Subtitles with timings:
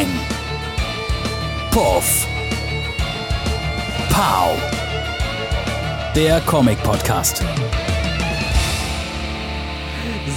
[0.00, 0.08] Peng.
[1.70, 2.26] Puff.
[4.08, 4.56] Pow.
[6.16, 7.44] Der Comic-Podcast.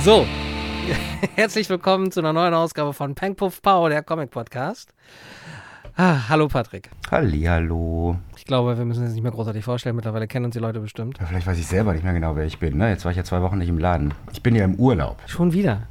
[0.04, 0.26] So,
[1.36, 4.94] herzlich willkommen zu einer neuen Ausgabe von Peng Puff Pow, der Comic Podcast.
[5.96, 6.90] Ah, hallo Patrick.
[7.10, 8.18] Hallihallo.
[8.36, 9.96] Ich glaube, wir müssen uns nicht mehr großartig vorstellen.
[9.96, 11.20] Mittlerweile kennen uns die Leute bestimmt.
[11.22, 12.78] Ja, vielleicht weiß ich selber nicht mehr genau, wer ich bin.
[12.78, 12.90] Ne?
[12.90, 14.14] Jetzt war ich ja zwei Wochen nicht im Laden.
[14.34, 15.22] Ich bin ja im Urlaub.
[15.26, 15.88] Schon wieder.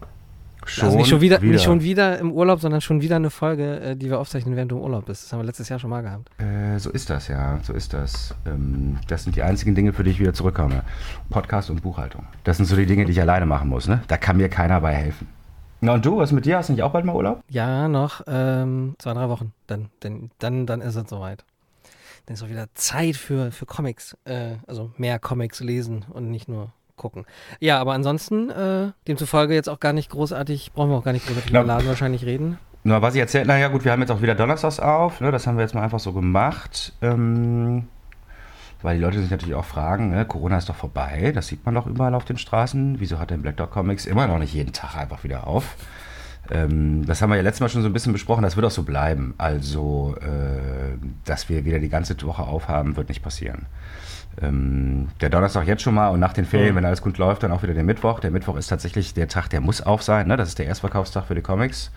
[0.66, 3.80] Schon, also nicht schon wieder, Nicht schon wieder im Urlaub, sondern schon wieder eine Folge,
[3.80, 5.24] äh, die wir aufzeichnen, während du im Urlaub bist.
[5.24, 6.28] Das haben wir letztes Jahr schon mal gehabt.
[6.40, 7.58] Äh, so ist das, ja.
[7.62, 8.34] So ist das.
[8.46, 10.82] Ähm, das sind die einzigen Dinge, für die ich wieder zurückkomme.
[11.30, 12.26] Podcast und Buchhaltung.
[12.44, 13.88] Das sind so die Dinge, die ich alleine machen muss.
[13.88, 14.02] Ne?
[14.08, 15.26] Da kann mir keiner bei helfen.
[15.80, 16.58] Na und du, was mit dir?
[16.58, 17.42] Hast du nicht auch bald mal Urlaub?
[17.48, 19.52] Ja, noch ähm, zwei, drei Wochen.
[19.66, 21.44] Dann, dann, dann, dann ist es soweit.
[22.26, 24.16] Dann ist auch wieder Zeit für, für Comics.
[24.24, 26.72] Äh, also mehr Comics lesen und nicht nur
[27.02, 27.26] gucken.
[27.60, 31.26] Ja, aber ansonsten, äh, demzufolge jetzt auch gar nicht großartig, brauchen wir auch gar nicht
[31.26, 32.58] großartig über Laden wahrscheinlich reden.
[32.84, 35.46] Na, was ich erzählt, naja gut, wir haben jetzt auch wieder Donnerstags auf, ne, das
[35.46, 36.94] haben wir jetzt mal einfach so gemacht.
[37.02, 37.84] Ähm,
[38.82, 41.74] weil die Leute sich natürlich auch fragen, ne, Corona ist doch vorbei, das sieht man
[41.74, 42.96] doch überall auf den Straßen.
[42.98, 45.76] Wieso hat denn Black Dog Comics immer noch nicht jeden Tag einfach wieder auf?
[46.50, 48.72] Ähm, das haben wir ja letztes Mal schon so ein bisschen besprochen, das wird auch
[48.72, 49.34] so bleiben.
[49.38, 53.66] Also, äh, dass wir wieder die ganze Woche aufhaben, wird nicht passieren.
[54.40, 56.78] Ähm, der Donnerstag jetzt schon mal und nach den Ferien, mhm.
[56.78, 58.20] wenn alles gut läuft, dann auch wieder der Mittwoch.
[58.20, 60.28] Der Mittwoch ist tatsächlich der Tag, der muss auf sein.
[60.28, 60.36] Ne?
[60.36, 61.90] Das ist der Erstverkaufstag für die Comics.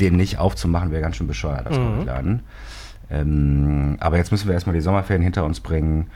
[0.00, 1.84] Den nicht aufzumachen, wäre ganz schön bescheuert als mhm.
[1.84, 2.42] Comicladen.
[3.10, 6.10] Ähm, aber jetzt müssen wir erstmal die Sommerferien hinter uns bringen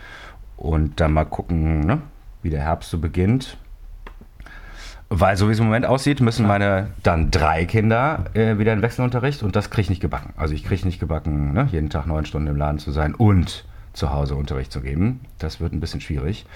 [0.57, 2.03] und dann mal gucken, ne,
[2.43, 3.57] wie der Herbst so beginnt.
[5.11, 8.83] Weil so wie es im Moment aussieht, müssen meine dann drei Kinder äh, wieder in
[8.83, 10.35] Wechselunterricht und das kriege ich nicht gebacken.
[10.37, 13.65] Also ich kriege nicht gebacken, ne, jeden Tag neun Stunden im Laden zu sein und
[13.99, 15.21] zu Hause Unterricht zu geben.
[15.39, 16.47] Das wird ein bisschen schwierig.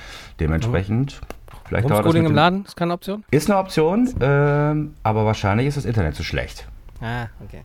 [0.40, 1.20] Dementsprechend.
[1.64, 3.24] Vielleicht Homeschooling im Laden ist keine Option?
[3.30, 6.66] Ist eine Option, ähm, aber wahrscheinlich ist das Internet zu schlecht.
[7.00, 7.62] Ah, okay.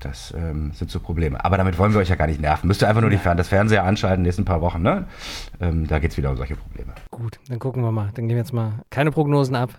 [0.00, 1.42] Das ähm, sind so Probleme.
[1.42, 2.68] Aber damit wollen wir euch ja gar nicht nerven.
[2.68, 4.82] Müsst ihr einfach nur die Fern das Fernseher anschalten in den nächsten paar Wochen.
[4.82, 5.06] Ne?
[5.60, 6.92] Ähm, da geht es wieder um solche Probleme.
[7.10, 8.10] Gut, dann gucken wir mal.
[8.14, 9.70] Dann gehen wir jetzt mal keine Prognosen ab.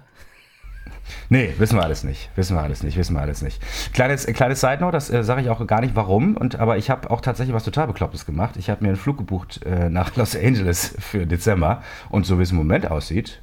[1.29, 2.29] Nee, wissen wir alles nicht.
[2.35, 3.61] Wissen wir alles nicht, wissen wir alles nicht.
[3.93, 6.77] Kleines, äh, kleines Side Note, das äh, sage ich auch gar nicht warum, und, aber
[6.77, 8.57] ich habe auch tatsächlich was total Beklopptes gemacht.
[8.57, 12.43] Ich habe mir einen Flug gebucht äh, nach Los Angeles für Dezember und so wie
[12.43, 13.41] es im Moment aussieht,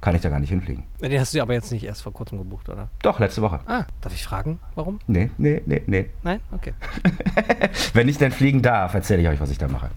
[0.00, 0.84] kann ich da gar nicht hinfliegen.
[1.00, 2.88] Den hast du aber jetzt nicht erst vor kurzem gebucht, oder?
[3.02, 3.60] Doch, letzte Woche.
[3.66, 5.00] Ah, darf ich fragen, warum?
[5.06, 6.10] Nee, nee, nee, nee.
[6.22, 6.40] Nein?
[6.52, 6.72] Okay.
[7.94, 9.90] Wenn ich denn fliegen darf, erzähle ich euch, was ich da mache.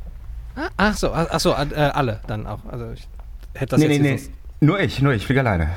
[0.56, 2.60] Ah, ach so, ach so, äh, alle dann auch.
[2.70, 3.08] Also ich
[3.54, 4.66] hätte das nee, jetzt nee, nee.
[4.66, 5.70] Nur ich, nur ich fliege alleine.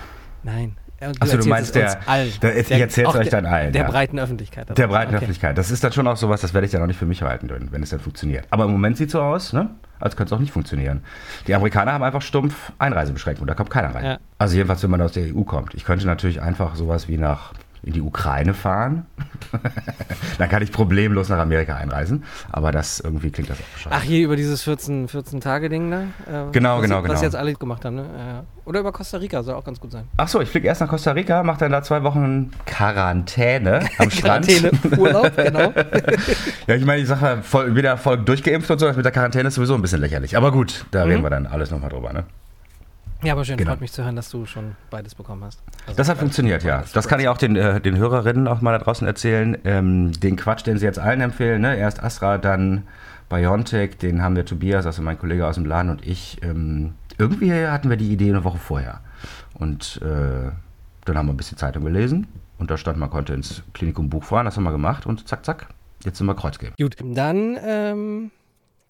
[0.43, 0.77] Nein.
[1.20, 2.32] Achso, du meinst der, allen.
[2.42, 3.72] der, ich erzähle es euch dann allen.
[3.72, 3.88] Der ja.
[3.91, 4.76] breiten Öffentlichkeit.
[4.76, 5.16] Der breiten okay.
[5.16, 5.59] Öffentlichkeit.
[5.59, 7.50] Das ist dann schon auch sowas, das werde ich dann auch nicht für mich halten,
[7.70, 8.47] wenn es dann funktioniert.
[8.50, 9.70] Aber im Moment sieht es so aus, ne?
[10.00, 11.03] als könnte es auch nicht funktionieren.
[11.47, 14.04] Die Amerikaner haben einfach stumpf Einreisebeschränkungen, da kommt keiner rein.
[14.04, 14.19] Ja.
[14.38, 15.75] Also jedenfalls, wenn man aus der EU kommt.
[15.75, 17.54] Ich könnte natürlich einfach sowas wie nach
[17.84, 19.06] in die Ukraine fahren.
[20.39, 22.25] dann kann ich problemlos nach Amerika einreisen.
[22.50, 23.97] Aber das irgendwie klingt das auch bescheuert.
[23.99, 26.03] Ach, hier über dieses 14, 14 Tage Ding da?
[26.03, 27.15] Äh, genau, genau, genau.
[27.15, 28.03] Was jetzt alle gemacht haben, ne?
[28.03, 30.05] Äh, oder über Costa Rica, soll auch ganz gut sein.
[30.17, 34.11] Ach so, ich fliege erst nach Costa Rica, mache dann da zwei Wochen Quarantäne am
[34.11, 34.47] Strand.
[34.47, 35.72] Quarantäne, Urlaub, genau.
[36.66, 39.49] ja, ich meine, ich sage voll, wieder voll durchgeimpft und so, das mit der Quarantäne
[39.49, 40.37] ist sowieso ein bisschen lächerlich.
[40.37, 41.11] Aber gut, da mhm.
[41.11, 42.25] reden wir dann alles nochmal drüber, ne?
[43.25, 43.71] Ja, aber schön, genau.
[43.71, 45.62] freut mich zu hören, dass du schon beides bekommen hast.
[45.87, 46.85] Also das hat funktioniert, ja.
[46.93, 49.57] Das kann ich auch den, äh, den Hörerinnen auch mal da draußen erzählen.
[49.65, 51.77] Ähm, den Quatsch, den sie jetzt allen empfehlen, ne?
[51.77, 52.83] erst Astra, dann
[53.29, 56.43] Biontech, den haben wir Tobias, also mein Kollege aus dem Laden und ich.
[56.43, 59.01] Ähm, irgendwie hatten wir die Idee eine Woche vorher.
[59.55, 60.51] Und äh,
[61.05, 62.27] dann haben wir ein bisschen Zeitung gelesen
[62.59, 65.45] und da stand, man konnte ins Klinikum Buch fahren, das haben wir gemacht und zack,
[65.45, 65.69] zack,
[66.05, 66.75] jetzt sind wir Kreuzgeben.
[66.79, 68.31] Gut, dann ähm,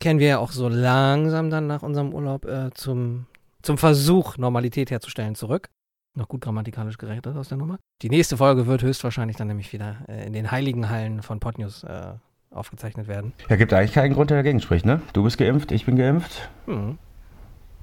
[0.01, 3.27] kennen wir ja auch so langsam dann nach unserem Urlaub äh, zum
[3.65, 5.69] zum Versuch, Normalität herzustellen, zurück.
[6.17, 7.79] Noch gut grammatikalisch gerechnet aus der Nummer.
[8.03, 11.83] Die nächste Folge wird höchstwahrscheinlich dann nämlich wieder äh, in den heiligen Hallen von Podnews
[11.83, 12.13] äh,
[12.51, 13.33] aufgezeichnet werden.
[13.49, 15.01] Ja, gibt eigentlich keinen Grund, der dagegen spricht, ne?
[15.13, 16.49] Du bist geimpft, ich bin geimpft.
[16.67, 16.99] Mhm.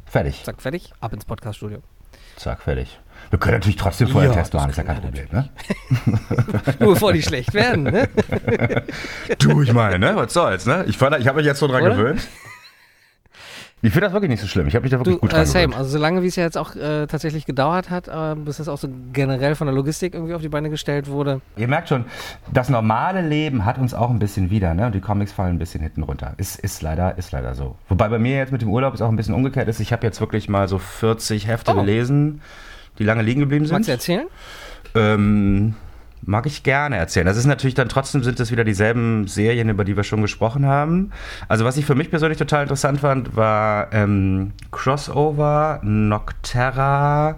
[0.05, 0.43] Fertig.
[0.43, 0.93] Zack, fertig.
[1.01, 1.79] Ab ins Podcaststudio.
[2.37, 2.99] Zack, fertig.
[3.29, 5.49] Wir können natürlich trotzdem vorher ja, Test machen, ist ja kein Problem, ne?
[6.79, 8.09] Nur bevor die schlecht werden, ne?
[9.39, 10.16] du, ich meine, ne?
[10.16, 10.85] Was soll's, ne?
[10.87, 11.95] Ich, ich habe mich jetzt so dran Oder?
[11.95, 12.27] gewöhnt.
[13.83, 14.67] Ich finde das wirklich nicht so schlimm.
[14.67, 15.75] Ich habe mich da wirklich du, gut dran äh, Same.
[15.75, 18.78] Also solange wie es ja jetzt auch äh, tatsächlich gedauert hat, äh, bis das auch
[18.78, 21.41] so generell von der Logistik irgendwie auf die Beine gestellt wurde.
[21.57, 22.05] Ihr merkt schon,
[22.53, 24.85] das normale Leben hat uns auch ein bisschen wieder, ne?
[24.85, 26.33] Und die Comics fallen ein bisschen hinten runter.
[26.37, 27.75] Ist, ist, leider, ist leider so.
[27.89, 29.79] Wobei bei mir jetzt mit dem Urlaub es auch ein bisschen umgekehrt ist.
[29.79, 31.79] Ich habe jetzt wirklich mal so 40 Hefte oh.
[31.79, 32.41] gelesen,
[32.99, 33.73] die lange liegen geblieben sind.
[33.73, 34.27] Magst du erzählen?
[34.93, 35.75] Ähm,
[36.23, 37.26] Mag ich gerne erzählen.
[37.26, 40.66] Das ist natürlich dann trotzdem sind es wieder dieselben Serien, über die wir schon gesprochen
[40.66, 41.12] haben.
[41.47, 47.38] Also was ich für mich persönlich total interessant fand, war ähm, Crossover, Nocterra,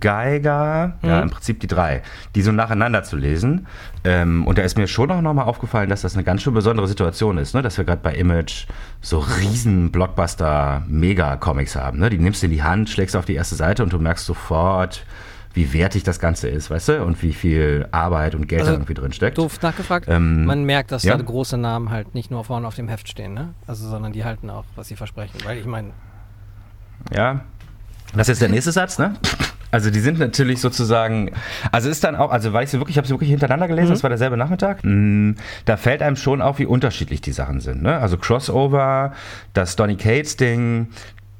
[0.00, 1.22] Geiger, ja, Mhm.
[1.24, 2.02] im Prinzip die drei,
[2.34, 3.66] die so nacheinander zu lesen.
[4.04, 6.88] Ähm, und da ist mir schon auch nochmal aufgefallen, dass das eine ganz schön besondere
[6.88, 7.62] Situation ist, ne?
[7.62, 8.66] dass wir gerade bei Image
[9.00, 11.98] so riesen Blockbuster-Mega-Comics haben.
[11.98, 12.10] Ne?
[12.10, 15.04] Die nimmst du in die Hand, schlägst auf die erste Seite und du merkst sofort,
[15.56, 17.02] wie wertig das Ganze ist, weißt du?
[17.02, 19.38] Und wie viel Arbeit und Geld Also, da irgendwie drin steckt.
[19.38, 20.06] Doof nachgefragt.
[20.06, 21.16] Ähm, Man merkt, dass ja.
[21.16, 23.54] da große Namen halt nicht nur vorne auf dem Heft stehen, ne?
[23.66, 25.38] Also, sondern die halten auch, was sie versprechen.
[25.44, 25.92] Weil ich meine,
[27.10, 27.40] Ja.
[28.12, 29.14] Das ist jetzt der nächste Satz, ne?
[29.72, 31.32] Also die sind natürlich sozusagen,
[31.72, 33.90] also ist dann auch, also weil ich sie wirklich, ich habe sie wirklich hintereinander gelesen,
[33.90, 34.78] das war derselbe Nachmittag.
[34.84, 35.32] Mm,
[35.64, 37.82] Da fällt einem schon auf, wie unterschiedlich die Sachen sind.
[37.82, 37.96] Ne?
[37.98, 39.12] Also Crossover,
[39.54, 40.88] das Donny Cates Ding,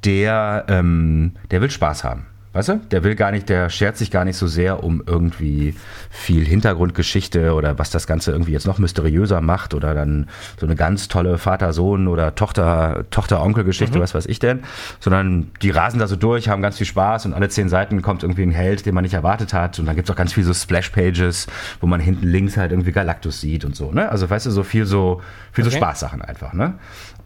[0.03, 2.25] der, ähm, der will Spaß haben.
[2.53, 2.81] Weißt du?
[2.91, 5.75] Der will gar nicht, der schert sich gar nicht so sehr um irgendwie
[6.09, 10.27] viel Hintergrundgeschichte oder was das Ganze irgendwie jetzt noch mysteriöser macht oder dann
[10.59, 14.61] so eine ganz tolle Vater-Sohn oder Tochter, Tochter-Onkel-Geschichte, was weiß ich denn,
[14.99, 18.23] sondern die rasen da so durch, haben ganz viel Spaß und alle zehn Seiten kommt
[18.23, 20.47] irgendwie ein Held, den man nicht erwartet hat und dann gibt es auch ganz viele
[20.47, 21.47] so Splash-Pages,
[21.79, 24.09] wo man hinten links halt irgendwie Galactus sieht und so, ne?
[24.09, 25.21] Also weißt du, so viel so,
[25.51, 25.77] viel so Okay.
[25.77, 26.75] Spaßsachen einfach, ne?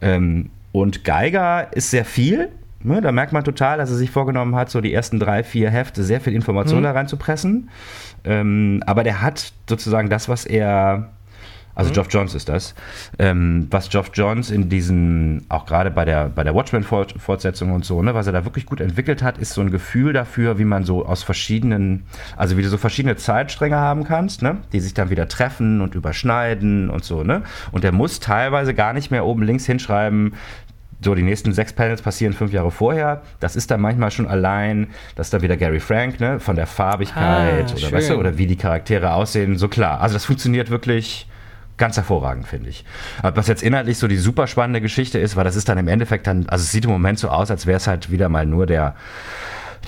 [0.00, 2.48] Ähm, und Geiger ist sehr viel,
[2.84, 6.02] da merkt man total, dass er sich vorgenommen hat, so die ersten drei, vier Hefte
[6.04, 6.84] sehr viel Information Mhm.
[6.84, 7.68] da reinzupressen.
[8.24, 11.08] Ähm, aber der hat sozusagen das, was er,
[11.74, 11.94] also Mhm.
[11.94, 12.74] Geoff Johns ist das,
[13.18, 18.02] ähm, was Geoff Johns in diesen, auch gerade bei der, bei der Watchmen-Fortsetzung und so,
[18.02, 20.84] ne, was er da wirklich gut entwickelt hat, ist so ein Gefühl dafür, wie man
[20.84, 22.04] so aus verschiedenen,
[22.36, 25.94] also wie du so verschiedene Zeitstränge haben kannst, ne, die sich dann wieder treffen und
[25.94, 27.40] überschneiden und so, ne.
[27.72, 30.34] Und der muss teilweise gar nicht mehr oben links hinschreiben,
[31.04, 33.22] so, die nächsten sechs Panels passieren fünf Jahre vorher.
[33.40, 37.66] Das ist dann manchmal schon allein, dass da wieder Gary Frank, ne, von der Farbigkeit
[37.70, 40.00] Ah, oder, weißt du, oder wie die Charaktere aussehen, so klar.
[40.00, 41.26] Also das funktioniert wirklich
[41.76, 42.84] ganz hervorragend, finde ich.
[43.22, 45.88] Aber was jetzt inhaltlich so die super spannende Geschichte ist, weil das ist dann im
[45.88, 48.46] Endeffekt dann, also es sieht im Moment so aus, als wäre es halt wieder mal
[48.46, 48.94] nur der,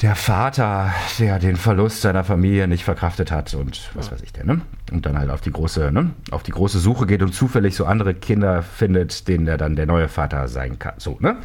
[0.03, 4.47] der Vater, der den Verlust seiner Familie nicht verkraftet hat und was weiß ich denn,
[4.47, 4.61] ne?
[4.93, 6.11] Und dann halt auf die große, ne?
[6.31, 9.87] Auf die große Suche geht und zufällig so andere Kinder findet, denen er dann der
[9.87, 10.95] neue Vater sein kann.
[10.99, 11.37] So, ne?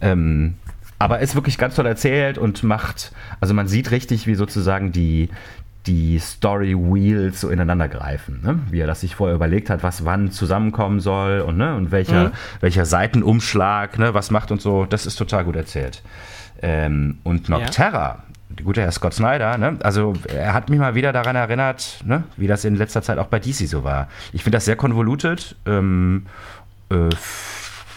[0.00, 0.54] Ähm,
[0.98, 5.28] aber ist wirklich ganz toll erzählt und macht, also man sieht richtig, wie sozusagen die,
[5.86, 8.60] die Story Wheels so ineinander greifen, ne?
[8.70, 11.74] wie er das sich vorher überlegt hat, was wann zusammenkommen soll und, ne?
[11.76, 12.32] und welcher, Mhm.
[12.60, 14.14] welcher Seitenumschlag, ne?
[14.14, 16.02] was macht und so, das ist total gut erzählt.
[16.62, 19.76] Ähm, und Nocterra, der gute Herr Scott Snyder, ne?
[19.82, 22.24] also er hat mich mal wieder daran erinnert, ne?
[22.36, 24.08] wie das in letzter Zeit auch bei DC so war.
[24.32, 26.26] Ich finde das sehr konvolutet ähm,
[26.90, 27.08] äh,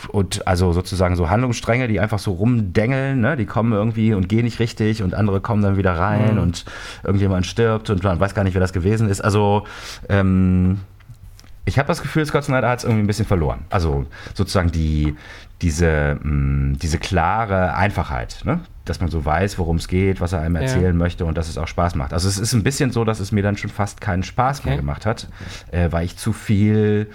[0.09, 3.37] und also sozusagen so Handlungsstränge, die einfach so rumdengeln, ne?
[3.37, 6.41] die kommen irgendwie und gehen nicht richtig und andere kommen dann wieder rein Mhm.
[6.41, 6.65] und
[7.03, 9.21] irgendjemand stirbt und man weiß gar nicht, wer das gewesen ist.
[9.21, 9.65] Also
[10.09, 10.79] ähm,
[11.65, 13.59] ich habe das Gefühl, Scott Snyder hat es irgendwie ein bisschen verloren.
[13.69, 15.15] Also sozusagen die,
[15.61, 18.61] diese, mh, diese klare Einfachheit, ne?
[18.85, 20.61] dass man so weiß, worum es geht, was er einem Ja.
[20.61, 22.11] erzählen möchte und dass es auch Spaß macht.
[22.13, 24.73] Also es ist ein bisschen so, dass es mir dann schon fast keinen Spaß mehr
[24.75, 24.81] Okay.
[24.81, 25.27] gemacht hat,
[25.71, 27.09] äh, weil ich zu viel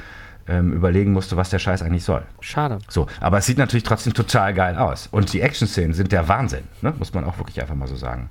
[0.49, 2.23] ähm, überlegen musste, was der Scheiß eigentlich soll.
[2.41, 2.79] schade.
[2.89, 5.09] So, aber es sieht natürlich trotzdem total geil aus.
[5.11, 6.93] Und die Action-Szenen sind der Wahnsinn, ne?
[6.99, 8.29] muss man auch wirklich einfach mal so sagen.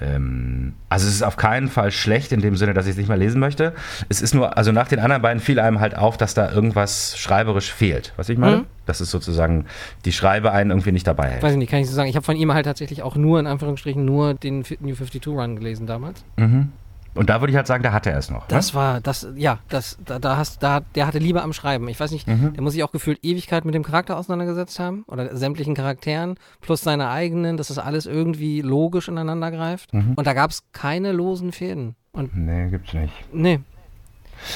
[0.00, 3.08] Ähm, also es ist auf keinen Fall schlecht in dem Sinne, dass ich es nicht
[3.08, 3.74] mehr lesen möchte.
[4.08, 7.18] Es ist nur, also nach den anderen beiden fiel einem halt auf, dass da irgendwas
[7.18, 8.12] schreiberisch fehlt.
[8.16, 8.58] Was ich meine?
[8.58, 8.66] Mhm.
[8.86, 9.66] Das ist sozusagen,
[10.04, 11.42] die Schreibe einen irgendwie nicht dabei hält.
[11.42, 12.08] Weiß ich nicht, kann ich so sagen.
[12.08, 15.56] Ich habe von ihm halt tatsächlich auch nur, in Anführungsstrichen, nur den New 52 Run
[15.56, 16.24] gelesen damals.
[16.36, 16.72] Mhm.
[17.14, 18.46] Und da würde ich halt sagen, da hat er es noch.
[18.48, 21.88] Das war, das, ja, das, da, da hast, da, der hatte Liebe am Schreiben.
[21.88, 22.54] Ich weiß nicht, Mhm.
[22.54, 26.80] der muss sich auch gefühlt Ewigkeit mit dem Charakter auseinandergesetzt haben oder sämtlichen Charakteren plus
[26.80, 29.92] seine eigenen, dass das alles irgendwie logisch ineinander greift.
[29.92, 30.14] Mhm.
[30.16, 31.96] Und da gab es keine losen Fäden.
[32.12, 33.12] Und Nee, gibt's nicht.
[33.32, 33.60] nee,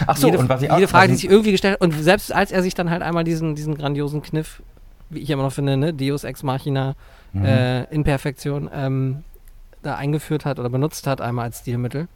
[0.07, 0.77] Ach so, jede, und was ich auch.
[0.77, 1.81] jede Frage, die ich- sich irgendwie gestellt hat.
[1.81, 4.63] Und selbst als er sich dann halt einmal diesen, diesen grandiosen Kniff,
[5.11, 6.95] wie ich immer noch finde, ne, Deus Ex Machina
[7.33, 7.45] Mhm.
[7.45, 9.23] äh, in Perfektion, ähm,
[9.83, 12.09] da eingeführt hat oder benutzt hat, einmal als Stilmittel.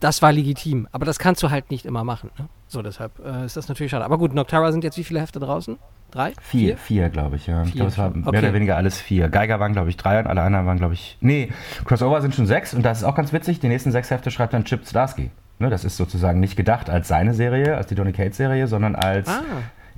[0.00, 2.30] Das war legitim, aber das kannst du halt nicht immer machen.
[2.38, 2.46] Ne?
[2.68, 4.04] So, deshalb äh, ist das natürlich schade.
[4.04, 5.78] Aber gut, Noctara sind jetzt wie viele Hefte draußen?
[6.10, 6.32] Drei?
[6.42, 7.62] Vier, vier, glaube ich, ja.
[7.62, 8.38] ich Vier glaube, es war mehr Okay.
[8.38, 9.28] oder weniger alles vier.
[9.28, 11.16] Geiger waren, glaube ich, drei und alle anderen waren, glaube ich.
[11.20, 11.50] Nee,
[11.84, 13.60] Crossover sind schon sechs und das ist auch ganz witzig.
[13.60, 15.30] Die nächsten sechs Hefte schreibt dann Chip Zdarsky.
[15.58, 18.96] Ne, das ist sozusagen nicht gedacht als seine Serie, als die Donny Cates Serie, sondern
[18.96, 19.42] als, Ah,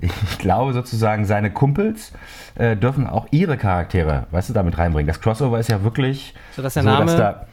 [0.01, 2.13] ich glaube sozusagen, seine Kumpels
[2.57, 5.07] äh, dürfen auch ihre Charaktere, weißt du, damit reinbringen.
[5.07, 7.07] Das Crossover ist ja wirklich so dass der so, Name.
[7.07, 7.47] dass da,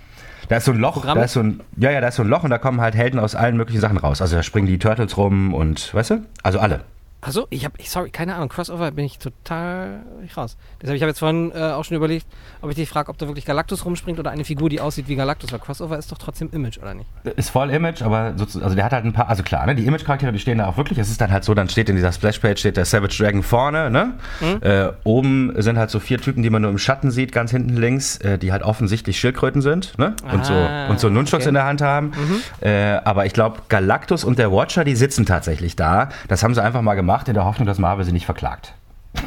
[0.47, 1.17] da ist so ein Loch, Programm?
[1.17, 2.95] da ist so ein, ja, ja, da ist so ein Loch und da kommen halt
[2.95, 4.21] Helden aus allen möglichen Sachen raus.
[4.21, 6.81] Also da springen die Turtles rum und, weißt du, also alle.
[7.25, 10.01] Achso, ich habe, sorry, keine Ahnung, Crossover bin ich total
[10.36, 10.58] raus.
[10.82, 12.27] Deshalb, ich habe jetzt vorhin äh, auch schon überlegt,
[12.62, 15.15] ob ich dich frage, ob da wirklich Galactus rumspringt oder eine Figur, die aussieht wie
[15.15, 17.10] Galactus, weil Crossover ist doch trotzdem Image, oder nicht?
[17.38, 19.86] Ist voll Image, aber so, also der hat halt ein paar, also klar, ne, die
[19.86, 21.00] Image-Charaktere, die stehen da auch wirklich.
[21.00, 23.89] Es ist dann halt so, dann steht in dieser Splash-Page steht der Savage Dragon vorne,
[23.89, 24.13] ne?
[24.42, 24.62] Mhm.
[24.62, 27.77] Äh, oben sind halt so vier Typen, die man nur im Schatten sieht, ganz hinten
[27.77, 30.15] links, äh, die halt offensichtlich Schildkröten sind, ne?
[30.30, 31.50] Und ah, so und so Nunchucks okay.
[31.50, 32.08] in der Hand haben.
[32.08, 32.68] Mhm.
[32.68, 36.10] Äh, aber ich glaube, Galactus und der Watcher, die sitzen tatsächlich da.
[36.27, 38.74] Das haben sie einfach mal gemacht in der Hoffnung, dass Marvel sie nicht verklagt.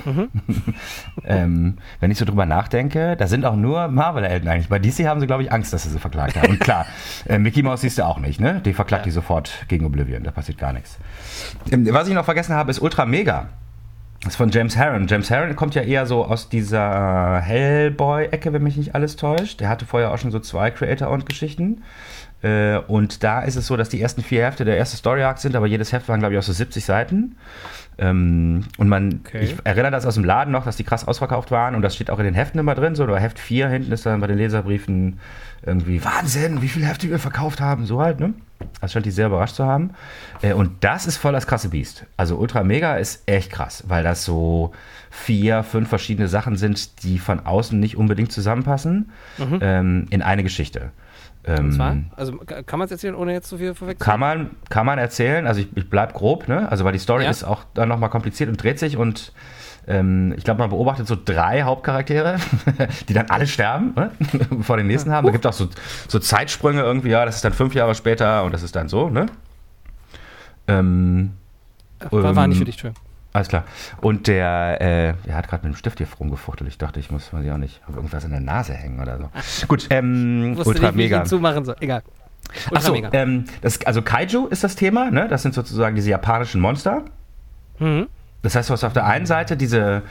[0.05, 0.31] Mhm.
[1.25, 4.69] ähm, wenn ich so drüber nachdenke, da sind auch nur Marvel-Helden eigentlich.
[4.69, 6.51] Bei DC haben sie, glaube ich, Angst, dass sie sie verklagt haben.
[6.51, 6.87] Und klar,
[7.27, 8.61] äh, Mickey Mouse siehst du auch nicht, ne?
[8.65, 9.05] Die verklagt ja.
[9.07, 10.99] die sofort gegen Oblivion, da passiert gar nichts.
[11.71, 13.49] Ähm, was ich noch vergessen habe, ist Ultra Mega.
[14.21, 15.07] Das ist von James Harron.
[15.07, 19.61] James Harron kommt ja eher so aus dieser Hellboy-Ecke, wenn mich nicht alles täuscht.
[19.61, 21.83] Der hatte vorher auch schon so zwei Creator-Owned-Geschichten.
[22.47, 25.39] Äh, und da ist es so, dass die ersten vier Hefte der erste Story Arc
[25.39, 27.37] sind, aber jedes Heft waren, glaube ich, auch so 70 Seiten.
[27.99, 29.41] Ähm, und man, okay.
[29.41, 32.11] ich erinnere das aus dem Laden noch, dass die krass ausverkauft waren und das steht
[32.11, 34.37] auch in den Heften immer drin, so, oder Heft 4 hinten ist dann bei den
[34.37, 35.19] Leserbriefen
[35.65, 38.35] irgendwie Wahnsinn, wie viele Hefte wir verkauft haben, so halt, ne?
[38.81, 39.91] Das scheint die sehr überrascht zu haben.
[40.43, 42.05] Äh, und das ist voll das krasse Biest.
[42.17, 44.73] Also Ultra Mega ist echt krass, weil das so
[45.11, 49.59] vier, fünf verschiedene Sachen sind, die von außen nicht unbedingt zusammenpassen, mhm.
[49.63, 50.93] ähm, in eine Geschichte.
[51.47, 51.93] Und zwar?
[51.93, 54.99] Ähm, also kann man es erzählen, ohne jetzt zu viel vorweg Kann man, kann man
[54.99, 56.69] erzählen, also ich, ich bleib grob, ne?
[56.71, 57.31] Also weil die Story ja.
[57.31, 59.33] ist auch dann nochmal kompliziert und dreht sich und
[59.87, 62.39] ähm, ich glaube, man beobachtet so drei Hauptcharaktere,
[63.09, 64.11] die dann alle sterben, ne?
[64.51, 65.25] bevor den nächsten haben.
[65.25, 65.69] Da gibt es auch so,
[66.09, 69.09] so Zeitsprünge irgendwie, ja, das ist dann fünf Jahre später und das ist dann so,
[69.09, 69.27] ne?
[70.67, 71.35] Ähm,
[72.11, 73.06] war, war nicht für dich, Entschuldigung.
[73.37, 73.65] Alles klar.
[74.01, 76.69] Und der, äh, der hat gerade mit dem Stift hier rumgefuchtelt.
[76.71, 79.19] Ich dachte, ich muss man sie auch nicht auf irgendwas in der Nase hängen oder
[79.19, 79.67] so.
[79.69, 81.19] Gut, ähm, Ultra nicht, Mega.
[81.19, 81.77] Wie ich zumachen soll.
[81.81, 82.03] Egal.
[82.71, 85.29] Ultra Achso, ähm, das, also Kaiju ist das Thema, ne?
[85.29, 87.03] Das sind sozusagen diese japanischen Monster.
[87.79, 88.07] Mhm.
[88.41, 90.03] Das heißt, du hast auf der einen Seite diese,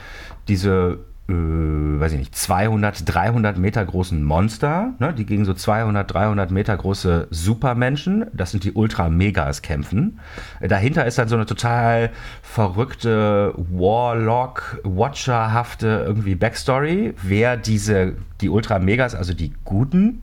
[0.46, 6.12] diese äh, weiß ich nicht, 200, 300 Meter großen Monster, ne, die gegen so 200,
[6.12, 10.20] 300 Meter große Supermenschen, das sind die Ultra-Megas, kämpfen.
[10.60, 12.10] Dahinter ist dann so eine total
[12.42, 20.22] verrückte Warlock, Watcherhafte irgendwie Backstory, wer diese, die Ultra-Megas, also die Guten,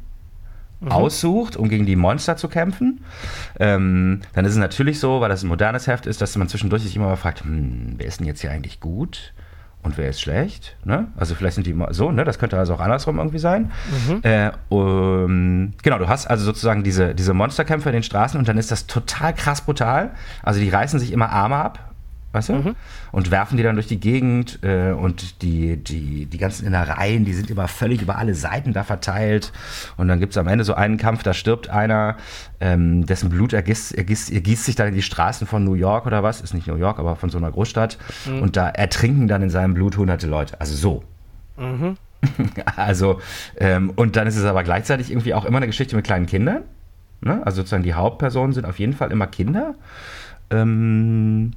[0.84, 0.92] Mhm.
[0.92, 3.00] aussucht, um gegen die Monster zu kämpfen.
[3.58, 6.84] Ähm, dann ist es natürlich so, weil das ein modernes Heft ist, dass man zwischendurch
[6.84, 9.34] sich immer mal fragt, hm, wer ist denn jetzt hier eigentlich gut?
[9.84, 10.76] Und wer ist schlecht.
[10.84, 11.08] Ne?
[11.16, 12.24] Also vielleicht sind die so, ne?
[12.24, 13.72] das könnte also auch andersrum irgendwie sein.
[14.08, 14.20] Mhm.
[14.24, 18.58] Äh, um, genau, du hast also sozusagen diese, diese Monsterkämpfe in den Straßen und dann
[18.58, 20.12] ist das total krass brutal.
[20.42, 21.93] Also die reißen sich immer Arme ab,
[22.34, 22.54] weißt du?
[22.54, 22.76] Mhm.
[23.12, 27.34] Und werfen die dann durch die Gegend äh, und die, die, die ganzen Innereien, die
[27.34, 29.54] sind immer völlig über alle Seiten da verteilt.
[29.96, 32.18] Und dann gibt es am Ende so einen Kampf, da stirbt einer,
[32.60, 36.24] ähm, dessen Blut ergießt, ergießt, ergießt sich dann in die Straßen von New York oder
[36.24, 37.98] was, ist nicht New York, aber von so einer Großstadt.
[38.26, 38.42] Mhm.
[38.42, 40.60] Und da ertrinken dann in seinem Blut hunderte Leute.
[40.60, 41.04] Also so.
[41.58, 41.98] Mhm.
[42.76, 43.20] also,
[43.58, 46.64] ähm, und dann ist es aber gleichzeitig irgendwie auch immer eine Geschichte mit kleinen Kindern.
[47.22, 47.42] Ne?
[47.46, 49.76] Also sozusagen die Hauptpersonen sind auf jeden Fall immer Kinder.
[50.50, 51.52] Ähm,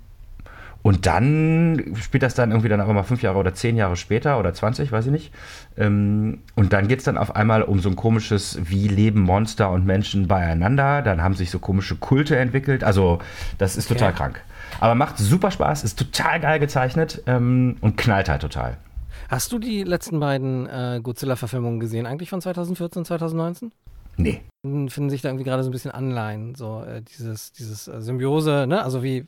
[0.87, 4.39] und dann spielt das dann irgendwie dann aber mal fünf Jahre oder zehn Jahre später
[4.39, 5.35] oder 20, weiß ich nicht.
[5.77, 9.73] Ähm, und dann geht es dann auf einmal um so ein komisches, wie leben Monster
[9.73, 11.03] und Menschen beieinander.
[11.03, 12.85] Dann haben sich so komische Kulte entwickelt.
[12.85, 13.19] Also
[13.59, 14.17] das ist total okay.
[14.17, 14.45] krank.
[14.79, 18.77] Aber macht super Spaß, ist total geil gezeichnet ähm, und knallt halt total.
[19.29, 23.73] Hast du die letzten beiden äh, Godzilla-Verfilmungen gesehen, eigentlich von 2014 und 2019?
[24.19, 24.41] Nee.
[24.63, 28.67] Finden sich da irgendwie gerade so ein bisschen Anleihen, so äh, dieses, dieses äh, Symbiose,
[28.69, 28.85] ne?
[28.85, 29.27] Also wie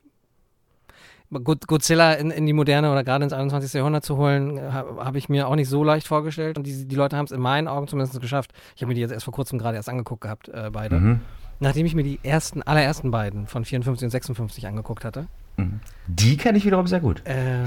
[1.31, 3.75] Godzilla in, in die Moderne oder gerade ins 21.
[3.75, 6.57] Jahrhundert zu holen, habe hab ich mir auch nicht so leicht vorgestellt.
[6.57, 8.53] Und die, die Leute haben es in meinen Augen zumindest geschafft.
[8.77, 10.97] Ich habe mir die jetzt erst vor kurzem gerade erst angeguckt gehabt, äh, beide.
[10.97, 11.21] Mhm.
[11.61, 15.27] Nachdem ich mir die ersten, allerersten beiden von 54 und 56 angeguckt hatte.
[15.59, 15.81] Mhm.
[16.07, 17.23] Die kenne ich wiederum sehr gut.
[17.27, 17.65] Äh,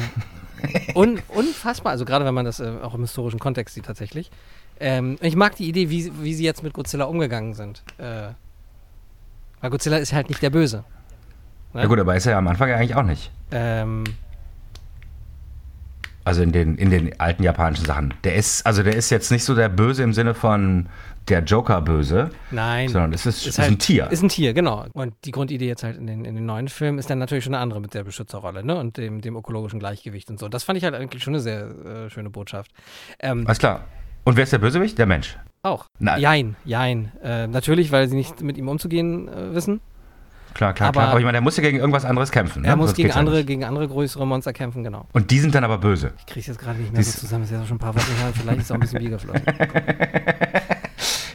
[0.95, 4.31] un, unfassbar, also gerade wenn man das äh, auch im historischen Kontext sieht tatsächlich.
[4.79, 7.83] Ähm, ich mag die Idee, wie, wie sie jetzt mit Godzilla umgegangen sind.
[7.99, 8.29] Äh,
[9.59, 10.83] weil Godzilla ist halt nicht der Böse.
[11.73, 11.81] Ne?
[11.81, 13.31] Ja gut, aber ist er ja am Anfang eigentlich auch nicht.
[13.51, 14.03] Ähm.
[16.23, 18.13] Also in den, in den alten japanischen Sachen.
[18.23, 20.87] Der ist, also der ist jetzt nicht so der Böse im Sinne von
[21.27, 22.29] der Joker-Böse.
[22.51, 22.89] Nein.
[22.89, 24.09] Sondern es ist, ist, ist halt, ein Tier.
[24.11, 24.85] Ist ein Tier, genau.
[24.93, 27.55] Und die Grundidee jetzt halt in den, in den neuen Filmen ist dann natürlich schon
[27.55, 28.77] eine andere mit der Beschützerrolle, ne?
[28.77, 30.47] Und dem, dem ökologischen Gleichgewicht und so.
[30.47, 31.69] Das fand ich halt eigentlich schon eine sehr
[32.05, 32.71] äh, schöne Botschaft.
[33.19, 33.85] Ähm, Alles klar.
[34.23, 34.97] Und wer ist der Bösewicht?
[34.97, 35.37] Der Mensch.
[35.63, 35.85] Auch.
[35.99, 36.19] Nein.
[36.19, 37.11] Jein, jein.
[37.23, 39.79] Äh, natürlich, weil sie nicht mit ihm umzugehen äh, wissen.
[40.53, 41.09] Klar, klar, aber, klar.
[41.11, 42.61] Aber ich meine, er muss ja gegen irgendwas anderes kämpfen.
[42.61, 42.67] Ne?
[42.67, 45.07] Er muss gegen andere, gegen andere größere Monster kämpfen, genau.
[45.13, 46.13] Und die sind dann aber böse.
[46.19, 47.43] Ich kriege jetzt gerade nicht mehr Dies so zusammen.
[47.43, 48.31] Das ist ja schon ein paar Wochen her.
[48.33, 49.41] Vielleicht ist es auch ein bisschen Bier geflossen.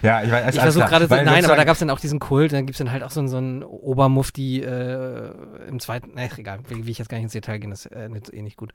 [0.02, 2.20] Ja, ich weiß, Ich versuche gerade so, nein, aber da gab es dann auch diesen
[2.20, 5.30] Kult, dann gibt es dann halt auch so, einen- so einen Obermufti äh,
[5.68, 7.92] im zweiten, ne, egal, will, will ich jetzt gar nicht ins Detail gehen, das ist
[7.92, 8.72] äh, nicht, eh nicht gut.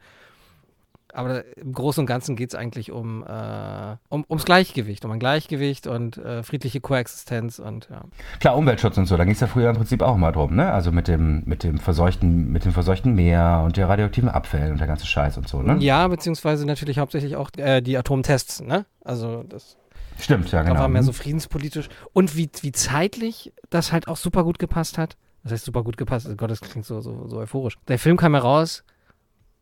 [1.13, 5.19] Aber im Großen und Ganzen geht es eigentlich um, äh, um, ums Gleichgewicht, um ein
[5.19, 8.03] Gleichgewicht und äh, friedliche Koexistenz und ja.
[8.39, 10.71] Klar, Umweltschutz und so, da ging es ja früher im Prinzip auch immer drum, ne?
[10.71, 14.79] Also mit dem, mit dem verseuchten, mit dem verseuchten Meer und der radioaktiven Abfällen und
[14.79, 15.77] der ganze Scheiß und so, ne?
[15.79, 18.85] Ja, beziehungsweise natürlich hauptsächlich auch äh, die Atomtests, ne?
[19.03, 19.77] Also das
[20.19, 20.79] Stimmt, ja, genau.
[20.79, 21.89] war mehr so friedenspolitisch.
[22.13, 25.17] Und wie, wie zeitlich das halt auch super gut gepasst hat.
[25.43, 27.77] Das heißt super gut gepasst, oh Gott, das klingt so, so, so euphorisch.
[27.87, 28.83] Der Film kam heraus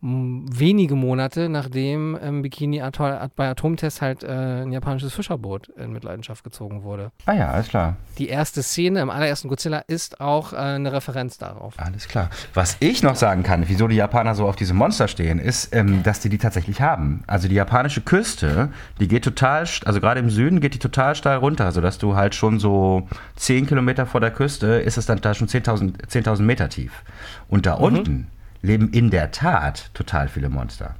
[0.01, 6.43] wenige Monate, nachdem im Bikini Atoll bei Atomtests halt äh, ein japanisches Fischerboot in Mitleidenschaft
[6.43, 7.11] gezogen wurde.
[7.25, 7.97] ah ja, alles klar.
[8.17, 11.73] Die erste Szene im allerersten Godzilla ist auch äh, eine Referenz darauf.
[11.77, 12.29] Alles klar.
[12.53, 16.01] Was ich noch sagen kann, wieso die Japaner so auf diese Monster stehen, ist, ähm,
[16.03, 17.23] dass die die tatsächlich haben.
[17.27, 18.69] Also die japanische Küste,
[19.01, 22.35] die geht total, also gerade im Süden geht die total steil runter, sodass du halt
[22.35, 26.69] schon so 10 Kilometer vor der Küste ist es dann da schon 10.000 10.000 Meter
[26.69, 27.03] tief.
[27.49, 28.27] Und da unten
[28.61, 30.95] leben in der Tat total viele Monster.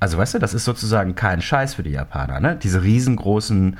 [0.00, 2.56] Also weißt du, das ist sozusagen kein Scheiß für die Japaner, ne?
[2.56, 3.76] Diese riesengroßen,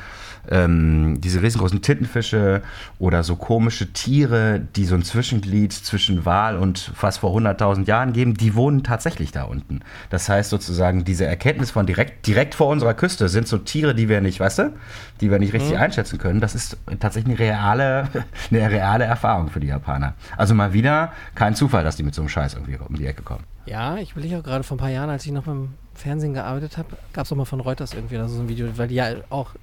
[0.51, 2.63] ähm, diese riesengroßen Tintenfische
[2.99, 8.13] oder so komische Tiere, die so ein Zwischenglied zwischen Wal und fast vor 100.000 Jahren
[8.13, 9.81] geben, die wohnen tatsächlich da unten.
[10.11, 14.09] Das heißt sozusagen, diese Erkenntnis von direkt, direkt vor unserer Küste sind so Tiere, die
[14.09, 14.73] wir nicht, weißt du,
[15.21, 16.41] die wir nicht richtig einschätzen können.
[16.41, 18.09] Das ist tatsächlich eine reale,
[18.51, 20.15] eine reale Erfahrung für die Japaner.
[20.37, 23.23] Also mal wieder kein Zufall, dass die mit so einem Scheiß irgendwie um die Ecke
[23.23, 23.45] kommen.
[23.67, 26.79] Ja, ich will auch gerade vor ein paar Jahren, als ich noch beim Fernsehen gearbeitet
[26.79, 29.55] habe, gab es auch mal von Reuters irgendwie so ein Video, weil die ja auch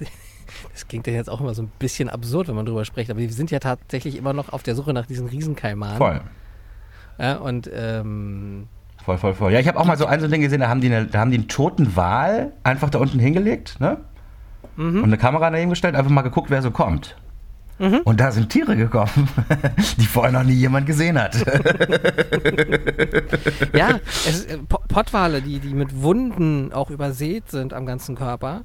[0.72, 3.20] das klingt ja jetzt auch immer so ein bisschen absurd, wenn man drüber spricht, aber
[3.20, 5.96] die sind ja tatsächlich immer noch auf der Suche nach diesen Riesenkaimanen.
[5.98, 6.20] Voll.
[7.18, 8.66] Ja, und ähm,
[9.04, 9.52] Voll, voll, voll.
[9.52, 11.06] Ja, ich habe auch mal so ein so ein Ding gesehen, da haben die, eine,
[11.06, 13.98] da haben die einen toten Wal einfach da unten hingelegt, ne?
[14.76, 17.16] Und eine Kamera daneben gestellt, einfach mal geguckt, wer so kommt.
[17.78, 19.28] Und da sind Tiere gekommen,
[19.98, 21.36] die vorher noch nie jemand gesehen hat.
[23.74, 28.14] ja, es ist, äh, Po- Pottwale, die, die mit Wunden auch übersät sind am ganzen
[28.14, 28.62] Körper,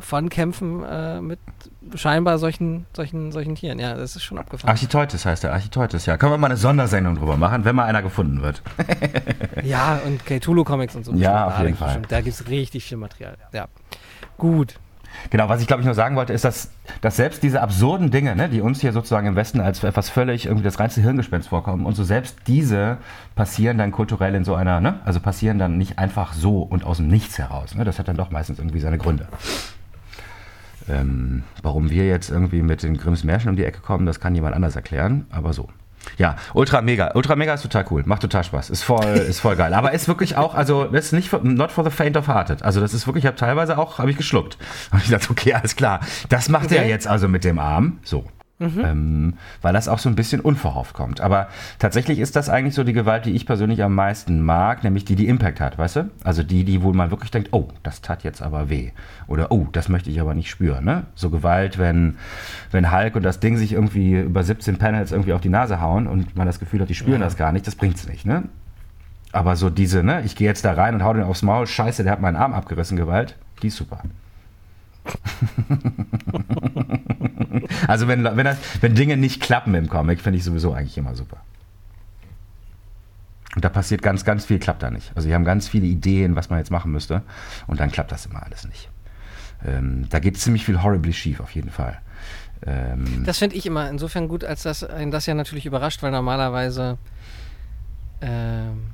[0.00, 1.38] von Kämpfen äh, mit
[1.94, 3.78] scheinbar solchen, solchen, solchen Tieren.
[3.78, 4.70] Ja, das ist schon abgefahren.
[4.70, 6.16] Architeutis heißt der, Architeutis, ja.
[6.16, 8.62] Können wir mal eine Sondersendung drüber machen, wenn mal einer gefunden wird.
[9.64, 11.12] Ja, und Cthulhu-Comics und so.
[11.14, 11.86] Ja, auf jeden da, Fall.
[11.88, 13.36] bestimmt- Da gibt es richtig viel Material.
[13.52, 13.66] Ja.
[14.36, 14.74] Gut.
[15.30, 16.70] Genau, was ich glaube ich nur sagen wollte, ist, dass,
[17.00, 20.46] dass selbst diese absurden Dinge, ne, die uns hier sozusagen im Westen als etwas völlig
[20.46, 22.98] irgendwie das reinste Hirngespinst vorkommen und so selbst diese
[23.36, 26.96] passieren dann kulturell in so einer, ne, also passieren dann nicht einfach so und aus
[26.98, 27.74] dem Nichts heraus.
[27.76, 29.28] Ne, das hat dann doch meistens irgendwie seine Gründe.
[30.88, 34.34] Ähm, warum wir jetzt irgendwie mit den Grimms Märchen um die Ecke kommen, das kann
[34.34, 35.68] jemand anders erklären, aber so.
[36.18, 37.12] Ja, Ultra Mega.
[37.14, 38.02] Ultra Mega ist total cool.
[38.04, 38.68] Macht total Spaß.
[38.68, 39.72] Ist voll, ist voll geil.
[39.72, 42.62] Aber ist wirklich auch, also, das ist nicht, for, not for the faint of hearted.
[42.62, 44.58] Also, das ist wirklich, ich habe teilweise auch, habe ich geschluckt.
[44.92, 46.00] Und ich dachte, okay, alles klar.
[46.28, 46.90] Das macht er Okay.
[46.90, 48.00] jetzt also mit dem Arm.
[48.04, 48.24] So.
[48.60, 51.20] Ähm, weil das auch so ein bisschen unverhofft kommt.
[51.20, 51.48] Aber
[51.80, 55.16] tatsächlich ist das eigentlich so die Gewalt, die ich persönlich am meisten mag, nämlich die,
[55.16, 56.10] die Impact hat, weißt du?
[56.22, 58.92] Also die, die, wo man wirklich denkt, oh, das tat jetzt aber weh.
[59.26, 60.84] Oder oh, das möchte ich aber nicht spüren.
[60.84, 61.04] Ne?
[61.16, 62.16] So Gewalt, wenn,
[62.70, 66.06] wenn Hulk und das Ding sich irgendwie über 17 Panels irgendwie auf die Nase hauen
[66.06, 68.24] und man das Gefühl hat, die spüren das gar nicht, das bringt's nicht.
[68.24, 68.44] Ne?
[69.32, 72.04] Aber so diese, ne, ich gehe jetzt da rein und hau den aufs Maul, scheiße,
[72.04, 74.00] der hat meinen Arm abgerissen, Gewalt, die ist super.
[77.88, 81.14] also wenn, wenn, das, wenn Dinge nicht klappen im Comic, finde ich sowieso eigentlich immer
[81.14, 81.38] super.
[83.54, 85.12] Und da passiert ganz, ganz viel, klappt da nicht.
[85.14, 87.22] Also die haben ganz viele Ideen, was man jetzt machen müsste.
[87.66, 88.88] Und dann klappt das immer alles nicht.
[89.64, 92.00] Ähm, da geht ziemlich viel horribly schief, auf jeden Fall.
[92.66, 96.98] Ähm, Das finde ich immer insofern gut, als dass das ja natürlich überrascht, weil normalerweise,
[98.20, 98.88] ähm,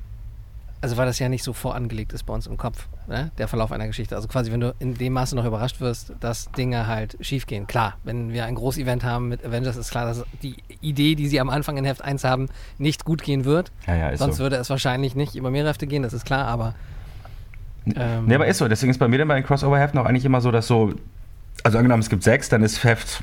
[0.83, 3.31] also weil das ja nicht so vorangelegt ist bei uns im Kopf, ne?
[3.39, 4.17] der Verlauf einer Geschichte.
[4.17, 7.67] Also quasi, wenn du in dem Maße noch überrascht wirst, dass Dinge halt schiefgehen.
[7.67, 11.41] Klar, wenn wir ein Großevent haben mit Avengers, ist klar, dass die Idee, die sie
[11.41, 13.73] am Anfang in Heft 1 haben, nicht gut gehen wird.
[13.87, 14.43] ja, ja, ist Sonst so.
[14.43, 16.75] würde es wahrscheinlich nicht über mehrere Hefte gehen, das ist klar, aber.
[17.95, 18.69] Ähm, Nee, aber ist so.
[18.69, 20.95] Deswegen ist bei mir dann bei den Crossover-Heften auch eigentlich immer so, dass so,
[21.63, 23.23] also angenommen, es gibt sechs, dann ist Heft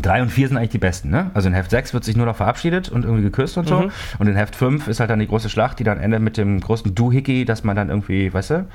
[0.00, 1.30] drei und vier sind eigentlich die besten, ne?
[1.34, 3.80] Also in Heft sechs wird sich nur noch verabschiedet und irgendwie geküsst und so.
[3.80, 3.90] Mhm.
[4.18, 6.60] Und in Heft fünf ist halt dann die große Schlacht, die dann endet mit dem
[6.60, 8.66] großen Doohickey, dass man dann irgendwie, weißt du,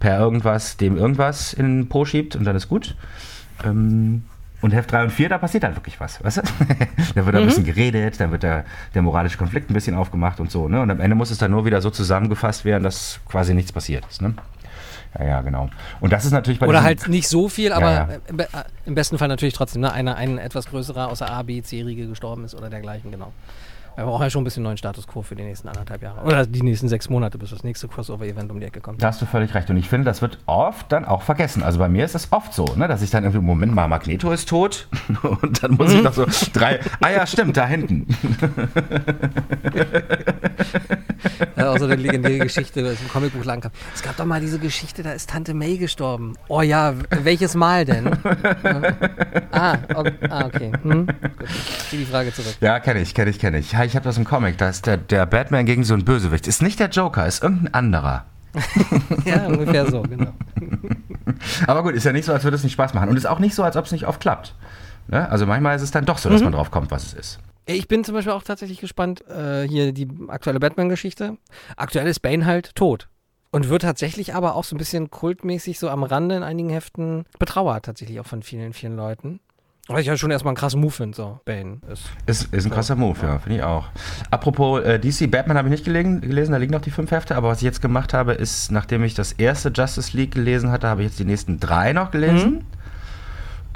[0.00, 2.96] per irgendwas dem irgendwas in den Po schiebt und dann ist gut.
[3.64, 4.22] Ähm,
[4.62, 6.42] und Heft 3 und 4, da passiert halt wirklich was, weißt du?
[7.14, 10.50] da wird ein bisschen geredet, dann wird der, der moralische Konflikt ein bisschen aufgemacht und
[10.50, 10.80] so, ne?
[10.80, 14.04] Und am Ende muss es dann nur wieder so zusammengefasst werden, dass quasi nichts passiert
[14.10, 14.34] ist, ne?
[15.18, 15.68] Ja, ja, genau.
[16.00, 18.18] Und das ist natürlich bei Oder halt nicht so viel, aber Ja, ja.
[18.28, 18.46] im äh,
[18.84, 19.92] im besten Fall natürlich trotzdem, ne?
[19.92, 23.32] Einer, ein etwas größerer außer A, B, C-Riege gestorben ist oder dergleichen, genau.
[23.96, 26.20] Wir brauchen ja schon ein bisschen neuen Status quo für die nächsten anderthalb Jahre.
[26.26, 29.02] Oder die nächsten sechs Monate, bis das nächste Crossover-Event um die Ecke kommt.
[29.02, 29.70] Da hast du völlig recht.
[29.70, 31.62] Und ich finde, das wird oft dann auch vergessen.
[31.62, 34.30] Also bei mir ist es oft so, ne, dass ich dann irgendwie, Moment mal, Magneto
[34.32, 34.88] ist tot.
[35.22, 36.80] Und dann muss ich noch so drei.
[37.00, 38.06] Ah ja, stimmt, da hinten.
[41.56, 43.72] Ja, auch so eine legendäre Geschichte, das im Comicbuch lang kam.
[43.94, 46.34] Es gab doch mal diese Geschichte, da ist Tante May gestorben.
[46.48, 48.06] Oh ja, welches Mal denn?
[49.52, 50.72] ah, okay, ah, okay.
[50.82, 51.06] Hm?
[51.06, 51.48] Gut,
[51.92, 52.56] ich die Frage zurück.
[52.60, 53.74] Ja, kenne ich, kenne ich, kenne ich.
[53.86, 54.58] Ich habe das im Comic.
[54.58, 56.46] Da ist der, der Batman gegen so einen Bösewicht.
[56.46, 58.26] Ist nicht der Joker, ist irgendein anderer.
[59.24, 60.32] ja, ungefähr so, genau.
[61.66, 63.08] Aber gut, ist ja nicht so, als würde es nicht Spaß machen.
[63.08, 64.54] Und ist auch nicht so, als ob es nicht oft klappt.
[65.08, 65.28] Ne?
[65.30, 67.38] Also manchmal ist es dann doch so, dass man drauf kommt, was es ist.
[67.66, 71.36] Ich bin zum Beispiel auch tatsächlich gespannt, äh, hier die aktuelle Batman-Geschichte.
[71.76, 73.08] Aktuell ist Bane halt tot.
[73.50, 77.24] Und wird tatsächlich aber auch so ein bisschen kultmäßig so am Rande in einigen Heften
[77.38, 79.40] betrauert, tatsächlich auch von vielen, vielen Leuten.
[79.88, 82.10] Was ich ja schon erstmal einen krassen Move finde, so Bane ist.
[82.26, 83.86] Ist, ist ein krasser Move, ja, finde ich auch.
[84.30, 87.36] Apropos äh, DC, Batman habe ich nicht gelegen, gelesen, da liegen noch die fünf Hefte,
[87.36, 90.88] aber was ich jetzt gemacht habe, ist, nachdem ich das erste Justice League gelesen hatte,
[90.88, 92.64] habe ich jetzt die nächsten drei noch gelesen.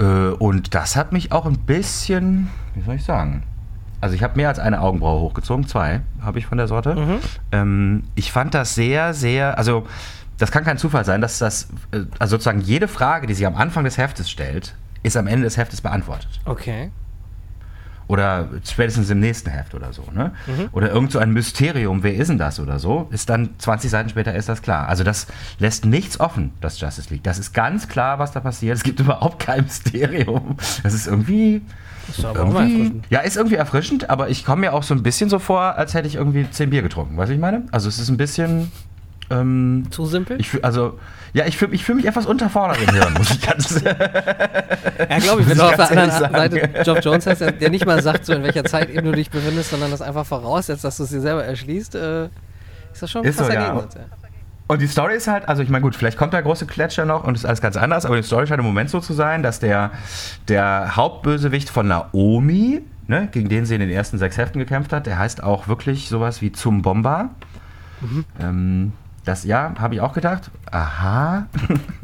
[0.01, 3.43] Äh, und das hat mich auch ein bisschen, wie soll ich sagen,
[4.01, 6.95] also ich habe mehr als eine Augenbraue hochgezogen, zwei habe ich von der Sorte.
[6.95, 7.19] Mhm.
[7.51, 9.85] Ähm, ich fand das sehr, sehr, also
[10.39, 13.55] das kann kein Zufall sein, dass das, äh, also sozusagen jede Frage, die sie am
[13.55, 16.39] Anfang des Heftes stellt, ist am Ende des Heftes beantwortet.
[16.45, 16.91] Okay.
[18.07, 20.33] Oder spätestens im nächsten Heft oder so, ne?
[20.45, 20.67] Mhm.
[20.73, 24.09] Oder irgend so ein Mysterium, wer ist denn das oder so, ist dann 20 Seiten
[24.09, 24.89] später ist das klar.
[24.89, 25.27] Also das
[25.59, 27.23] lässt nichts offen, das Justice League.
[27.23, 28.75] Das ist ganz klar, was da passiert.
[28.75, 30.57] Es gibt überhaupt kein Mysterium.
[30.83, 31.61] Das ist irgendwie.
[32.07, 33.05] Das ist irgendwie erfrischend.
[33.09, 35.93] ja, ist irgendwie erfrischend, aber ich komme mir auch so ein bisschen so vor, als
[35.93, 37.15] hätte ich irgendwie 10 Bier getrunken.
[37.15, 37.63] Weißt du, was ich meine?
[37.71, 38.73] Also es ist ein bisschen.
[39.31, 40.39] Ähm, Zu simpel?
[40.39, 40.99] ich also,
[41.33, 45.41] ja, ich fühle ich fühl mich etwas unterfordert im Hören, muss ich ganz ja, glaube
[45.41, 46.11] ich, wenn du auf der anderen.
[46.11, 49.69] Seite Geoff Jones hast, der nicht mal sagt, so in welcher Zeit du dich befindest,
[49.69, 53.29] sondern das einfach voraussetzt, dass du es dir selber erschließt, äh, ist das schon ein
[53.29, 53.87] Ist so, ja.
[54.67, 57.25] Und die Story ist halt, also ich meine, gut, vielleicht kommt der große Gletscher noch
[57.25, 59.59] und ist alles ganz anders, aber die Story scheint im Moment so zu sein, dass
[59.59, 59.91] der,
[60.47, 65.07] der Hauptbösewicht von Naomi, ne, gegen den sie in den ersten sechs Heften gekämpft hat,
[65.07, 67.31] der heißt auch wirklich sowas wie Zum Bomber.
[68.39, 68.93] Ähm,
[69.31, 70.51] das, ja, habe ich auch gedacht.
[70.69, 71.47] Aha,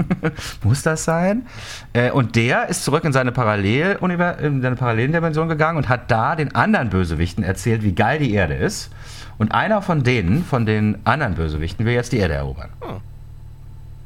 [0.64, 1.46] muss das sein?
[1.94, 3.98] Äh, und der ist zurück in seine, Parallel
[4.42, 8.54] in seine Paralleldimension gegangen und hat da den anderen Bösewichten erzählt, wie geil die Erde
[8.54, 8.92] ist.
[9.38, 12.70] Und einer von denen, von den anderen Bösewichten, will jetzt die Erde erobern.
[12.82, 13.02] Oh.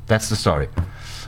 [0.08, 0.68] That's the story.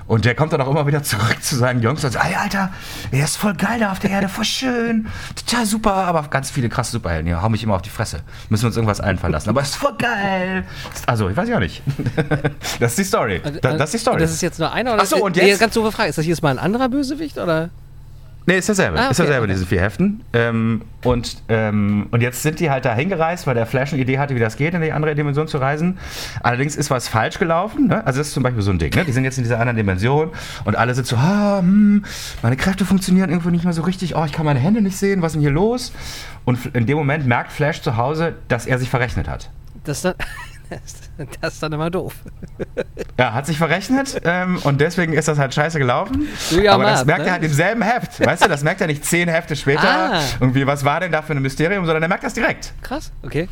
[0.07, 2.71] Und der kommt dann auch immer wieder zurück zu seinen Jungs und sagt, ey, Alter,
[3.11, 6.69] er ist voll geil da auf der Erde, voll schön, total super, aber ganz viele
[6.69, 8.19] krasse Superhelden, die hauen mich immer auf die Fresse.
[8.49, 10.65] Müssen wir uns irgendwas einfallen lassen, aber es ist voll geil.
[11.05, 11.81] Also, ich weiß ja nicht.
[12.79, 13.41] das ist die Story.
[13.61, 14.15] Da, das ist die Story.
[14.15, 15.03] Und das ist jetzt nur einer oder?
[15.03, 16.09] Ach so, und Nee, jetzt- ganz doofe Frage.
[16.09, 17.69] Ist das hier jetzt mal ein anderer Bösewicht oder?
[18.45, 18.99] Nee, ist derselbe.
[18.99, 19.53] Ah, Ist okay, derselbe, okay.
[19.53, 20.23] diese vier Heften.
[20.34, 24.19] Ähm, und, ähm, und jetzt sind die halt da hingereist, weil der Flash eine Idee
[24.19, 25.97] hatte, wie das geht, in die andere Dimension zu reisen.
[26.41, 27.88] Allerdings ist was falsch gelaufen.
[27.88, 28.06] Ne?
[28.06, 28.93] Also das ist zum Beispiel so ein Ding.
[28.93, 29.06] Ne?
[29.06, 30.32] Die sind jetzt in dieser anderen Dimension
[30.65, 32.03] und alle sind so, ah, hm,
[32.41, 34.15] meine Kräfte funktionieren irgendwo nicht mehr so richtig.
[34.15, 35.21] Oh, ich kann meine Hände nicht sehen.
[35.21, 35.93] Was ist denn hier los?
[36.43, 39.49] Und in dem Moment merkt Flash zu Hause, dass er sich verrechnet hat.
[39.86, 40.15] Das ist
[41.41, 42.15] das ist dann immer doof.
[43.17, 46.27] Er hat sich verrechnet ähm, und deswegen ist das halt scheiße gelaufen.
[46.62, 47.27] Ja Aber das merkt ne?
[47.27, 48.25] er halt im selben Heft.
[48.25, 50.13] Weißt du, das merkt er nicht zehn Hefte später.
[50.13, 50.19] Ah.
[50.39, 52.73] Irgendwie, was war denn da für ein Mysterium, sondern er merkt das direkt.
[52.81, 53.47] Krass, okay.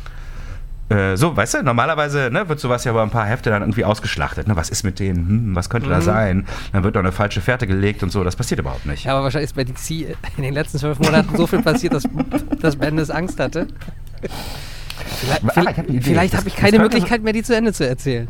[0.88, 3.84] Äh, so, weißt du, normalerweise ne, wird sowas ja über ein paar Hefte dann irgendwie
[3.84, 4.46] ausgeschlachtet.
[4.48, 4.56] Ne?
[4.56, 5.26] Was ist mit denen?
[5.28, 6.02] Hm, was könnte da Mhm.
[6.02, 6.46] sein?
[6.72, 8.22] Dann wird noch eine falsche Fährte gelegt und so.
[8.24, 9.04] Das passiert überhaupt nicht.
[9.04, 12.02] Ja, aber wahrscheinlich ist bei DC in den letzten zwölf Monaten so viel passiert, dass,
[12.60, 13.68] dass Bendis Angst hatte.
[14.96, 16.00] Vielleicht, Ah, ich hab Idee.
[16.00, 18.28] vielleicht habe ich keine Möglichkeit mehr, die zu Ende zu erzählen.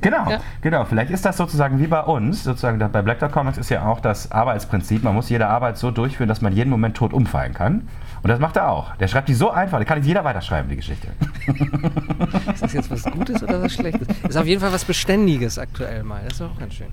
[0.00, 0.40] Genau, Ja.
[0.62, 0.84] genau.
[0.84, 2.42] Vielleicht ist das sozusagen wie bei uns.
[2.42, 5.04] Sozusagen da- bei Black Dog Comics ist ja auch das Arbeitsprinzip.
[5.04, 7.86] Man muss jede Arbeit so durchführen, dass man jeden Moment tot umfallen kann.
[8.22, 8.96] Und das macht er auch.
[8.96, 11.06] Der schreibt die so einfach, da kann jeder weiterschreiben, die Geschichte.
[12.52, 14.08] Ist das jetzt was Gutes oder was Schlechtes?
[14.28, 16.20] Ist auf jeden Fall was Beständiges aktuell mal.
[16.24, 16.88] Das ist auch ganz schön.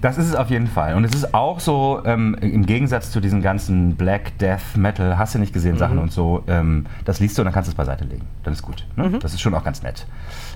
[0.00, 0.94] Das ist es auf jeden Fall.
[0.94, 5.34] Und es ist auch so, ähm, im Gegensatz zu diesen ganzen Black Death Metal, hast
[5.34, 7.76] du nicht gesehen, Sachen und so, ähm, das liest du und dann kannst du es
[7.76, 8.26] beiseite legen.
[8.42, 8.86] Dann ist gut.
[8.96, 9.18] Ne?
[9.20, 10.06] Das ist schon auch ganz nett.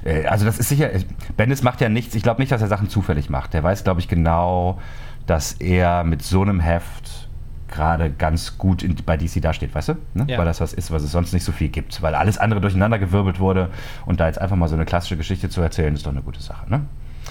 [0.05, 0.91] Äh, also das ist sicher,
[1.37, 3.53] Bendis macht ja nichts, ich glaube nicht, dass er Sachen zufällig macht.
[3.53, 4.79] Der weiß, glaube ich, genau,
[5.27, 7.29] dass er mit so einem Heft
[7.69, 9.95] gerade ganz gut in, bei DC dasteht, weißt du?
[10.15, 10.27] Ne?
[10.29, 10.39] Ja.
[10.39, 12.01] Weil das was ist, was es sonst nicht so viel gibt.
[12.03, 13.71] Weil alles andere durcheinander gewirbelt wurde
[14.07, 16.41] und da jetzt einfach mal so eine klassische Geschichte zu erzählen, ist doch eine gute
[16.41, 16.83] Sache, ne?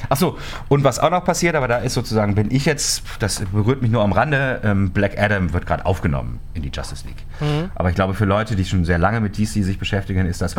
[0.10, 0.38] Achso,
[0.70, 3.92] und was auch noch passiert, aber da ist sozusagen, bin ich jetzt, das berührt mich
[3.92, 7.24] nur am Rande, ähm, Black Adam wird gerade aufgenommen in die Justice League.
[7.40, 7.72] Mhm.
[7.76, 10.56] Aber ich glaube, für Leute, die schon sehr lange mit DC sich beschäftigen, ist das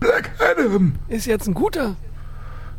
[0.00, 0.94] Black Adam!
[1.08, 1.96] Ist jetzt ein guter.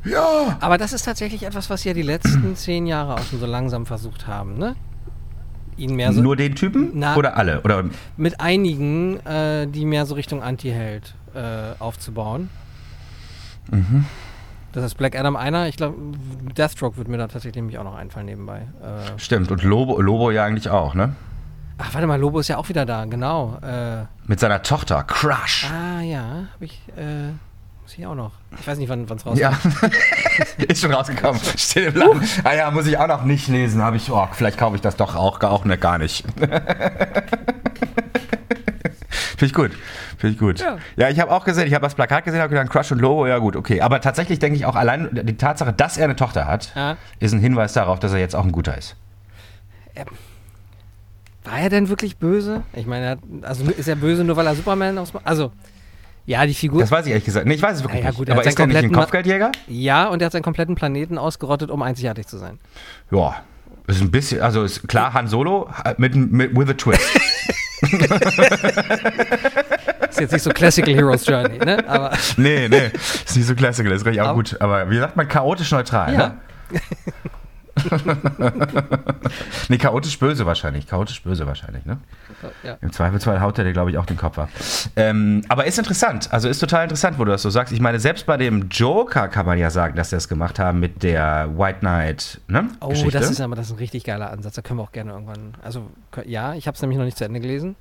[0.04, 0.58] Ja!
[0.60, 3.86] Aber das ist tatsächlich etwas, was ja die letzten zehn Jahre auch schon so langsam
[3.86, 4.76] versucht haben, ne?
[5.78, 7.62] ihn mehr so Nur den Typen Na- oder alle?
[7.62, 7.86] Oder
[8.18, 12.50] mit einigen, äh, die mehr so Richtung Anti-Held äh, aufzubauen.
[13.70, 14.06] Mhm.
[14.72, 15.68] Das ist Black Adam einer.
[15.68, 15.98] Ich glaube,
[16.58, 18.68] Deathstroke wird mir da tatsächlich nämlich auch noch einfallen nebenbei.
[18.82, 21.16] Äh, stimmt und Lobo, Lobo ja eigentlich auch, ne?
[21.82, 23.58] ach, warte mal, Lobo ist ja auch wieder da, genau.
[23.62, 25.68] Äh, Mit seiner Tochter Crush.
[25.72, 27.32] ah ja, habe ich, äh,
[27.82, 28.32] muss ich auch noch.
[28.60, 29.38] Ich weiß nicht, wann es rauskommt.
[29.38, 29.54] Ja,
[30.68, 31.42] ist schon rausgekommen.
[31.58, 32.22] Steht im Laden.
[32.44, 33.82] Ah ja, muss ich auch noch nicht lesen.
[33.82, 36.24] Habe ich, oh, vielleicht kaufe ich das doch auch, auch ne, gar nicht.
[39.42, 39.72] Finde ich gut.
[40.20, 40.60] Finde ich gut.
[40.60, 40.78] Ja.
[40.98, 43.26] Ja, ich habe auch gesehen, ich habe das Plakat gesehen, habe gedacht, Crush und Lobo,
[43.26, 43.82] ja gut, okay.
[43.82, 46.96] Aber tatsächlich denke ich auch allein die Tatsache, dass er eine Tochter hat, Ja.
[47.20, 48.96] ist ein Hinweis darauf, dass er jetzt auch ein guter ist.
[51.44, 52.62] War er denn wirklich böse?
[52.74, 55.12] Ich meine, also ist er böse nur, weil er Superman aus.
[55.24, 55.52] Also,
[56.28, 56.80] ja, die Figur.
[56.82, 57.48] Das weiß ich ehrlich gesagt.
[57.48, 58.18] Nee, ich weiß es wirklich Ja, ja, nicht.
[58.20, 59.52] gut, er Aber ist er nicht ein Kopfgeldjäger?
[59.68, 62.60] ja, und er hat seinen kompletten Planeten ausgerottet, um einzigartig zu sein.
[63.10, 63.42] Ja.
[63.92, 67.02] Ist ein bisschen, also ist klar Han Solo äh, mit, mit with a twist.
[70.10, 71.84] Ist jetzt nicht so Classical Heroes Journey, ne?
[71.88, 74.56] Aber nee, nee, ist nicht so classical, ist richtig auch Aber- gut.
[74.60, 76.20] Aber wie sagt man, chaotisch neutral, ja.
[76.72, 76.82] ne?
[79.70, 80.88] Nee, chaotisch böse wahrscheinlich.
[80.88, 81.98] Chaotisch böse wahrscheinlich, ne?
[82.64, 82.78] ja.
[82.82, 84.50] Im Zweifelsfall haut er dir, glaube ich, auch den Kopf ab.
[84.96, 86.32] Ähm, aber ist interessant.
[86.32, 87.74] Also ist total interessant, wo du das so sagst.
[87.74, 90.80] Ich meine, selbst bei dem Joker kann man ja sagen, dass sie das gemacht haben
[90.80, 92.70] mit der White Knight, ne?
[92.82, 93.12] Oh, Geschichte.
[93.12, 94.56] das ist aber das ist ein richtig geiler Ansatz.
[94.56, 95.54] Da können wir auch gerne irgendwann.
[95.64, 95.90] Also,
[96.26, 97.76] ja, ich habe es nämlich noch nicht zu Ende gelesen.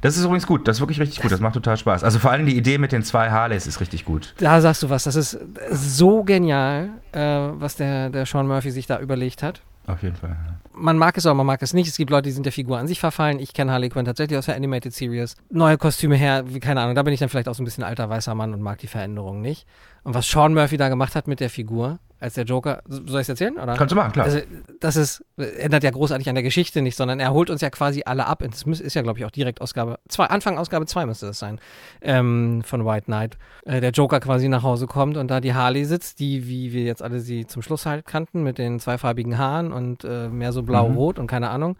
[0.00, 0.66] Das ist übrigens gut.
[0.68, 1.30] Das ist wirklich richtig gut.
[1.32, 2.04] Das macht total Spaß.
[2.04, 4.34] Also vor allem die Idee mit den zwei Harleys ist richtig gut.
[4.38, 5.04] Da sagst du was.
[5.04, 5.38] Das ist
[5.70, 9.62] so genial, äh, was der, der Sean Murphy sich da überlegt hat.
[9.86, 10.36] Auf jeden Fall.
[10.72, 11.88] Man mag es auch, man mag es nicht.
[11.88, 13.38] Es gibt Leute, die sind der Figur an sich verfallen.
[13.38, 15.36] Ich kenne Harley Quinn tatsächlich aus der Animated Series.
[15.50, 16.94] Neue Kostüme her, wie, keine Ahnung.
[16.94, 18.86] Da bin ich dann vielleicht auch so ein bisschen alter weißer Mann und mag die
[18.86, 19.66] Veränderungen nicht.
[20.04, 22.82] Und was Sean Murphy da gemacht hat mit der Figur, als der Joker.
[22.86, 23.56] Soll ich es erzählen?
[23.56, 23.74] Oder?
[23.74, 24.26] Kannst du machen, klar.
[24.26, 24.40] Also,
[24.78, 28.02] das ist, ändert ja großartig an der Geschichte nicht, sondern er holt uns ja quasi
[28.04, 28.42] alle ab.
[28.42, 31.60] Das ist ja, glaube ich, auch direkt Ausgabe 2, Anfang Ausgabe 2 müsste das sein,
[32.02, 33.38] ähm, von White Knight.
[33.64, 36.82] Äh, der Joker quasi nach Hause kommt und da die Harley sitzt, die, wie wir
[36.82, 40.62] jetzt alle sie zum Schluss halt kannten, mit den zweifarbigen Haaren und äh, mehr so
[40.62, 41.76] blau-rot und keine Ahnung.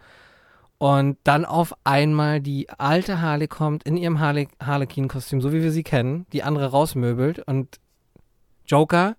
[0.79, 5.73] Und dann auf einmal die alte Harley kommt in ihrem Harley Harlequin-Kostüm, so wie wir
[5.73, 7.79] sie kennen, die andere rausmöbelt und
[8.67, 9.17] Joker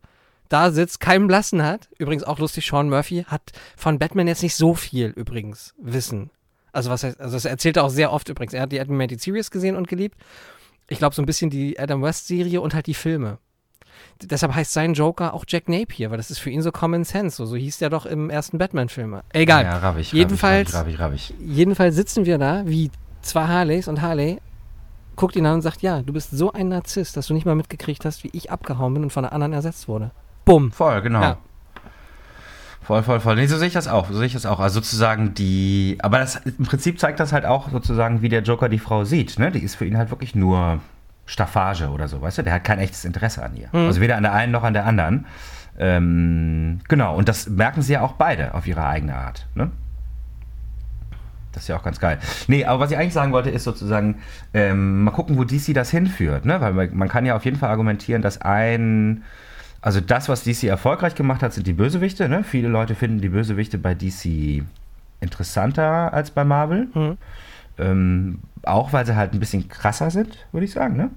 [0.52, 1.90] da sitzt, keinen Blassen hat.
[1.98, 3.42] Übrigens auch lustig, Sean Murphy hat
[3.78, 6.30] von Batman jetzt nicht so viel übrigens Wissen.
[6.74, 8.54] Also was heißt, also das erzählt er auch sehr oft übrigens.
[8.54, 10.18] Er hat die Animated Series gesehen und geliebt.
[10.88, 13.38] Ich glaube so ein bisschen die Adam West Serie und halt die Filme.
[14.22, 17.04] D- Deshalb heißt sein Joker auch Jack Napier, weil das ist für ihn so Common
[17.04, 17.38] Sense.
[17.38, 19.22] So, so hieß der doch im ersten Batman-Film.
[19.34, 19.64] Egal.
[19.64, 20.12] Ja, rabb ich.
[20.14, 22.90] Jedenfalls- Rabb ich, rabb ich, rabb Jedenfalls sitzen wir da wie
[23.22, 24.40] zwei Harleys und Harley
[25.18, 27.56] guckt ihn an und sagt, ja, du bist so ein Narzisst, dass du nicht mal
[27.56, 30.12] mitgekriegt hast, wie ich abgehauen bin und von einer anderen ersetzt wurde.
[30.46, 30.72] Bumm.
[30.72, 31.22] Voll, genau.
[31.22, 31.38] Ja.
[32.82, 33.36] Voll, voll, voll.
[33.36, 34.08] Nee, so sehe ich das auch.
[34.10, 34.60] So sehe ich das auch.
[34.60, 35.98] Also sozusagen die.
[36.02, 39.40] Aber das im Prinzip zeigt das halt auch sozusagen, wie der Joker die Frau sieht.
[39.40, 39.52] Ne?
[39.52, 40.82] Die ist für ihn halt wirklich nur
[41.26, 42.42] Staffage oder so, weißt du?
[42.44, 43.70] Der hat kein echtes Interesse an ihr.
[43.72, 43.88] Mhm.
[43.88, 45.26] Also weder an der einen noch an der anderen.
[45.80, 49.48] Ähm, genau, und das merken sie ja auch beide auf ihre eigene Art.
[49.56, 49.72] Ne?
[51.54, 52.20] Das ist ja auch ganz geil.
[52.48, 54.20] Nee, aber was ich eigentlich sagen wollte, ist sozusagen,
[54.54, 56.46] ähm, mal gucken, wo DC das hinführt.
[56.46, 56.62] Ne?
[56.62, 59.24] Weil man, man kann ja auf jeden Fall argumentieren, dass ein,
[59.82, 62.30] also das, was DC erfolgreich gemacht hat, sind die Bösewichte.
[62.30, 62.44] Ne?
[62.44, 64.64] Viele Leute finden die Bösewichte bei DC
[65.20, 66.88] interessanter als bei Marvel.
[66.94, 67.18] Mhm.
[67.78, 71.10] Ähm, auch weil sie halt ein bisschen krasser sind, würde ich sagen, ne?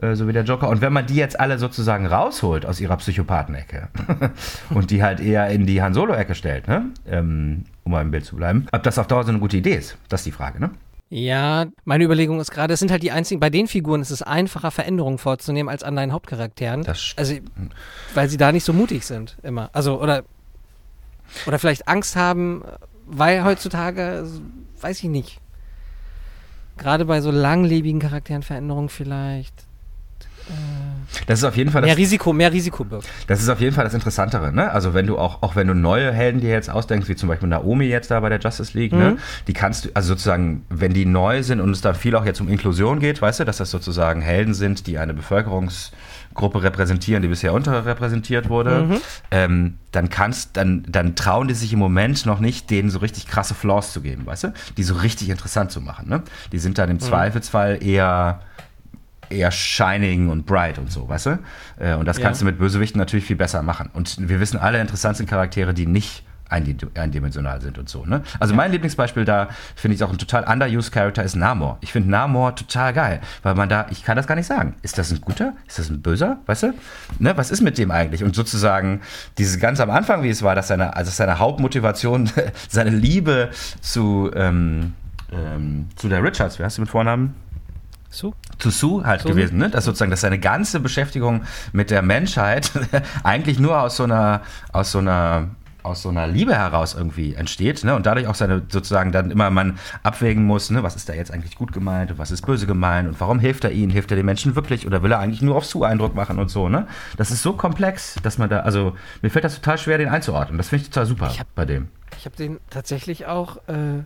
[0.00, 0.68] Äh, So wie der Joker.
[0.68, 3.88] Und wenn man die jetzt alle sozusagen rausholt aus ihrer Psychopathenecke
[4.70, 6.86] und die halt eher in die Han Solo-Ecke stellt, ne?
[7.08, 9.74] Ähm, um mal im Bild zu bleiben, ob das auf Dauer so eine gute Idee
[9.74, 10.70] ist, das ist die Frage, ne?
[11.08, 14.22] Ja, meine Überlegung ist gerade, es sind halt die einzigen, bei den Figuren ist es
[14.22, 16.82] einfacher, Veränderungen vorzunehmen als an deinen Hauptcharakteren.
[16.82, 17.34] Das also,
[18.14, 19.70] weil sie da nicht so mutig sind, immer.
[19.72, 20.24] Also, oder,
[21.46, 22.64] oder vielleicht Angst haben,
[23.06, 24.28] weil heutzutage,
[24.80, 25.40] weiß ich nicht,
[26.76, 29.65] gerade bei so langlebigen Charakteren Veränderungen vielleicht
[31.26, 33.08] Das ist auf jeden Fall das mehr Risiko, mehr Risiko birgt.
[33.26, 34.70] Das ist auf jeden Fall das Interessantere, ne?
[34.70, 37.48] Also wenn du auch, auch wenn du neue Helden dir jetzt ausdenkst, wie zum Beispiel
[37.48, 39.12] Naomi jetzt da bei der Justice League, ne?
[39.12, 39.18] Mhm.
[39.46, 42.40] Die kannst du, also sozusagen, wenn die neu sind und es da viel auch jetzt
[42.40, 47.28] um Inklusion geht, weißt du, dass das sozusagen Helden sind, die eine Bevölkerungsgruppe repräsentieren, die
[47.28, 48.96] bisher unterrepräsentiert wurde, Mhm.
[49.30, 53.26] ähm, dann kannst, dann, dann trauen die sich im Moment noch nicht, denen so richtig
[53.26, 54.52] krasse Flaws zu geben, weißt du?
[54.76, 56.22] Die so richtig interessant zu machen, ne?
[56.52, 58.40] Die sind dann im Zweifelsfall eher
[59.30, 61.38] eher shining und bright und so, weißt du?
[61.78, 62.24] Äh, Und das Ja.
[62.24, 63.90] kannst du mit Bösewichten natürlich viel besser machen.
[63.92, 68.04] Und wir wissen alle, interessant sind Charaktere, die nicht eindimensional sind und so.
[68.06, 68.22] Ne?
[68.38, 71.78] Also mein Lieblingsbeispiel da, finde ich auch ein total underused Character, ist Namor.
[71.80, 74.76] Ich finde Namor total geil, weil man da, ich kann das gar nicht sagen.
[74.82, 75.54] Ist das ein guter?
[75.66, 76.38] Ist das ein böser?
[76.46, 76.74] Weißt du?
[77.18, 77.36] Ne?
[77.36, 78.22] Was ist mit dem eigentlich?
[78.22, 79.00] Und sozusagen
[79.38, 82.30] dieses ganz am Anfang, wie es war, dass seine, also seine Hauptmotivation,
[82.68, 84.94] seine Liebe zu, ähm,
[85.32, 87.34] ähm, zu der Richards, wie heißt du mit Vornamen?
[88.10, 88.32] Sue?
[88.58, 89.32] zu Sue halt Sue.
[89.32, 89.68] gewesen, ne?
[89.70, 91.42] Dass sozusagen, dass seine ganze Beschäftigung
[91.72, 92.70] mit der Menschheit
[93.22, 94.42] eigentlich nur aus so einer,
[94.72, 95.48] aus so einer
[95.82, 97.94] aus so einer Liebe heraus irgendwie entsteht, ne?
[97.94, 100.82] Und dadurch auch seine sozusagen dann immer man abwägen muss, ne?
[100.82, 103.62] Was ist da jetzt eigentlich gut gemeint und was ist böse gemeint und warum hilft
[103.62, 103.92] er ihnen?
[103.92, 106.48] Hilft er den Menschen wirklich oder will er eigentlich nur auf Sue Eindruck machen und
[106.50, 106.88] so, ne?
[107.18, 110.58] Das ist so komplex, dass man da, also mir fällt das total schwer, den einzuordnen.
[110.58, 111.86] Das finde ich total super Ich hab- bei dem.
[112.18, 114.02] Ich habe den tatsächlich auch äh,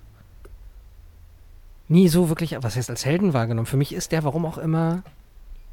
[1.90, 3.66] nie so wirklich, was heißt als Helden wahrgenommen.
[3.66, 5.02] Für mich ist der, warum auch immer,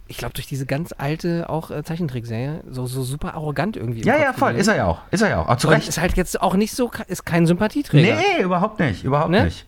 [0.07, 4.01] ich glaube durch diese ganz alte auch äh, Zeichentrickserie, so, so super arrogant irgendwie.
[4.01, 4.99] Ja, ja, voll, ist er ja auch.
[5.11, 5.47] Ist er ja auch.
[5.47, 5.87] auch zu Und Recht.
[5.87, 8.15] ist halt jetzt auch nicht so, ist kein Sympathieträger.
[8.17, 9.45] Nee, überhaupt nicht, überhaupt Ne?
[9.45, 9.65] nicht.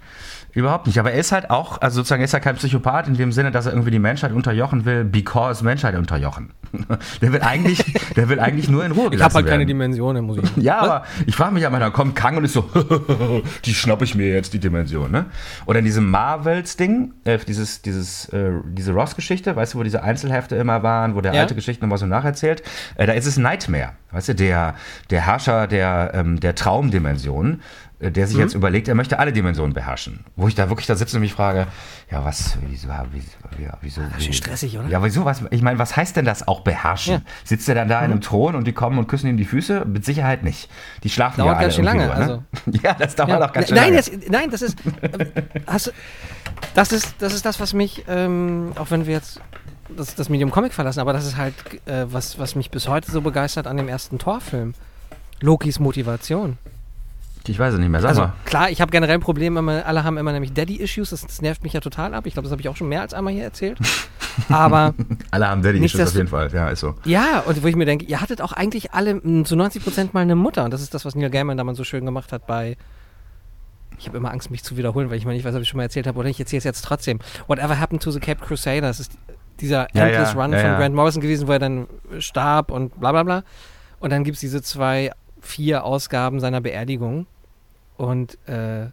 [0.53, 0.97] Überhaupt nicht.
[0.99, 3.51] Aber er ist halt auch, also sozusagen, er ist ja kein Psychopath in dem Sinne,
[3.51, 6.51] dass er irgendwie die Menschheit unterjochen will, because Menschheit unterjochen.
[7.21, 7.83] der will eigentlich,
[8.15, 9.67] der will eigentlich nur in Ruhe Ich gelassen habe halt keine werden.
[9.67, 12.53] Dimensionen, muss ich Ja, aber ich frage mich ja mal, da kommt Kang und ist
[12.53, 12.69] so,
[13.65, 15.25] die schnapp ich mir jetzt, die Dimension, ne?
[15.65, 20.55] Oder in diesem Marvels-Ding, äh, dieses, dieses, äh, diese Ross-Geschichte, weißt du, wo diese Einzelhefte
[20.55, 21.41] immer waren, wo der Ja.
[21.41, 22.62] alte Geschichten nochmal so nacherzählt,
[22.97, 24.75] äh, da ist es Nightmare, weißt du, der,
[25.09, 27.62] der Herrscher der, ähm, der Traumdimension,
[28.01, 28.43] der sich Mhm.
[28.43, 30.21] jetzt überlegt, er möchte alle Dimensionen beherrschen.
[30.35, 31.67] Wo ich da wirklich da sitze und mich frage,
[32.09, 33.27] ja, was, wieso, wieso,
[33.62, 34.88] ja, wieso, ist schön stressig, oder?
[34.88, 37.13] Ja, wieso, was, ich meine, was heißt denn das auch beherrschen?
[37.13, 37.19] Ja.
[37.19, 37.23] Mhm.
[37.43, 39.83] Sitzt er dann da in einem Thron und die kommen und küssen ihm die Füße?
[39.85, 40.69] Mit Sicherheit nicht.
[41.03, 42.43] Die schlafen Dauert ja alle ganz schön lange, Nur, ne?
[42.83, 43.97] Ja, das dauert auch ganz schön nein, lange.
[43.97, 45.25] das, nein, das ist, äh,
[45.67, 45.93] hast,
[46.75, 49.41] das ist, das ist das, was mich, ähm, auch wenn wir jetzt
[49.95, 51.53] das, das Medium Comic verlassen, aber das ist halt,
[51.85, 54.73] äh, was, was mich bis heute so begeistert an dem ersten Torfilm.
[55.41, 56.57] Lokis Motivation.
[57.49, 58.33] Ich weiß es nicht mehr, sag Also mal.
[58.45, 61.63] klar, ich habe generell ein Problem, immer, alle haben immer nämlich Daddy-Issues, das, das nervt
[61.63, 62.25] mich ja total ab.
[62.27, 63.77] Ich glaube, das habe ich auch schon mehr als einmal hier erzählt.
[64.49, 64.93] Aber
[65.31, 66.49] Alle haben Daddy nicht, Issues dass auf jeden Fall.
[66.53, 66.95] Ja, ist so.
[67.03, 70.13] ja, und wo ich mir denke, ihr hattet auch eigentlich alle mm, zu 90 Prozent
[70.13, 70.63] mal eine Mutter.
[70.63, 72.77] Und das ist das, was Neil Gaiman damals so schön gemacht hat bei.
[73.97, 75.77] Ich habe immer Angst, mich zu wiederholen, weil ich mal nicht weiß, ob ich schon
[75.77, 77.19] mal erzählt habe oder ich erzähle es jetzt trotzdem.
[77.47, 79.12] Whatever Happened to the Cape Crusader, das ist
[79.59, 80.69] dieser Ja, Endless ja, Run ja, von.
[80.77, 81.88] Grant Morrison gewesen, wo er dann
[82.19, 83.43] starb und bla bla bla.
[83.99, 87.27] Und dann gibt es diese zwei, vier Ausgaben seiner Beerdigung.
[87.99, 88.88] Und äh,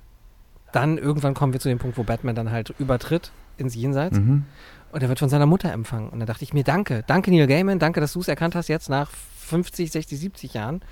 [0.72, 4.18] dann irgendwann kommen wir zu dem Punkt, wo Batman dann halt übertritt ins Jenseits.
[4.18, 4.46] Mhm.
[4.90, 6.08] Und er wird von seiner Mutter empfangen.
[6.08, 8.66] Und da dachte ich mir, danke, danke Neil Gaiman, danke, dass du es erkannt hast
[8.66, 10.82] jetzt nach 50, 60, 70 Jahren.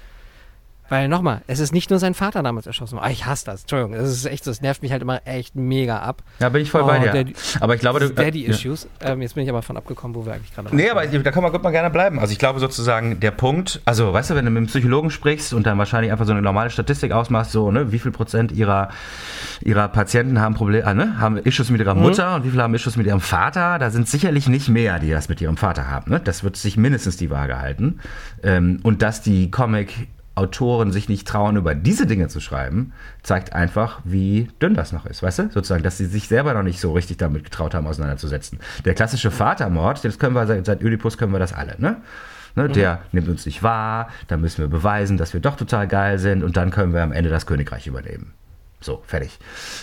[0.90, 2.96] Weil nochmal, es ist nicht nur sein Vater damals erschossen.
[2.96, 3.06] worden.
[3.06, 3.92] Ah, ich hasse das, Entschuldigung.
[3.96, 6.22] Das ist echt so, es nervt mich halt immer echt mega ab.
[6.40, 7.10] Ja, bin ich voll Oh, bei dir.
[7.10, 8.06] Daddy- aber ich glaube, du.
[8.06, 8.86] äh, Daddy-Issues.
[9.00, 10.98] Ähm, jetzt bin ich aber von abgekommen, wo wir eigentlich gerade Nee, waren.
[10.98, 12.18] aber da kann man, gut mal gerne bleiben.
[12.18, 15.54] Also ich glaube sozusagen, der Punkt, also weißt du, wenn du mit einem Psychologen sprichst
[15.54, 18.90] und dann wahrscheinlich einfach so eine normale Statistik ausmachst, so, ne, wie viel Prozent ihrer,
[19.62, 22.74] ihrer Patienten haben Probleme, äh, ne, haben Issues mit ihrer Mutter und wie viele haben
[22.74, 26.10] Issues mit ihrem Vater, da sind sicherlich nicht mehr, die das mit ihrem Vater haben.
[26.10, 26.20] Ne?
[26.20, 28.00] Das wird sich mindestens die Waage halten.
[28.42, 32.92] Ähm, und dass die Comic Autoren sich nicht trauen, über diese Dinge zu schreiben,
[33.22, 35.42] zeigt einfach, wie dünn das noch ist, weißt du?
[35.50, 38.58] Sozusagen, dass sie sich selber noch nicht so richtig damit getraut haben, auseinanderzusetzen.
[38.84, 41.98] Der klassische Vatermord, das können wir seit, seit Oedipus können wir das alle, ne?
[42.56, 46.18] Ne, Der nimmt uns nicht wahr, dann müssen wir beweisen, dass wir doch total geil
[46.18, 48.32] sind und dann können wir am Ende das Königreich übernehmen.
[48.80, 49.38] So, fertig.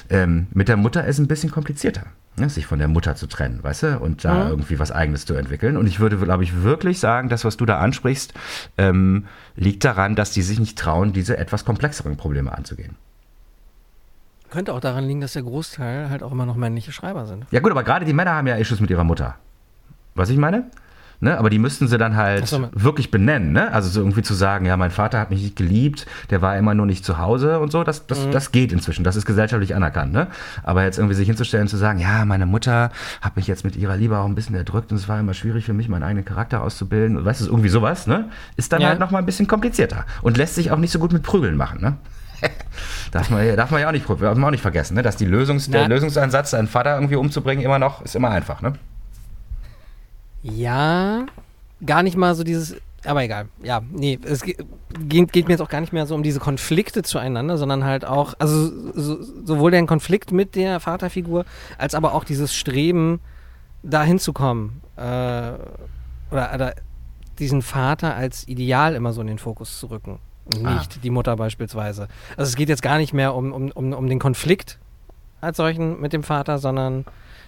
[0.09, 2.03] Ähm, mit der Mutter ist ein bisschen komplizierter,
[2.41, 4.49] ne, sich von der Mutter zu trennen, weißt du, und da Mhm.
[4.51, 5.77] irgendwie was Eigenes zu entwickeln.
[5.77, 8.34] Und ich würde, glaube ich, wirklich sagen, das, was du da ansprichst,
[8.77, 9.25] ähm,
[9.56, 12.95] liegt daran, dass die sich nicht trauen, diese etwas komplexeren Probleme anzugehen.
[14.49, 17.45] Könnte auch daran liegen, dass der Großteil halt auch immer noch männliche Schreiber sind.
[17.51, 19.36] Ja gut, aber gerade die Männer haben ja Issues mit ihrer Mutter.
[20.13, 20.65] Was ich meine?
[21.23, 21.38] Ne?
[21.38, 23.51] Aber die müssten sie dann halt so, wirklich benennen.
[23.53, 23.71] Ne?
[23.71, 26.73] Also so irgendwie zu sagen, ja, mein Vater hat mich nicht geliebt, der war immer
[26.73, 28.31] nur nicht zu Hause und so, das, das, Mhm.
[28.31, 29.03] das geht inzwischen.
[29.03, 30.12] Das ist gesellschaftlich anerkannt.
[30.13, 30.27] Ne?
[30.63, 32.89] Aber jetzt irgendwie sich hinzustellen und zu sagen, ja, meine Mutter
[33.21, 35.63] hat mich jetzt mit ihrer Liebe auch ein bisschen erdrückt und es war immer schwierig
[35.65, 37.17] für mich, meinen eigenen Charakter auszubilden.
[37.17, 38.29] Und weißt du, irgendwie sowas, ne?
[38.57, 38.88] Ist dann Ja.
[38.89, 40.05] halt nochmal ein bisschen komplizierter.
[40.23, 41.97] Und lässt sich auch nicht so gut mit Prügeln machen, ne?
[43.12, 45.03] darf, man, ja- darf man ja auch nicht, darf man auch nicht vergessen, ne?
[45.03, 45.88] dass die Lösungs, der.
[45.88, 48.63] Lösungsansatz, seinen Vater irgendwie umzubringen, immer noch, ist immer einfach.
[48.63, 48.73] Ne?
[50.43, 51.25] Ja,
[51.86, 52.75] gar nicht mal so dieses.
[53.04, 53.47] Aber egal.
[53.63, 54.58] Ja, nee, es ge-
[55.08, 58.06] geht, geht mir jetzt auch gar nicht mehr so um diese Konflikte zueinander, sondern halt
[58.06, 61.45] auch, also so, sowohl den Konflikt mit der Vaterfigur,
[61.80, 63.19] als aber auch dieses Streben,
[63.82, 64.82] da hinzukommen.
[64.97, 66.75] Äh, oder, oder
[67.39, 70.19] diesen Vater als Ideal immer so in den Fokus zu rücken.
[70.56, 70.75] Und Ah.
[70.75, 72.08] nicht die Mutter beispielsweise.
[72.38, 74.77] Also es geht jetzt gar nicht mehr um, um, um, um den Konflikt
[75.39, 77.06] als solchen mit dem Vater, sondern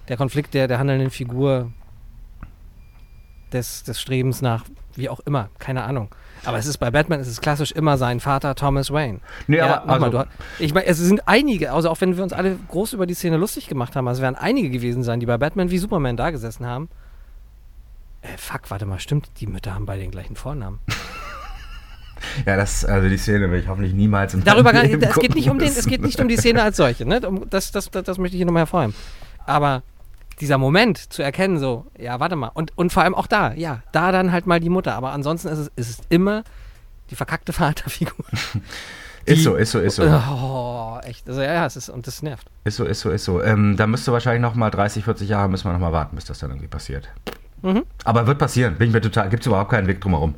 [0.08, 1.72] der Konflikt der, der handelnden Figur
[3.54, 6.10] des, des Strebens nach, wie auch immer, keine Ahnung.
[6.46, 9.20] Aber es ist bei Batman, es ist klassisch immer sein Vater Thomas Wayne.
[9.48, 10.28] Nee, ja, aber also- du,
[10.60, 13.38] ich meine, es sind einige, also auch wenn wir uns alle groß über die Szene
[13.38, 16.32] lustig gemacht haben, also es werden einige gewesen sein, die bei Batman wie Superman da
[16.32, 16.90] gesessen haben.
[18.22, 20.80] Äh, fuck, warte mal, stimmt, die Mütter haben beide den gleichen Vornamen.
[22.46, 25.20] Ja, das, also die Szene will ich hoffentlich niemals im Darüber gar Leben nicht, es
[25.20, 27.20] geht nicht um den, es geht nicht um die Szene als solche, ne?
[27.50, 28.96] Das, das, das, das möchte ich hier nochmal hervorheben.
[29.46, 29.84] Aber
[30.44, 33.82] dieser Moment zu erkennen, so, ja, warte mal, und, und vor allem auch da, ja,
[33.94, 36.44] da dann halt mal die Mutter, aber ansonsten ist es, ist es immer
[37.10, 38.26] die verkackte Vaterfigur.
[39.26, 40.04] Ist so, ist so, ist so.
[40.04, 41.30] Oh, echt.
[41.30, 42.46] Also ja, es ist, und das nervt.
[42.66, 43.42] Ist so, ist so, ist so.
[43.42, 46.26] Ähm, da müsste wahrscheinlich noch mal 30, 40 Jahre müssen wir noch mal warten, bis
[46.26, 47.08] das dann irgendwie passiert.
[47.62, 47.84] Mhm.
[48.04, 50.36] Aber wird passieren, bin ich mir total, gibt es überhaupt keinen Weg drumherum,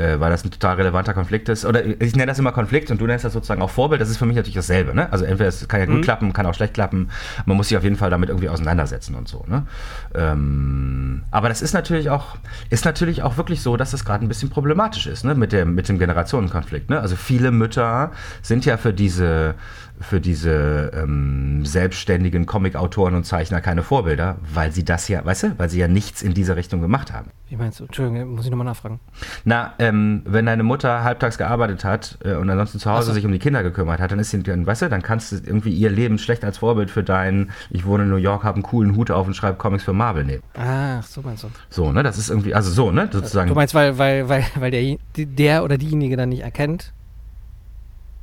[0.00, 1.66] äh, weil das ein total relevanter Konflikt ist.
[1.66, 4.00] Oder ich nenne das immer Konflikt und du nennst das sozusagen auch Vorbild.
[4.00, 4.94] Das ist für mich natürlich dasselbe.
[4.94, 5.12] Ne?
[5.12, 6.02] Also entweder es kann ja gut Mhm.
[6.02, 7.10] klappen, kann auch schlecht klappen.
[7.44, 9.44] Man muss sich auf jeden Fall damit irgendwie auseinandersetzen und so.
[9.46, 9.66] Ne?
[10.14, 12.36] Ähm, aber das ist natürlich auch,
[12.70, 15.34] ist natürlich auch wirklich so, dass das gerade ein bisschen problematisch ist ne?
[15.34, 16.88] mit, dem, mit dem Generationenkonflikt.
[16.88, 16.98] Ne?
[16.98, 19.54] Also viele Mütter sind ja für diese
[20.00, 25.58] für diese ähm, selbstständigen Comic-Autoren und Zeichner keine Vorbilder, weil sie das ja, weißt du,
[25.58, 27.30] weil sie ja nichts in dieser Richtung gemacht haben.
[27.48, 27.84] Wie meinst du?
[27.84, 29.00] Entschuldigung, muss ich nochmal nachfragen.
[29.44, 33.12] Na, ähm, wenn deine Mutter halbtags gearbeitet hat äh, und ansonsten zu Hause so.
[33.12, 35.36] sich um die Kinder gekümmert hat, dann ist sie, dann, weißt du, dann kannst du
[35.36, 38.62] irgendwie ihr Leben schlecht als Vorbild für deinen, ich wohne in New York, habe einen
[38.62, 40.42] coolen Hut auf und schreibe Comics für Marvel nehmen.
[40.54, 41.48] Ach, so meinst du.
[41.68, 43.48] So, ne, das ist irgendwie, also so, ne, sozusagen.
[43.48, 46.92] Du meinst, weil, weil, weil, weil der, der oder diejenige dann nicht erkennt,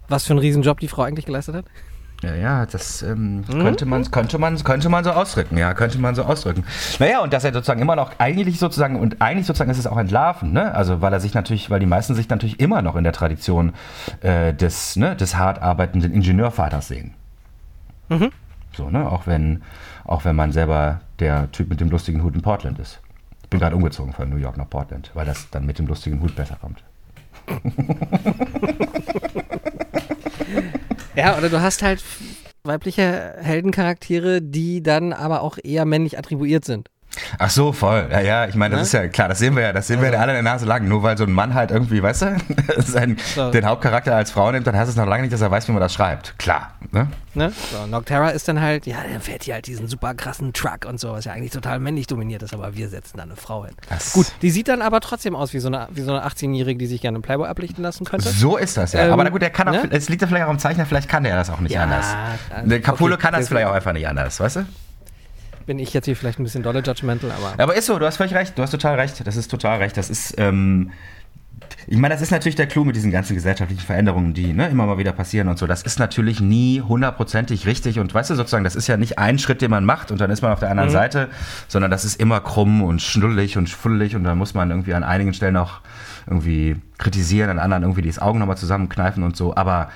[0.09, 1.65] was für einen Riesenjob die Frau eigentlich geleistet hat?
[2.23, 3.61] Ja, ja, das ähm, Mhm.
[3.61, 6.63] könnte, man, könnte, man, könnte man so ausdrücken, ja, könnte man so ausdrücken.
[6.97, 9.97] Naja, und dass er sozusagen immer noch, eigentlich sozusagen, und eigentlich sozusagen ist es auch
[9.97, 10.73] entlarven, ne?
[10.73, 13.73] Also, weil er sich natürlich, weil die meisten sich natürlich immer noch in der Tradition
[14.21, 17.13] äh, des, ne, des hart arbeitenden Ingenieurvaters sehen.
[18.09, 18.31] Mhm.
[18.75, 19.11] So, ne?
[19.11, 19.61] Auch wenn,
[20.03, 22.99] auch wenn man selber der Typ mit dem lustigen Hut in Portland ist.
[23.43, 26.19] Ich bin gerade umgezogen von New York nach Portland, weil das dann mit dem lustigen
[26.21, 26.81] Hut besser kommt.
[31.17, 32.03] Ja, oder du hast halt
[32.63, 36.89] weibliche Heldencharaktere, die dann aber auch eher männlich attribuiert sind.
[37.39, 38.07] Ach so, voll.
[38.11, 38.83] Ja, ja, ich meine, das Ne?
[38.85, 40.65] ist ja klar, das sehen wir ja, das sehen wir ja alle in der Nase
[40.65, 40.87] lang.
[40.87, 42.37] Nur weil so ein Mann halt irgendwie, weißt du,
[42.77, 43.51] seinen, So.
[43.51, 45.71] den Hauptcharakter als Frau nimmt, dann heißt es noch lange nicht, dass er weiß, wie
[45.71, 46.37] man das schreibt.
[46.39, 46.71] Klar.
[46.91, 47.07] Ne?
[47.33, 47.51] Ne?
[47.71, 50.99] So, Nocterra ist dann halt, ja, der fährt hier halt diesen super krassen Truck und
[50.99, 53.75] so, was ja eigentlich total männlich dominiert ist, aber wir setzen da eine Frau hin.
[53.89, 56.79] Das- Gut, die sieht dann aber trotzdem aus wie so eine, wie so eine 18-Jährige,
[56.79, 58.29] die sich gerne im Playboy ablichten lassen könnte.
[58.29, 59.05] So ist das ja.
[59.05, 59.89] Ähm, Aber na gut, der kann auch, ne?
[59.91, 62.05] es liegt ja vielleicht auch am Zeichner, vielleicht kann der das auch nicht Ja, anders.
[62.55, 64.65] also, Der Capullo okay, kann das das- vielleicht auch einfach nicht anders, weißt du?
[65.67, 67.61] Bin ich jetzt hier vielleicht ein bisschen dolle judgmental, aber.
[67.61, 69.95] Aber ist so, du hast völlig recht, du hast total recht, das ist total recht.
[69.97, 70.91] Das ist, ähm,
[71.87, 74.85] ich meine, das ist natürlich der Clou mit diesen ganzen gesellschaftlichen Veränderungen, die ne, immer
[74.85, 75.67] mal wieder passieren und so.
[75.67, 79.39] Das ist natürlich nie hundertprozentig richtig und weißt du sozusagen, das ist ja nicht ein
[79.39, 80.93] Schritt, den man macht und dann ist man auf der anderen Mhm.
[80.93, 81.29] Seite,
[81.67, 85.03] sondern das ist immer krumm und schnuddelig und fuddelig und dann muss man irgendwie an
[85.03, 85.81] einigen Stellen auch
[86.27, 89.55] irgendwie kritisieren, an anderen irgendwie die Augen nochmal zusammenkneifen und so.
[89.55, 89.89] Aber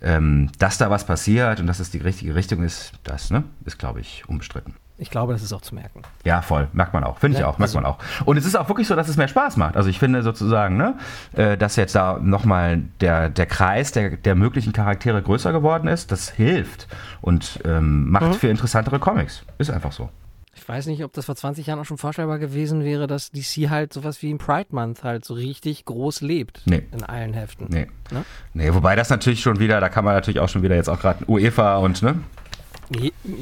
[0.00, 3.78] ähm, dass da was passiert und dass es die richtige Richtung ist, das ne, ist,
[3.78, 4.74] glaube ich, unbestritten.
[5.00, 6.02] Ich glaube, das ist auch zu merken.
[6.24, 6.66] Ja, voll.
[6.72, 7.18] Merkt man auch.
[7.18, 7.58] Finde ich Ja, auch.
[7.58, 7.98] Merkt also- man auch.
[8.24, 9.76] Und es ist auch wirklich so, dass es mehr Spaß macht.
[9.76, 10.96] Also ich finde sozusagen, ne,
[11.34, 16.10] äh, dass jetzt da nochmal der, der Kreis der, der möglichen Charaktere größer geworden ist,
[16.10, 16.88] das hilft
[17.20, 18.32] und ähm, macht Mhm.
[18.34, 19.44] für interessantere Comics.
[19.58, 20.08] Ist einfach so.
[20.56, 23.70] Ich weiß nicht, ob das vor 20 Jahren auch schon vorstellbar gewesen wäre, dass DC
[23.70, 26.62] halt sowas wie ein Pride Month halt so richtig groß lebt.
[26.64, 26.82] Nee.
[26.90, 27.68] In allen Heften.
[27.70, 27.86] Nee.
[28.10, 28.24] Ne?
[28.54, 30.98] Nee, wobei das natürlich schon wieder, da kann man natürlich auch schon wieder jetzt auch
[30.98, 32.16] gerade UEFA und, ne?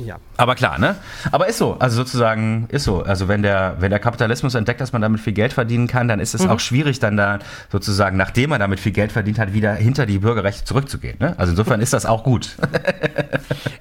[0.05, 0.19] Ja.
[0.37, 0.97] Aber klar, ne?
[1.31, 3.03] Aber ist so, also sozusagen ist so.
[3.03, 6.21] Also wenn der, wenn der Kapitalismus entdeckt, dass man damit viel Geld verdienen kann, dann
[6.21, 7.39] ist es auch schwierig, dann da
[7.71, 11.17] sozusagen, nachdem man damit viel Geld verdient hat, wieder hinter die Bürgerrechte zurückzugehen.
[11.21, 11.35] Ne?
[11.39, 12.57] Also insofern ist das auch gut.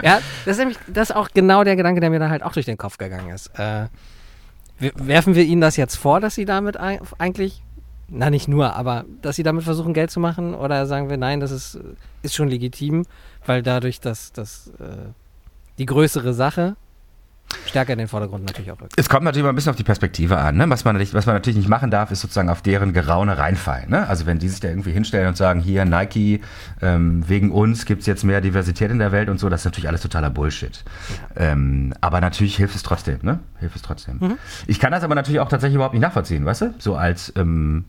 [0.04, 2.52] Ja, das ist nämlich das ist auch genau der Gedanke, der mir da halt auch
[2.54, 3.48] durch den Kopf gegangen ist.
[3.58, 3.88] Äh,
[4.80, 7.64] werfen wir ihnen das jetzt vor, dass sie damit eigentlich,
[8.08, 10.54] na nicht nur, aber dass sie damit versuchen, Geld zu machen?
[10.54, 11.80] Oder sagen wir, nein, das ist,
[12.22, 13.06] ist schon legitim,
[13.46, 15.10] weil dadurch das, das, äh,
[15.78, 16.76] die größere Sache
[17.66, 18.94] stärker in den Vordergrund natürlich auch rückt.
[18.98, 20.56] Es kommt natürlich mal ein bisschen auf die Perspektive an.
[20.58, 20.70] Ne?
[20.70, 23.90] Was, man, nicht- was man natürlich nicht machen darf, ist sozusagen auf deren Geraune reinfallen.
[23.90, 24.08] Ne?
[24.08, 26.42] Also wenn die sich da irgendwie hinstellen und sagen, hier Nike,
[26.82, 29.66] ähm, wegen uns gibt es jetzt mehr Diversität in der Welt und so, das ist
[29.66, 30.84] natürlich alles totaler Bullshit.
[31.36, 33.20] Ähm, aber natürlich hilft es trotzdem.
[33.22, 33.40] Ne?
[33.60, 34.38] Hilft es trotzdem.
[34.68, 36.74] Ich kann das aber natürlich auch tatsächlich überhaupt nicht nachvollziehen, weißt du?
[36.78, 37.86] So als, ähm,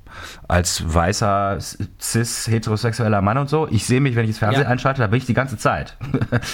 [0.48, 1.58] als weißer,
[2.00, 3.68] cis, heterosexueller Mann und so.
[3.70, 4.68] Ich sehe mich, wenn ich das Fernsehen Ja.
[4.68, 5.96] einschalte, da bin ich die ganze Zeit.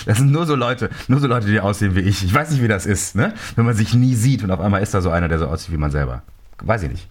[0.06, 2.24] Das sind nur so Leute, nur so Leute, die aussehen wie ich.
[2.24, 3.34] Ich weiß nicht, wie das ist, ne?
[3.56, 5.72] Wenn man sich nie sieht und auf einmal ist da so einer, der so aussieht
[5.72, 6.22] wie man selber.
[6.62, 7.08] Weiß ich nicht.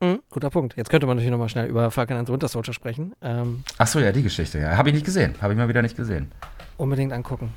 [0.00, 0.76] Mhm, guter Punkt.
[0.76, 3.14] Jetzt könnte man natürlich nochmal schnell über Falcon and the Winter Soldier sprechen.
[3.20, 4.76] Ähm, Ach so, ja, die Geschichte, ja.
[4.76, 5.34] Habe ich nicht gesehen.
[5.40, 6.30] Habe ich mal wieder nicht gesehen.
[6.76, 7.52] unbedingt angucken.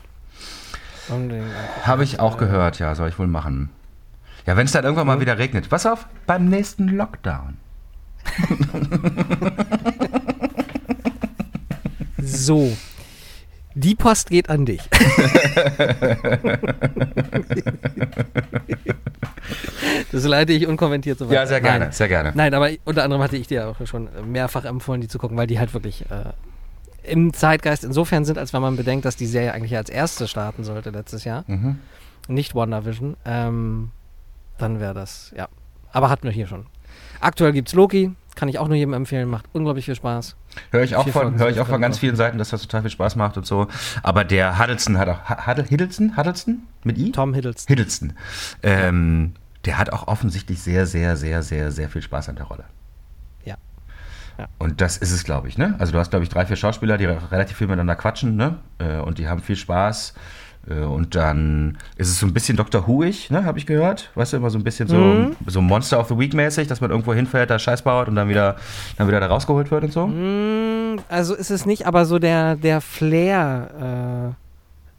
[1.09, 1.85] Unbedingt angucken.
[1.85, 3.69] Habe ich auch gehört, ja, soll ich wohl machen.
[4.47, 5.69] Ja, wenn es dann irgendwann mal wieder regnet.
[5.69, 7.57] Pass auf, beim nächsten Lockdown.
[12.19, 12.75] so.
[13.83, 14.79] Die Post geht an dich.
[20.11, 21.33] das leite ich unkommentiert so weiter.
[21.41, 21.91] Ja, sehr gerne, Nein.
[21.91, 22.31] sehr gerne.
[22.35, 25.47] Nein, aber unter anderem hatte ich dir auch schon mehrfach empfohlen, die zu gucken, weil
[25.47, 26.25] die halt wirklich äh,
[27.01, 30.63] im Zeitgeist insofern sind, als wenn man bedenkt, dass die Serie eigentlich als erste starten
[30.63, 31.43] sollte letztes Jahr.
[31.47, 31.79] Mhm.
[32.27, 33.17] Nicht WandaVision.
[33.25, 33.89] Ähm,
[34.59, 35.47] dann wäre das, ja.
[35.91, 36.67] Aber hatten wir hier schon.
[37.19, 40.35] Aktuell gibt's Loki, kann ich auch nur jedem empfehlen, macht unglaublich viel Spaß.
[40.71, 42.81] Höre ich auch Vier von, höre ich auch von ganz vielen Seiten, dass das total
[42.81, 43.67] viel Spaß macht und so.
[44.03, 46.17] Aber der Huddleston hat auch, Huddle, Hiddleston?
[46.17, 46.63] Huddleston?
[46.83, 47.11] Mit I?
[47.11, 47.67] Tom Hiddleston.
[47.75, 48.13] Hiddleston.
[48.63, 49.33] Ähm,
[49.65, 52.65] der hat auch offensichtlich sehr, sehr, sehr, sehr, sehr viel Spaß an der Rolle.
[53.45, 53.55] Ja.
[54.37, 54.47] Ja.
[54.59, 55.75] Und das ist es, glaube ich, ne?
[55.79, 58.57] Also du hast, glaube ich, drei, vier Schauspieler, die re- relativ viel miteinander quatschen, ne?
[58.79, 60.13] Äh, Und die haben viel Spaß.
[60.69, 62.87] Äh, Und dann ist es so ein bisschen Dr.
[62.87, 64.11] Whoig, ne, habe ich gehört.
[64.15, 65.35] Weißt du, immer so ein bisschen so, Mhm.
[65.47, 68.29] so Monster of the Week mäßig, dass man irgendwo hinfährt, da Scheiß baut und dann
[68.29, 68.55] wieder,
[68.97, 70.07] dann wieder da rausgeholt wird und so.
[70.07, 74.33] Mm, Also ist es nicht, aber so der, der Flair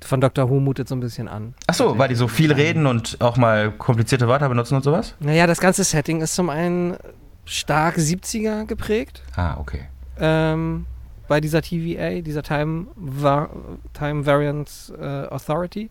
[0.03, 0.51] äh, von Dr.
[0.51, 1.55] Who mutet so ein bisschen an.
[1.69, 5.15] Ach so, weil die so viel reden und auch mal komplizierte Wörter benutzen und sowas?
[5.21, 6.97] Naja, das ganze Setting ist zum einen
[7.45, 9.23] stark 70er geprägt.
[9.37, 9.83] Ah, okay.
[10.19, 10.87] ähm,
[11.33, 13.49] bei dieser TVA, dieser Time, Va
[13.95, 15.89] Time Variance äh, Authority.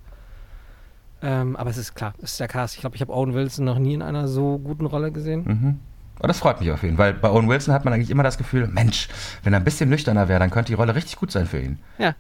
[1.24, 2.76] Ähm, aber es ist klar, es ist der Cast.
[2.76, 5.44] Ich glaube, ich habe Owen Wilson noch nie in einer so guten Rolle gesehen.
[5.48, 5.80] Mhm.
[6.20, 8.22] Aber das freut mich auf jeden Fall, weil bei Owen Wilson hat man eigentlich immer
[8.22, 9.10] das Gefühl, Mensch,
[9.42, 11.80] wenn er ein bisschen nüchterner wäre, dann könnte die Rolle richtig gut sein für ihn.
[11.98, 12.14] Ja.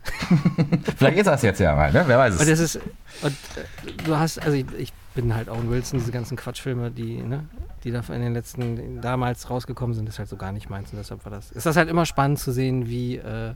[0.98, 2.04] Vielleicht ist das jetzt ja mal, ne?
[2.08, 2.48] Wer weiß Und es.
[2.48, 2.80] das ist,
[3.22, 7.22] und äh, du hast, also ich, ich bin halt Owen Wilson, diese ganzen Quatschfilme, die,
[7.22, 7.44] ne,
[7.84, 10.92] die da in den letzten, damals rausgekommen sind, ist halt so gar nicht meins.
[10.92, 13.54] Und deshalb war das, ist das halt immer spannend zu sehen, wie, äh,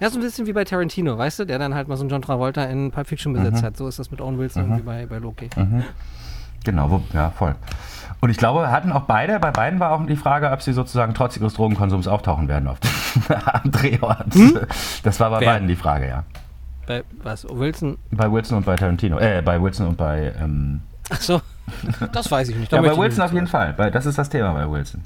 [0.00, 2.10] ja, so ein bisschen wie bei Tarantino, weißt du, der dann halt mal so einen
[2.10, 3.66] John Travolta in Pulp Fiction besetzt Mhm.
[3.66, 3.76] hat.
[3.76, 4.68] So ist das mit Owen Wilson Mhm.
[4.70, 5.50] irgendwie bei, bei Loki.
[5.56, 5.84] Mhm.
[6.64, 7.54] Genau, wo, ja, voll.
[8.20, 11.12] Und ich glaube, hatten auch beide, bei beiden war auch die Frage, ob sie sozusagen
[11.12, 12.90] trotz ihres Drogenkonsums auftauchen werden auf dem
[13.70, 14.26] Drehort.
[15.02, 15.48] Das war bei Wer?
[15.52, 16.24] beiden die Frage, ja.
[16.86, 17.98] Bei, was, Wilson?
[18.10, 19.18] Bei Wilson und bei Tarantino.
[19.18, 20.32] Äh, bei Wilson und bei.
[20.40, 21.40] Ähm, Ach so,
[22.12, 22.72] das weiß ich nicht.
[22.72, 23.72] Ja, bei Wilson auf jeden Fall.
[23.74, 25.02] Bei, das ist das Thema bei Wilson.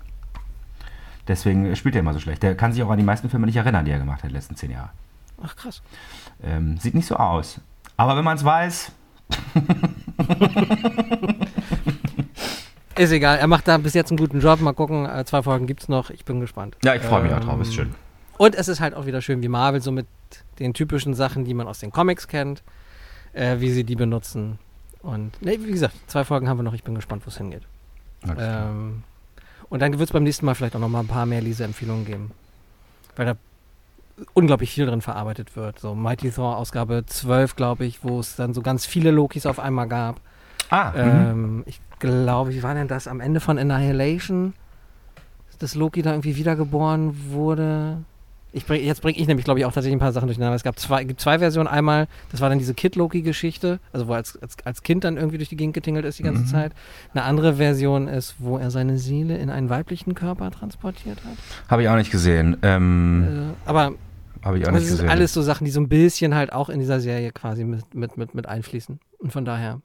[1.27, 2.43] Deswegen spielt er immer so schlecht.
[2.43, 4.31] Der kann sich auch an die meisten Filme nicht erinnern, die er gemacht hat in
[4.31, 4.91] den letzten zehn Jahren.
[5.43, 5.83] Ach krass.
[6.43, 7.61] Ähm, sieht nicht so aus.
[7.97, 8.93] Aber wenn man es weiß,
[12.97, 14.61] Ist egal, er macht da bis jetzt einen guten Job.
[14.61, 16.11] Mal gucken, äh, zwei Folgen gibt es noch.
[16.11, 16.77] Ich bin gespannt.
[16.83, 17.61] ja, ich freue mich auch Ähm, drauf.
[17.61, 17.95] Ist schön.
[18.39, 20.07] Und es ist halt auch wieder schön, wie Marvel so mit
[20.59, 22.63] den typischen Sachen, die man aus den Comics kennt,
[23.33, 24.59] äh, wie sie die benutzen.
[25.03, 26.75] Und ne, wie gesagt, zwei Folgen haben wir noch.
[26.75, 27.63] Ich bin gespannt, wo es hingeht.
[28.37, 29.05] Ähm,
[29.69, 32.05] und dann wird es beim nächsten Mal vielleicht auch noch mal ein paar mehr Leseempfehlungen
[32.05, 32.33] geben.
[33.17, 33.37] Weil da
[34.35, 35.79] unglaublich viel drin verarbeitet wird.
[35.79, 39.61] So Mighty Thor Ausgabe 12, glaube ich, wo es dann so ganz viele Lokis auf
[39.61, 40.21] einmal gab.
[40.71, 40.99] ah, mhm.
[40.99, 44.55] Ähm, ich glaube, wie war denn das am Ende von Annihilation?
[45.59, 47.99] Dass Loki da irgendwie wiedergeboren wurde.
[48.53, 50.57] Ich bring, jetzt bringe ich nämlich, glaube ich, auch tatsächlich ein paar Sachen durcheinander.
[50.57, 51.69] Es gab zwei, gibt zwei Versionen.
[51.69, 55.37] Einmal, das war dann diese Kid-Loki-Geschichte, also wo er als, als, als Kind dann irgendwie
[55.37, 56.47] durch die Gegend getingelt ist die ganze Mhm.
[56.47, 56.73] Zeit.
[57.13, 61.37] Eine andere Version ist, wo er seine Seele in einen weiblichen Körper transportiert hat.
[61.71, 62.57] Habe ich auch nicht gesehen.
[62.63, 63.93] Ähm, Äh, aber
[64.43, 65.11] Habe ich auch das nicht sind gesehen.
[65.11, 68.17] alles so Sachen, die so ein bisschen halt auch in dieser Serie quasi mit, mit,
[68.17, 68.99] mit, mit einfließen.
[69.19, 69.81] Und von daher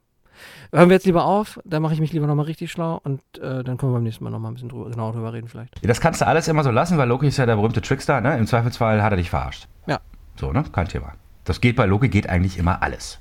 [0.72, 3.64] hören wir jetzt lieber auf, da mache ich mich lieber nochmal richtig schlau und äh,
[3.64, 5.86] dann können wir beim nächsten Mal nochmal ein bisschen drüber, genauer drüber reden vielleicht.
[5.86, 8.36] Das kannst du alles immer so lassen, weil Loki ist ja der berühmte Trickster, ne?
[8.38, 9.68] Im Zweifelsfall hat er dich verarscht.
[9.86, 10.00] Ja.
[10.36, 10.64] So, ne?
[10.72, 11.12] Kein Thema.
[11.44, 13.20] Das geht bei Loki, geht eigentlich immer alles.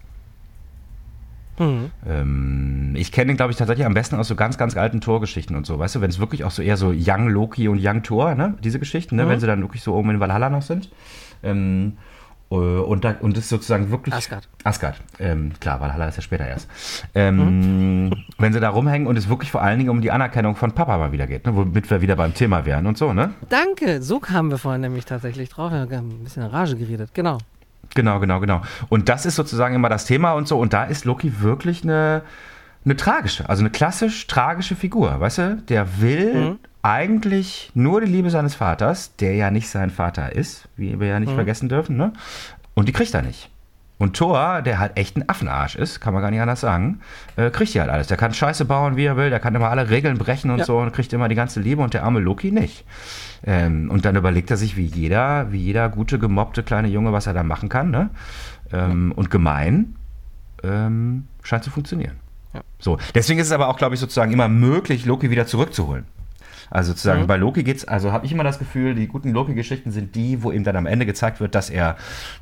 [1.60, 1.92] Mhm.
[2.08, 5.56] Ähm, ich kenne den, glaube ich, tatsächlich am besten aus so ganz, ganz alten Torgeschichten
[5.56, 5.78] und so.
[5.78, 8.56] Weißt du, wenn es wirklich auch so eher so Young Loki und Young Thor, ne?
[8.64, 9.26] Diese Geschichten, ne?
[9.26, 9.30] Mhm.
[9.30, 10.90] Wenn sie dann wirklich so oben in Valhalla noch sind.
[11.44, 12.13] Ähm, äh,
[12.50, 14.14] und, da, und das ist sozusagen wirklich.
[14.14, 14.48] Asgard.
[14.64, 16.70] Asgard, ähm, klar, Valhalla ist ja später erst.
[17.16, 20.72] Ähm, Wenn sie da rumhängen und es wirklich vor allen Dingen um die Anerkennung von
[20.72, 21.56] Papa mal wieder geht, ne?
[21.56, 23.34] womit wir wieder beim Thema wären und so, ne?
[23.50, 25.72] Danke, so kamen wir vorhin nämlich tatsächlich drauf.
[25.72, 27.40] Wir haben ein bisschen in Rage geredet, genau.
[27.96, 28.62] Genau, genau, genau.
[28.90, 30.60] Und das ist sozusagen immer das Thema und so.
[30.60, 32.22] Und da ist Loki wirklich eine,
[32.86, 35.56] eine tragische, also eine klassisch tragische Figur, weißt du?
[35.70, 36.60] Der will Mhm.
[36.84, 41.20] Eigentlich nur die Liebe seines Vaters, der ja nicht sein Vater ist, wie wir ja
[41.20, 41.36] nicht Mhm.
[41.36, 42.14] vergessen dürfen, ne?
[42.76, 43.50] Und die kriegt er nicht.
[44.00, 47.00] Und Thor, der halt echt ein Affenarsch ist, kann man gar nicht anders sagen,
[47.38, 48.08] äh, kriegt die halt alles.
[48.08, 50.66] Der kann Scheiße bauen, wie er will, der kann immer alle Regeln brechen und Ja.
[50.66, 52.84] so und kriegt immer die ganze Liebe und der arme Loki nicht.
[53.46, 57.28] Ähm, und dann überlegt er sich, wie jeder, wie jeder gute, gemobbte kleine Junge, was
[57.28, 57.92] er da machen kann.
[57.92, 58.10] Ne?
[58.74, 59.96] Ähm, und gemein
[60.64, 62.16] ähm, scheint zu funktionieren.
[62.54, 62.62] Ja.
[62.80, 66.06] So, deswegen ist es aber auch, glaube ich, sozusagen immer möglich, Loki wieder zurückzuholen.
[66.70, 67.28] Also sozusagen Mhm.
[67.28, 70.52] bei Loki geht's, also habe ich immer das Gefühl, die guten Loki-Geschichten sind die, wo
[70.52, 71.98] ihm dann am Ende gezeigt wird, dass er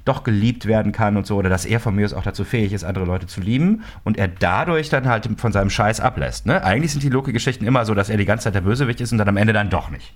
[0.05, 2.74] doch geliebt werden kann und so, oder dass er von mir aus auch dazu fähig
[2.74, 6.45] ist, andere Leute zu lieben und er dadurch dann halt von seinem Scheiß ablässt.
[6.45, 6.63] Ne?
[6.63, 9.17] Eigentlich sind die Loki-Geschichten immer so, dass er die ganze Zeit der Bösewicht ist und
[9.17, 10.13] dann am Ende dann doch nicht.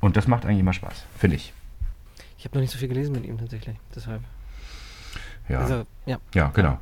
[0.00, 1.52] Und das macht eigentlich immer Spaß, finde ich.
[2.38, 3.76] Ich habe noch nicht so viel gelesen mit ihm tatsächlich.
[3.94, 4.20] Deshalb.
[5.50, 5.58] Ja.
[5.60, 6.18] Also, ja.
[6.34, 6.78] Ja, genau.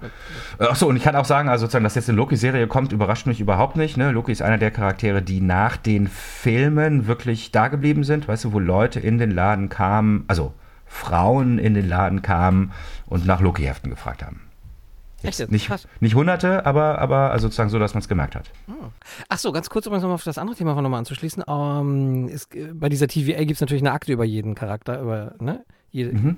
[0.59, 3.41] Achso, und ich kann auch sagen, also sozusagen, dass jetzt eine Loki-Serie kommt, überrascht mich
[3.41, 3.97] überhaupt nicht.
[3.97, 4.11] Ne?
[4.11, 8.53] Loki ist einer der Charaktere, die nach den Filmen wirklich da geblieben sind, weißt du,
[8.53, 10.53] wo Leute in den Laden kamen, also
[10.87, 12.73] Frauen in den Laden kamen
[13.07, 14.43] und nach Loki-Heften gefragt haben.
[15.23, 15.51] Echt jetzt?
[15.51, 15.89] Nicht, Krass.
[16.01, 18.51] nicht hunderte, aber, aber also sozusagen so, dass man es gemerkt hat.
[19.29, 21.43] Ach so, ganz kurz, um nochmal auf das andere Thema nochmal anzuschließen.
[21.49, 25.35] Ähm, ist, äh, bei dieser TVA gibt es natürlich eine Akte über jeden Charakter, über
[25.41, 25.65] ne?
[25.91, 26.37] Jede, Mhm.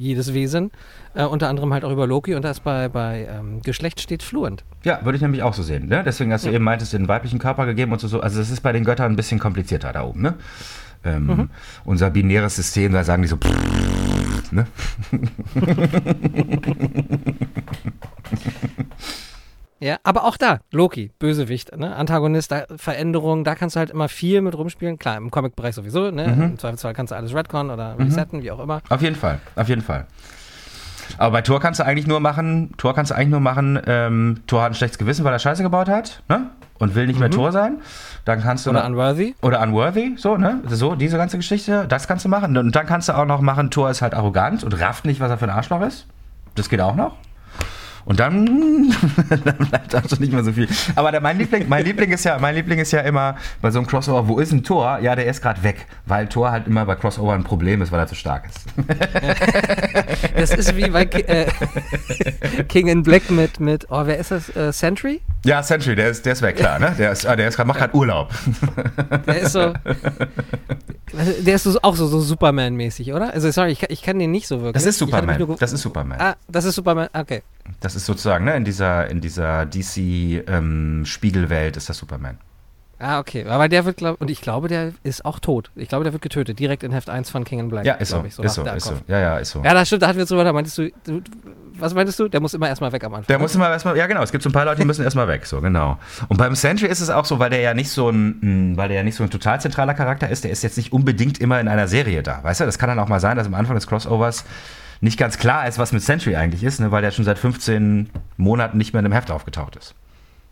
[0.00, 0.70] Jedes Wesen.
[1.14, 4.22] Äh, unter anderem halt auch über Loki und da ist bei, bei ähm, Geschlecht steht
[4.22, 4.64] Fluent.
[4.84, 5.88] Ja, würde ich nämlich auch so sehen.
[5.88, 6.02] Ne?
[6.04, 8.08] Deswegen hast du eben meintest, den weiblichen Körper gegeben und so.
[8.08, 8.20] so.
[8.20, 10.22] Also es ist bei den Göttern ein bisschen komplizierter da oben.
[10.22, 10.34] Ne?
[11.04, 11.50] Ähm, Mhm.
[11.84, 13.38] Unser binäres System, da sagen die so.
[14.50, 14.66] Ne?
[19.82, 21.96] Ja, aber auch da, Loki, Bösewicht, ne?
[21.96, 24.98] Antagonist, da, Veränderung, da kannst du halt immer viel mit rumspielen.
[24.98, 26.28] Klar, im Comic-Bereich sowieso, ne?
[26.28, 26.42] Mhm.
[26.42, 28.82] Im Zweifelsfall kannst du alles retcon oder resetten, wie auch immer.
[28.90, 30.06] Auf jeden Fall, auf jeden Fall.
[31.18, 34.40] Aber bei Thor kannst du eigentlich nur machen, Thor kannst du eigentlich nur machen, ähm,
[34.46, 36.50] Thor hat ein schlechtes Gewissen, weil er Scheiße gebaut hat, ne?
[36.78, 37.78] Und will nicht mehr Thor sein.
[38.24, 38.76] Dann kannst du Mhm.
[38.76, 39.34] Oder noch- Unworthy.
[39.42, 40.60] oder unworthy, so, ne?
[40.68, 42.56] So, diese ganze Geschichte, das kannst du machen.
[42.56, 45.30] Und dann kannst du auch noch machen, Thor ist halt arrogant und rafft nicht, was
[45.30, 46.06] er für ein Arschloch ist.
[46.54, 47.16] Das geht auch noch.
[48.10, 48.44] Und dann,
[49.44, 50.66] dann bleibt auch schon nicht mehr so viel.
[50.96, 53.78] Aber der, mein, Liebling, mein, Liebling ist ja, mein Liebling ist ja immer bei so
[53.78, 54.98] einem Crossover, wo ist ein Tor?
[55.00, 58.00] Ja, der ist gerade weg, weil Tor halt immer bei Crossover ein Problem ist, weil
[58.00, 58.64] er zu stark ist.
[60.36, 61.46] Das ist wie bei äh,
[62.68, 64.54] King in Black mit, mit, oh, wer ist das?
[64.56, 65.20] Äh, Sentry?
[65.44, 66.94] Ja, Sentry, der ist, der ist weg, klar, ne?
[66.98, 68.30] Der, ist, ah, der ist grad, macht gerade Urlaub.
[69.26, 69.72] Der ist so.
[71.44, 73.32] Der ist so, auch so, so Superman-mäßig, oder?
[73.32, 74.74] Also, sorry, ich, kann- ich kann den nicht so wirklich.
[74.74, 75.56] Das ist Superman.
[75.58, 76.20] Das ist Superman.
[76.20, 77.08] Ah, das ist Superman.
[77.12, 77.42] Okay.
[77.80, 82.38] Das ist sozusagen, ne, in dieser, in dieser DC-Spiegelwelt ist das Superman.
[83.02, 83.46] Ah, okay.
[83.46, 85.70] Aber der wird, glaub, und ich glaube, der ist auch tot.
[85.74, 86.58] Ich glaube, der wird getötet.
[86.58, 87.86] Direkt in Heft 1 von King in Black.
[87.86, 88.92] Ja, ist so, ich, ist so, ist so.
[89.08, 89.62] Ja, ja, ist so.
[89.64, 91.22] Ja, das stimmt, da hatten wir drüber, da meintest du, du,
[91.78, 92.28] was meintest du?
[92.28, 93.28] Der muss immer erstmal weg am Anfang.
[93.28, 95.26] Der muss immer erstmal, ja genau, es gibt so ein paar Leute, die müssen erstmal
[95.28, 95.98] weg, so genau.
[96.28, 98.88] Und beim Sentry ist es auch so, weil der ja nicht so ein, mh, weil
[98.88, 101.58] der ja nicht so ein total zentraler Charakter ist, der ist jetzt nicht unbedingt immer
[101.58, 102.64] in einer Serie da, weißt du?
[102.66, 104.44] Das kann dann auch mal sein, dass am Anfang des Crossovers
[105.00, 106.90] nicht ganz klar ist, was mit Sentry eigentlich ist, ne?
[106.90, 109.94] weil der schon seit 15 Monaten nicht mehr in einem Heft aufgetaucht ist.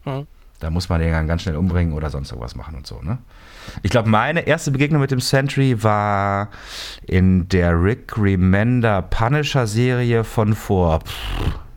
[0.04, 0.26] Hm.
[0.60, 3.18] Da muss man den dann ganz schnell umbringen oder sonst irgendwas machen und so, ne?
[3.82, 6.48] Ich glaube, meine erste Begegnung mit dem Sentry war
[7.06, 11.14] in der Rick Remender Punisher Serie von vor, pff,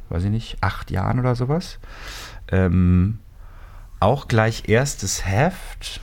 [0.10, 1.80] weiß ich nicht, acht Jahren oder sowas.
[2.48, 3.20] Ähm,
[4.00, 6.02] auch gleich erstes Heft.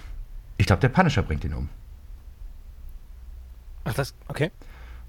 [0.56, 1.68] Ich glaube, der Punisher bringt ihn um.
[3.84, 4.50] Ach, das, okay.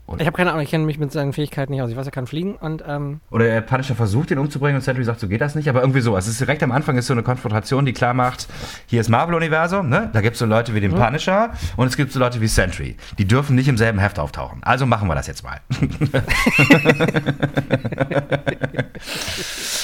[0.10, 1.90] Und- Ich habe keine Ahnung, ich kenne mich mit seinen Fähigkeiten nicht aus.
[1.92, 5.04] Ich weiß, er kann fliegen und, ähm, Oder der Punisher versucht, ihn umzubringen und Sentry
[5.04, 5.70] sagt, so geht das nicht.
[5.70, 6.16] Aber irgendwie so.
[6.18, 8.48] Es ist direkt am Anfang ist so eine Konfrontation, die klar macht,
[8.88, 10.10] hier ist Marvel-Universum, ne?
[10.14, 12.98] Da gibt es so Leute wie den Punisher und es gibt so Leute wie Sentry.
[13.18, 14.62] Die dürfen nicht im selben Heft auftauchen.
[14.64, 15.60] Also machen wir das jetzt mal.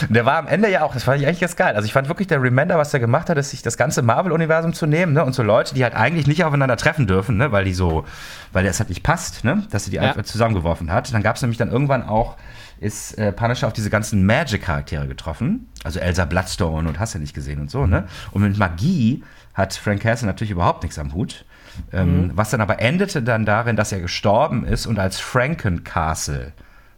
[0.10, 1.76] der war am Ende ja auch, das fand ich eigentlich ganz geil.
[1.76, 4.74] Also ich fand wirklich der Remender, was der gemacht hat, ist sich das ganze Marvel-Universum
[4.74, 5.24] zu nehmen, ne?
[5.24, 7.52] Und so Leute, die halt eigentlich nicht aufeinander treffen dürfen, ne?
[7.52, 8.06] Weil die so,
[8.52, 9.64] weil das halt nicht passt, ne?
[9.72, 10.15] Dass sie die Ja.
[10.18, 11.14] Einfach zusammengeworfen hat.
[11.14, 12.38] Dann gab es nämlich dann irgendwann auch,
[12.80, 15.70] ist äh, Punisher auf diese ganzen Magic-Charaktere getroffen.
[15.84, 18.08] Also Elsa Bloodstone und hast du nicht gesehen und so, ne?
[18.32, 21.46] Und mit Magie hat Frank Castle natürlich überhaupt nichts am Hut.
[21.92, 26.54] Ähm, Was dann aber endete dann darin, dass er gestorben ist und als Frankencastle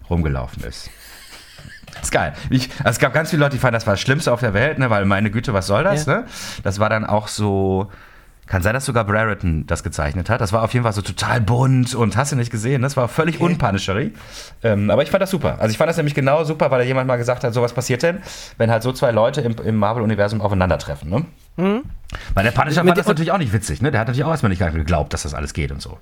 [0.10, 0.90] rumgelaufen ist.
[1.94, 2.34] Das ist geil.
[2.50, 4.54] Ich, also es gab ganz viele Leute, die fanden, das war das Schlimmste auf der
[4.54, 4.90] Welt, ne?
[4.90, 6.06] weil meine Güte, was soll das?
[6.06, 6.20] Ja.
[6.20, 6.26] Ne?
[6.64, 7.92] Das war dann auch so.
[8.48, 10.40] Kann sein, dass sogar Brereton das gezeichnet hat.
[10.42, 12.82] Das war auf jeden Fall so total bunt und hast du nicht gesehen.
[12.82, 14.14] Das war völlig unpunishery.
[14.64, 15.58] Ähm, aber ich fand das super.
[15.60, 17.74] Also ich fand das nämlich genau super, weil da jemand mal gesagt hat, so was
[17.74, 18.20] passiert denn,
[18.58, 21.10] wenn halt so zwei Leute im, im Marvel-Universum aufeinandertreffen.
[21.10, 21.26] Ne?
[22.34, 23.82] Weil der Punisher Mit fand das natürlich auch nicht witzig.
[23.82, 23.92] Ne?
[23.92, 25.98] Der hat natürlich auch erstmal nicht geglaubt, dass das alles geht und so.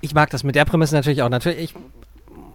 [0.00, 1.28] ich mag das mit der Prämisse natürlich auch.
[1.28, 1.74] Natürlich, ich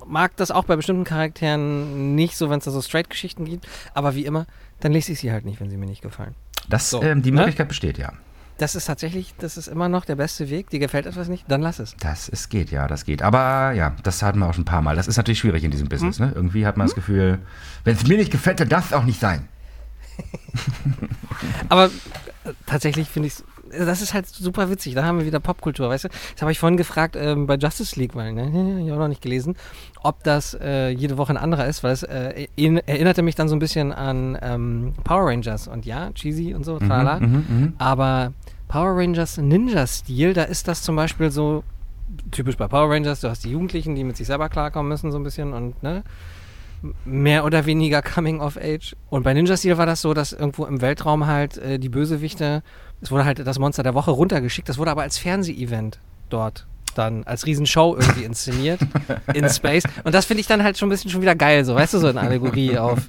[0.06, 3.68] mag das auch bei bestimmten Charakteren nicht so, wenn es da so Straight-Geschichten gibt.
[3.94, 4.46] Aber wie immer,
[4.82, 6.36] dann lese ich sie halt nicht, wenn sie mir nicht gefallen.
[6.70, 7.38] Das, So, ähm, die ne?
[7.38, 8.12] Möglichkeit besteht, ja.
[8.58, 10.70] Das ist tatsächlich, das ist immer noch der beste Weg.
[10.70, 11.96] Dir gefällt etwas nicht, dann lass es.
[12.00, 13.22] Das es geht, ja, das geht.
[13.22, 14.96] Aber ja, das hatten wir auch schon ein paar Mal.
[14.96, 16.20] Das ist natürlich schwierig in diesem Business.
[16.20, 16.28] Hm?
[16.28, 16.32] Ne?
[16.36, 17.40] Irgendwie hat man das Gefühl,
[17.84, 19.48] wenn es mir nicht gefällt, dann darf es auch nicht sein.
[21.70, 23.36] Aber äh, tatsächlich finde ich
[23.78, 24.96] das ist halt super witzig.
[24.96, 26.10] Da haben wir wieder Popkultur, weißt du?
[26.10, 28.44] Das habe ich vorhin gefragt ähm, bei Justice League, weil, ne,
[28.84, 29.56] ich habe auch noch nicht gelesen,
[30.02, 33.50] ob das äh, jede Woche ein anderer ist, weil es äh, in, erinnerte mich dann
[33.50, 37.20] so ein bisschen an ähm, Power Rangers und ja, cheesy und so, tralala.
[37.20, 38.34] mhm, Aber
[38.74, 41.64] Power Rangers Ninja-Stil, da ist das zum Beispiel so
[42.32, 45.20] typisch bei Power Rangers, du hast die Jugendlichen, die mit sich selber klarkommen müssen, so
[45.20, 46.04] ein bisschen und ne,
[47.06, 48.96] mehr oder weniger Coming of Age.
[49.12, 52.64] Und bei Ninja Steel war das so, dass irgendwo im Weltraum halt äh, die Bösewichte,
[53.00, 56.00] es wurde halt das Monster der Woche runtergeschickt, das wurde aber als Fernseh-Event
[56.30, 56.66] dort
[56.96, 58.80] dann als Riesenshow irgendwie inszeniert
[59.36, 59.84] in Space.
[60.04, 62.00] Und das finde ich dann halt schon ein bisschen schon wieder geil, so, weißt du,
[62.00, 63.02] so eine Allegorie auf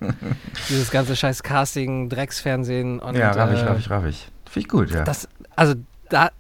[0.69, 3.17] dieses ganze scheiß Casting, Drecksfernsehen und.
[3.17, 4.29] ja, raff ich, äh, raff ich, raff ich.
[4.55, 5.03] Finde ich gut, ja.
[5.03, 5.75] Das, also
[6.09, 6.31] da,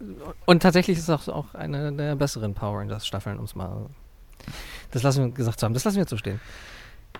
[0.45, 3.87] und tatsächlich ist es auch, eine der besseren Power Rangers Staffeln, um es mal.
[4.91, 5.75] Das lassen wir gesagt zu haben.
[5.75, 6.41] Das lassen wir jetzt so stehen.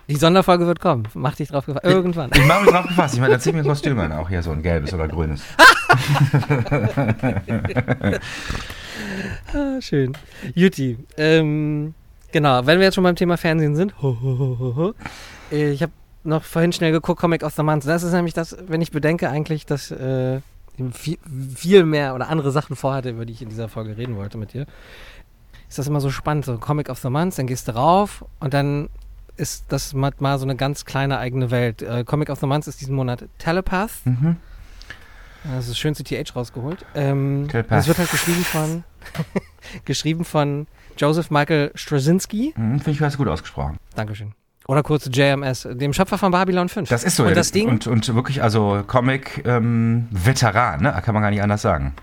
[0.07, 1.07] Die Sonderfolge wird kommen.
[1.15, 1.85] Mach dich drauf gefasst.
[1.85, 2.29] Irgendwann.
[2.35, 3.15] Ich mache mich drauf gefasst.
[3.15, 4.11] Ich meine, dann zieh mir ein Kostüm an.
[4.11, 5.41] Auch hier so ein gelbes oder grünes.
[9.53, 10.17] Ah, schön.
[10.53, 10.97] Juti.
[11.17, 11.93] Ähm,
[12.31, 14.01] genau, wenn wir jetzt schon beim Thema Fernsehen sind.
[14.01, 14.93] Ho, ho, ho,
[15.49, 15.91] Ich habe
[16.23, 17.85] noch vorhin schnell geguckt, Comic of the Month.
[17.85, 20.41] Das ist nämlich das, wenn ich bedenke eigentlich, dass äh,
[20.93, 21.17] viel,
[21.55, 24.53] viel mehr oder andere Sachen vorhatte, über die ich in dieser Folge reden wollte mit
[24.53, 24.65] dir.
[25.67, 28.53] Ist das immer so spannend, so Comic of the Month, dann gehst du rauf und
[28.53, 28.89] dann
[29.37, 31.81] ist das mal, mal so eine ganz kleine eigene Welt.
[31.81, 33.91] Äh, Comic of the Month ist diesen Monat Telepath.
[34.05, 34.37] Mhm.
[35.43, 36.85] Das ist das schönste TH rausgeholt.
[36.95, 37.79] Ähm, Telepath.
[37.79, 38.83] das wird halt geschrieben von
[39.85, 40.67] geschrieben von
[40.97, 42.53] Joseph Michael Straczynski.
[42.55, 43.77] Mhm, Finde ich, hast gut ausgesprochen.
[43.95, 44.33] Dankeschön.
[44.67, 46.89] Oder kurz JMS, dem Schöpfer von Babylon 5.
[46.89, 47.23] Das ist so.
[47.23, 47.35] Und ja.
[47.35, 51.01] das Ding, Und, und wirklich, also Comic-Veteran, ne?
[51.03, 51.93] Kann man gar nicht anders sagen.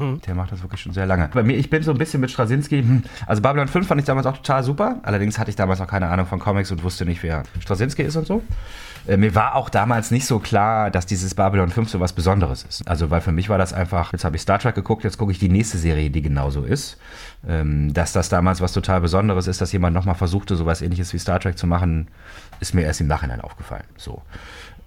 [0.00, 0.20] Mhm.
[0.22, 1.28] Der macht das wirklich schon sehr lange.
[1.32, 4.06] Bei mir, ich bin so ein bisschen mit Straczynski, hm, also Babylon 5 fand ich
[4.06, 5.00] damals auch total super.
[5.02, 8.16] Allerdings hatte ich damals noch keine Ahnung von Comics und wusste nicht, wer Straczynski ist
[8.16, 8.42] und so.
[9.06, 12.64] Äh, mir war auch damals nicht so klar, dass dieses Babylon 5 so was Besonderes
[12.68, 12.86] ist.
[12.88, 15.32] Also, weil für mich war das einfach, jetzt habe ich Star Trek geguckt, jetzt gucke
[15.32, 16.98] ich die nächste Serie, die genauso ist.
[17.48, 21.18] Ähm, dass das damals was total Besonderes ist, dass jemand nochmal versuchte, sowas ähnliches wie
[21.18, 22.08] Star Trek zu machen,
[22.60, 23.84] ist mir erst im Nachhinein aufgefallen.
[23.96, 24.20] So.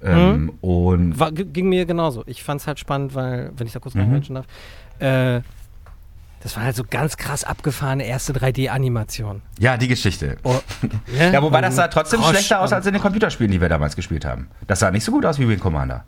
[0.03, 2.24] Ähm, Und war, ging mir genauso.
[2.28, 4.01] Ich fand es halt spannend, weil, wenn ich da kurz Mhm.
[4.01, 4.45] reinquetschen darf,
[5.00, 5.41] äh,
[6.41, 9.41] das war halt so ganz krass abgefahrene erste 3D-Animation.
[9.60, 10.38] ja, die Geschichte.
[10.44, 10.60] Oh,
[11.08, 11.32] ne?
[11.32, 13.70] Ja, wobei das sah Und trotzdem Frosch schlechter aus als in den Computerspielen, die wir
[13.70, 14.50] damals gespielt haben.
[14.68, 16.04] Das sah nicht so gut aus wie Wing Commander.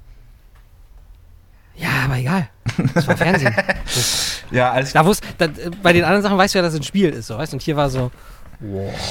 [1.78, 2.50] Ja, aber egal.
[2.94, 3.54] Das war Fernsehen.
[3.86, 5.48] das, Ja, alles da wusst, da,
[5.82, 7.56] bei den anderen Sachen weißt du ja, dass es ein Spiel ist, so, weißt du?
[7.56, 8.12] Und hier war so,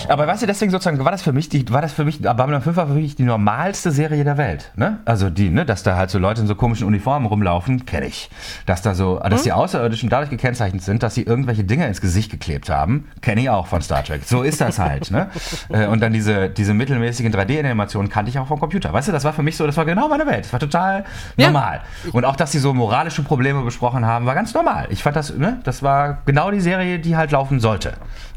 [0.08, 2.62] Aber weißt du, deswegen sozusagen war das für mich, die, war das für mich, Babylon
[2.62, 4.72] 5 war für mich die normalste Serie der Welt.
[4.76, 4.98] Ne?
[5.04, 8.30] Also die, ne, dass da halt so Leute in so komischen Uniformen rumlaufen, kenne ich.
[8.66, 12.30] Dass da so, dass die Außerirdischen dadurch gekennzeichnet sind, dass sie irgendwelche Dinge ins Gesicht
[12.30, 14.22] geklebt haben, kenne ich auch von Star Trek.
[14.24, 15.10] So ist das halt.
[15.10, 15.28] ne?
[15.70, 18.92] Äh, Und dann diese, diese mittelmäßigen 3D-Animationen kannte ich auch vom Computer.
[18.92, 20.44] Weißt du, das war für mich so, das war genau meine Welt.
[20.44, 21.04] Das war total
[21.36, 21.46] Ja.
[21.46, 21.80] normal.
[22.12, 24.86] Und auch, dass sie so moralische Probleme besprochen haben, war ganz normal.
[24.90, 27.94] Ich fand das, ne, das war genau die Serie, die halt laufen sollte.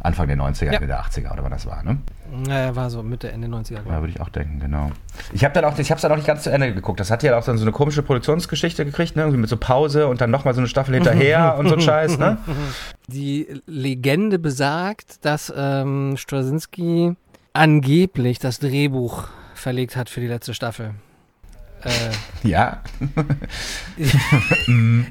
[0.07, 0.71] Anfang der 90er, Ja.
[0.73, 1.97] Ende der 80er oder wann das war, ne?
[2.45, 3.79] naja, war so Mitte, Ende 90er.
[3.87, 4.91] Ja, würde ich auch denken, genau.
[5.31, 6.99] Ich habe dann auch, ich habe dann auch nicht ganz zu Ende geguckt.
[6.99, 9.21] Das hat ja auch dann so eine komische Produktionsgeschichte gekriegt, ne?
[9.21, 12.17] Irgendwie mit so Pause und dann nochmal so eine Staffel hinterher und so ein Scheiß,
[12.17, 12.37] ne?
[13.07, 17.15] Die Legende besagt, dass ähm, Straczynski
[17.53, 20.91] angeblich das Drehbuch verlegt hat für die letzte Staffel.
[21.83, 22.81] Äh, Ja.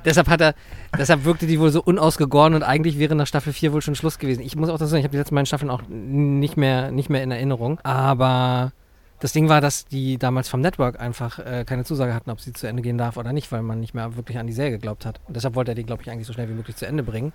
[0.04, 0.54] deshalb hat er,
[0.98, 4.18] deshalb wirkte die wohl so unausgegoren und eigentlich wäre nach Staffel 4 wohl schon Schluss
[4.18, 4.42] gewesen.
[4.42, 7.10] Ich muss auch das sagen, ich habe die letzten beiden Staffeln auch nicht mehr, nicht
[7.10, 7.78] mehr in Erinnerung.
[7.82, 8.72] Aber
[9.20, 12.52] das Ding war, dass die damals vom Network einfach äh, keine Zusage hatten, ob sie
[12.52, 15.06] zu Ende gehen darf oder nicht, weil man nicht mehr wirklich an die Serie geglaubt
[15.06, 15.20] hat.
[15.26, 17.32] Und deshalb wollte er die, glaube ich, eigentlich so schnell wie möglich zu Ende bringen.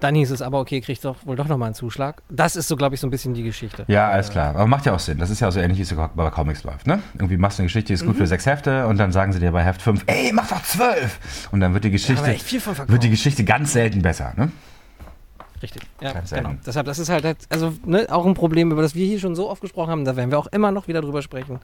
[0.00, 2.22] Dann hieß es aber, okay, kriegt doch wohl doch nochmal einen Zuschlag.
[2.28, 3.84] Das ist so, glaube ich, so ein bisschen die Geschichte.
[3.88, 4.54] Ja, alles klar.
[4.54, 5.18] Aber macht ja auch Sinn.
[5.18, 7.00] Das ist ja auch so ähnlich, wie es bei Comics läuft, ne?
[7.14, 9.40] Irgendwie machst du eine Geschichte, die ist gut für sechs Hefte und dann sagen sie
[9.40, 11.48] dir bei Heft fünf, ey, mach doch zwölf!
[11.52, 12.22] Und dann wird die Geschichte,
[12.60, 12.90] verkauft.
[12.90, 14.50] wird die Geschichte ganz selten besser, ne?
[15.62, 15.82] Richtig.
[16.00, 16.48] Ja, Ganz genau.
[16.48, 16.62] selten.
[16.66, 19.34] Deshalb, das ist halt, halt also ne, auch ein Problem, über das wir hier schon
[19.36, 20.04] so oft gesprochen haben.
[20.04, 21.60] Da werden wir auch immer noch wieder drüber sprechen.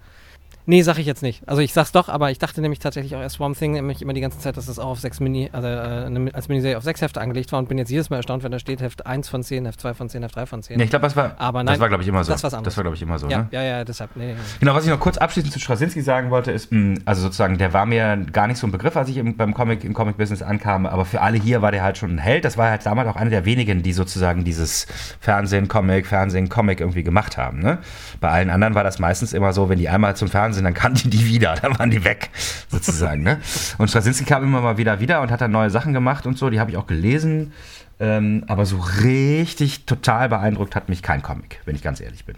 [0.68, 1.48] Nee, sag ich jetzt nicht.
[1.48, 4.12] Also ich sag's doch, aber ich dachte nämlich tatsächlich auch erst Swamp Thing nämlich immer
[4.12, 7.00] die ganze Zeit, dass das auch auf sechs Mini, also äh, als Miniserie auf sechs
[7.00, 9.42] Hefte angelegt war und bin jetzt jedes Mal erstaunt, wenn da steht Heft 1 von
[9.42, 10.76] 10, Heft 2 von 10, Heft 3 von 10.
[10.76, 12.32] Nee, ich glaube, das war, Aber das nein, war glaube ich, immer so.
[12.32, 12.64] das anderes.
[12.64, 13.48] Das war, glaube ich, immer so, ja, ne?
[13.50, 14.40] ja, ja, deshalb, nee, nee.
[14.60, 17.72] Genau, was ich noch kurz abschließend zu Straczynski sagen wollte, ist, mh, also sozusagen, der
[17.72, 20.84] war mir gar nicht so ein Begriff, als ich im, beim Comic, im Comic-Business ankam,
[20.84, 22.44] aber für alle hier war der halt schon ein Held.
[22.44, 24.86] Das war halt damals auch einer der wenigen, die sozusagen dieses
[25.18, 27.60] Fernsehen, Comic, Fernsehen, Comic irgendwie gemacht haben.
[27.60, 27.78] Ne?
[28.20, 31.10] Bei allen anderen war das meistens immer so, wenn die einmal zum Fernsehen, dann kannten
[31.10, 32.30] die wieder, dann waren die weg,
[32.68, 33.22] sozusagen.
[33.22, 33.40] ne?
[33.78, 36.50] Und Straczynski kam immer mal wieder wieder und hat dann neue Sachen gemacht und so,
[36.50, 37.52] die habe ich auch gelesen.
[38.00, 42.36] Ähm, aber so richtig total beeindruckt hat mich kein Comic, wenn ich ganz ehrlich bin.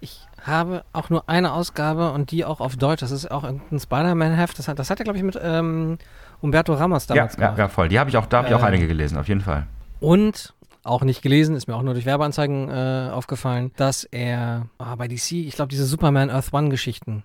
[0.00, 3.00] Ich habe auch nur eine Ausgabe und die auch auf Deutsch.
[3.00, 4.58] Das ist auch irgendein Spider-Man-Heft.
[4.58, 5.98] Das hat, das hat er, glaube ich, mit ähm,
[6.40, 7.58] Umberto Ramos Ja, damals ja, gemacht.
[7.58, 7.88] ja, voll.
[7.88, 9.66] Die habe ich auch, da habe ich auch Äh, einige gelesen, auf jeden Fall.
[10.00, 10.54] Und
[10.84, 15.08] auch nicht gelesen, ist mir auch nur durch Werbeanzeigen äh, aufgefallen, dass er ah, bei
[15.08, 17.22] DC, ich glaube, diese Superman Earth One Geschichten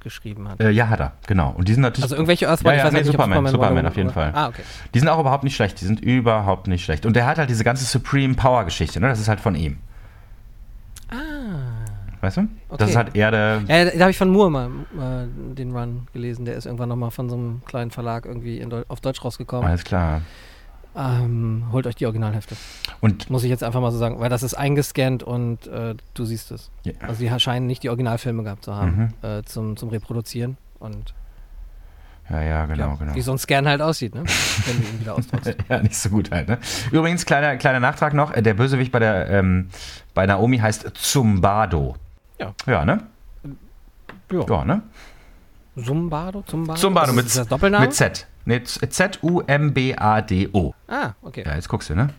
[0.00, 0.60] geschrieben hat.
[0.60, 1.52] Äh, ja, hat er, genau.
[1.56, 3.76] Und die sind natürlich, Also irgendwelche Earth Ja, One, ja, weiß nee, nicht, Superman, Superman
[3.76, 4.32] Wonder auf jeden Fall.
[4.34, 4.62] Ah, okay.
[4.94, 5.80] die sind auch überhaupt nicht schlecht.
[5.80, 7.06] Die sind überhaupt nicht schlecht.
[7.06, 9.08] Und der hat halt diese ganze Supreme Power Geschichte, ne?
[9.08, 9.78] Das ist halt von ihm.
[11.08, 11.86] Ah.
[12.20, 12.40] Weißt du?
[12.68, 12.78] Okay.
[12.78, 13.62] Das ist halt Erde.
[13.68, 16.44] Ja, da, da habe ich von Moore mal äh, den Run gelesen.
[16.44, 19.68] Der ist irgendwann nochmal von so einem kleinen Verlag irgendwie in auf Deutsch rausgekommen.
[19.68, 20.22] Alles klar.
[20.98, 22.56] Ähm, holt euch die Originalhefte.
[23.00, 26.24] Und Muss ich jetzt einfach mal so sagen, weil das ist eingescannt und äh, du
[26.24, 26.70] siehst es.
[26.84, 26.92] Ja.
[27.06, 29.28] Also die scheinen nicht die Originalfilme gehabt zu haben Mhm.
[29.28, 30.56] äh, zum, zum Reproduzieren.
[30.78, 31.12] Und
[32.30, 33.14] ja, ja, genau, ja, genau.
[33.14, 34.24] wie so ein Scan halt aussieht, ne?
[34.66, 35.54] wenn du ihn wieder ausdruckst.
[35.68, 36.58] Ja, nicht so gut halt, ne?
[36.90, 39.68] Übrigens, kleiner, kleiner Nachtrag noch, der Bösewicht bei der ähm,
[40.14, 41.96] bei Naomi heißt Zumbado.
[42.40, 42.54] Ja.
[42.66, 43.02] Ja, ne?
[44.32, 44.44] Ja.
[44.48, 44.82] Ja, ne?
[45.84, 46.42] Zumbado?
[46.46, 46.80] Zumbado?
[46.80, 47.84] Zumbado mit, ist das Doppelname?
[47.86, 48.26] mit Z.
[48.46, 48.62] Ne,
[49.56, 50.74] Z-U-M-B-A-D-O.
[50.88, 51.42] Ah, okay.
[51.44, 52.10] Ja, jetzt guckst du, ne?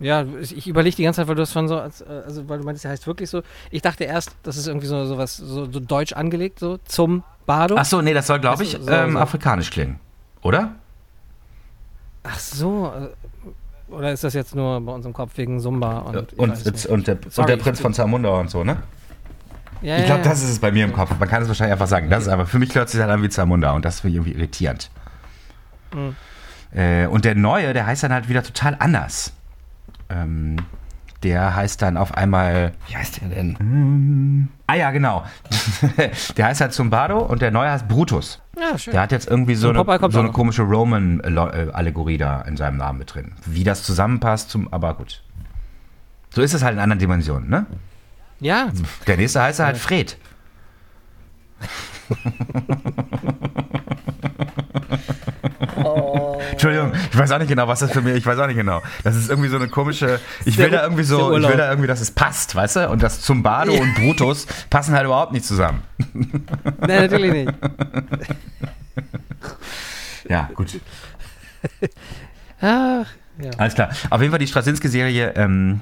[0.00, 1.82] Ja, ich überlege die ganze Zeit, weil du das von so, äh,
[2.26, 3.42] also weil du meinst, der heißt wirklich so.
[3.70, 7.22] Ich dachte erst, das ist irgendwie so, so was, so, so deutsch angelegt, so zum
[7.46, 7.76] Bado.
[7.78, 9.18] Ach so, nee, das soll, glaube ich, so- ähm, so.
[9.18, 9.98] afrikanisch klingen.
[10.42, 10.74] Oder?
[12.22, 12.92] Ach so.
[12.96, 15.98] äh, Oder ist das jetzt nur bei uns im Kopf wegen Zumba?
[15.98, 18.78] Und, Und, und, der, und der Prinz von Zamunda und so, ne?
[19.80, 21.12] ja, Ich glaube, das ist es bei mir im Kopf.
[21.18, 22.10] Man kann es wahrscheinlich einfach sagen.
[22.10, 24.16] Das ist aber für mich hört sich halt an wie Zamunda und das finde ich
[24.16, 24.90] irgendwie irritierend.
[25.94, 26.16] Mhm.
[26.76, 29.32] Äh, und der neue, der heißt dann halt wieder total anders.
[30.10, 30.56] Ähm,
[31.22, 33.58] der heißt dann auf einmal, wie heißt der denn?
[33.58, 35.24] Hm, ah ja, genau.
[36.36, 38.42] der heißt halt Zumbado und der neue heißt Brutus.
[38.60, 38.92] Ja, schön.
[38.92, 43.14] Der hat jetzt irgendwie so eine, so eine komische Roman-Allegorie da in seinem Namen mit
[43.14, 43.32] drin.
[43.46, 45.22] Wie das zusammenpasst, zum, aber gut.
[46.30, 47.64] So ist es halt in anderen Dimensionen, ne?
[48.40, 48.68] Ja,
[49.06, 50.18] Der nächste heißt halt Fred.
[56.52, 58.82] Entschuldigung, ich weiß auch nicht genau, was das für mich, ich weiß auch nicht genau.
[59.02, 61.88] Das ist irgendwie so eine komische, ich will da irgendwie so, ich will da irgendwie,
[61.88, 62.90] dass es passt, weißt du?
[62.90, 63.80] Und das Zumbado Ja.
[63.80, 65.82] und Brutus passen halt überhaupt nicht zusammen.
[66.80, 67.52] nein, natürlich nicht.
[70.26, 70.80] Ja, gut.
[72.60, 73.06] Ach,
[73.38, 73.50] ja.
[73.58, 73.90] Alles klar.
[74.08, 75.80] Auf jeden Fall die Straczynski-Serie ähm,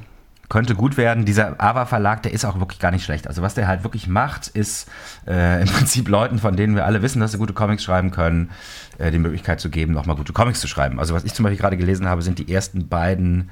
[0.53, 1.25] könnte gut werden.
[1.25, 3.27] Dieser Ava-Verlag, der ist auch wirklich gar nicht schlecht.
[3.27, 4.87] Also was der halt wirklich macht, ist
[5.27, 8.51] äh, im Prinzip Leuten, von denen wir alle wissen, dass sie gute Comics schreiben können,
[8.99, 11.01] äh, die Möglichkeit zu geben, nochmal gute Comics zu schreiben.
[11.01, 13.49] Also was ich zum Beispiel gerade gelesen habe, sind die ersten beiden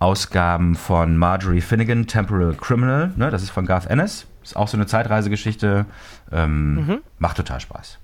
[0.00, 3.12] Ausgaben von Marjorie Finnegan, Temporal Criminal.
[3.14, 3.30] Ne?
[3.30, 4.26] Das ist von Garth Ennis.
[4.42, 5.86] Ist auch so eine Zeitreisegeschichte.
[6.32, 7.98] Ähm, Macht total Spaß.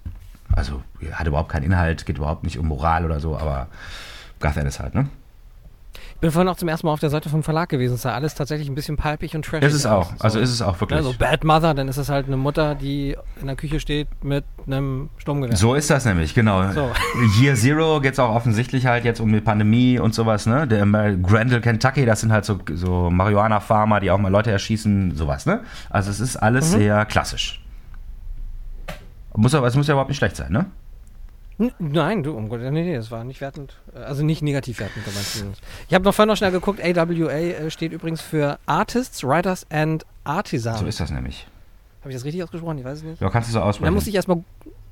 [0.52, 3.66] Also hat überhaupt keinen Inhalt, geht überhaupt nicht um Moral oder so, aber
[4.38, 5.08] Garth Ennis halt, ne?
[6.20, 7.94] Bin vorhin auch zum ersten Mal auf der Seite vom Verlag gewesen.
[7.94, 10.10] Es sah alles tatsächlich ein bisschen palpig und trashig Ist es auch.
[10.18, 10.42] Also So.
[10.42, 10.98] ist es auch wirklich.
[10.98, 14.08] Ja, so Bad Mother, dann ist es halt eine Mutter, die in der Küche steht
[14.24, 15.56] mit einem Sturmgewehr.
[15.56, 16.72] So ist das nämlich, genau.
[16.72, 16.90] So.
[17.40, 20.66] Year Zero geht es auch offensichtlich halt jetzt um die Pandemie und sowas, ne?
[20.66, 25.46] Der Grendel, Kentucky, das sind halt so, so Marihuana-Farmer, die auch mal Leute erschießen, sowas,
[25.46, 25.60] ne?
[25.88, 26.78] Also es ist alles Mhm.
[26.78, 27.62] sehr klassisch.
[29.36, 30.66] Muss aber, es muss ja überhaupt nicht schlecht sein, ne?
[31.78, 35.04] Nein, du, um Gott, nee, nee, das war nicht wertend, also nicht negativ wertend.
[35.88, 40.06] Ich habe noch vorhin noch schnell geguckt, AWA äh, steht übrigens für Artists, Writers and
[40.22, 40.78] Artisans.
[40.78, 41.48] So ist das nämlich.
[42.00, 42.78] Habe ich das richtig ausgesprochen?
[42.78, 43.20] Ich weiß es nicht.
[43.20, 43.94] Ja, kannst du so Und dann aussprechen.
[43.94, 44.44] musste ich erstmal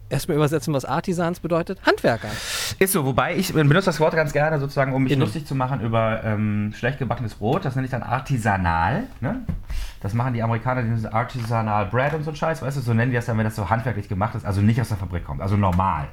[0.08, 1.78] erstmal übersetzen, was Artisans bedeutet.
[1.86, 2.28] Handwerker.
[2.78, 5.22] Ist so, wobei ich benutze das Wort ganz gerne sozusagen, um mich Innen.
[5.22, 7.64] lustig zu machen über ähm, schlecht gebackenes Brot.
[7.64, 9.04] Das nenne ich dann artisanal.
[9.20, 9.40] Ne?
[10.00, 12.80] Das machen die Amerikaner, die nennen das artisanal bread und so ein Scheiß, weißt du,
[12.80, 14.96] so nennen die das dann, wenn das so handwerklich gemacht ist, also nicht aus der
[14.96, 16.08] Fabrik kommt, also normal.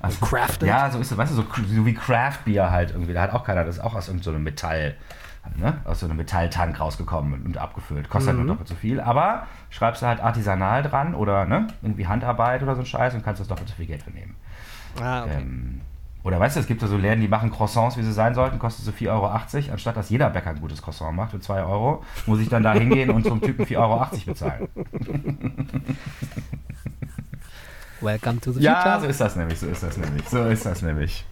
[0.00, 0.68] Also, Crafted.
[0.68, 3.12] Ja, so ist es, weißt du, so, so wie Craft Beer halt irgendwie.
[3.12, 4.96] Da hat auch keiner, das ist auch aus irgendeinem so einem Metall,
[5.56, 5.78] ne?
[5.84, 8.08] aus so einem Metalltank rausgekommen und, abgefüllt.
[8.08, 11.68] Kostet halt nur doppelt so viel, aber schreibst du halt artisanal dran oder ne?
[11.82, 14.36] irgendwie Handarbeit oder so ein Scheiß und kannst das doppelt so viel Geld für nehmen.
[15.00, 15.38] Ah, okay.
[15.38, 15.80] Ähm,
[16.24, 18.58] oder weißt du, es gibt ja so Läden, die machen Croissants, wie sie sein sollten,
[18.60, 19.26] kostet so 4,80 Euro.
[19.72, 22.74] Anstatt dass jeder Bäcker ein gutes Croissant macht für 2 Euro, muss ich dann da
[22.74, 24.68] hingehen und so einem Typen 4,80 Euro bezahlen.
[28.02, 29.00] Welcome to the Ja, future.
[29.00, 31.24] so ist das nämlich, so ist das nämlich, so ist das nämlich.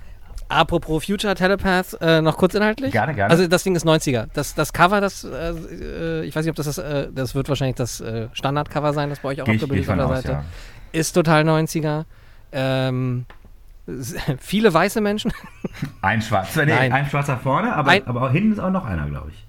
[0.48, 2.90] Apropos Future Telepath, äh, noch kurz inhaltlich.
[2.92, 3.30] Gerne, gerne.
[3.30, 4.26] Also das Ding ist 90er.
[4.34, 7.48] Das, das Cover, das, äh, äh, ich weiß nicht, ob das das, äh, das wird
[7.48, 10.44] wahrscheinlich das äh, Standardcover sein, das bei euch auch Geh auf der aus, ja.
[10.92, 12.04] Ist total 90er.
[12.50, 13.26] Ähm,
[14.40, 15.32] viele weiße Menschen.
[16.02, 16.92] Ein schwarzer, nee, Nein.
[16.92, 19.46] ein schwarzer vorne, aber, Ein- aber auch hinten ist auch noch einer, glaube ich.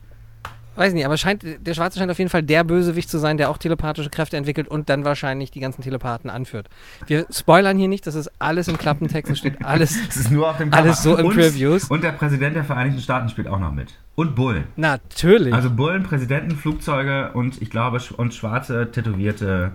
[0.75, 3.49] Weiß nicht, aber scheint, der Schwarze scheint auf jeden Fall der Bösewicht zu sein, der
[3.49, 6.69] auch telepathische Kräfte entwickelt und dann wahrscheinlich die ganzen Telepathen anführt.
[7.07, 9.97] Wir spoilern hier nicht, das ist alles im Klappentext, es steht alles.
[10.11, 11.85] Es ist nur auf dem Alles so im und, Previews.
[11.85, 13.93] Und der Präsident der Vereinigten Staaten spielt auch noch mit.
[14.15, 14.65] Und Bullen.
[14.75, 15.53] Natürlich.
[15.53, 19.71] Also Bullen, Präsidenten, Flugzeuge und ich glaube sch- und schwarze tätowierte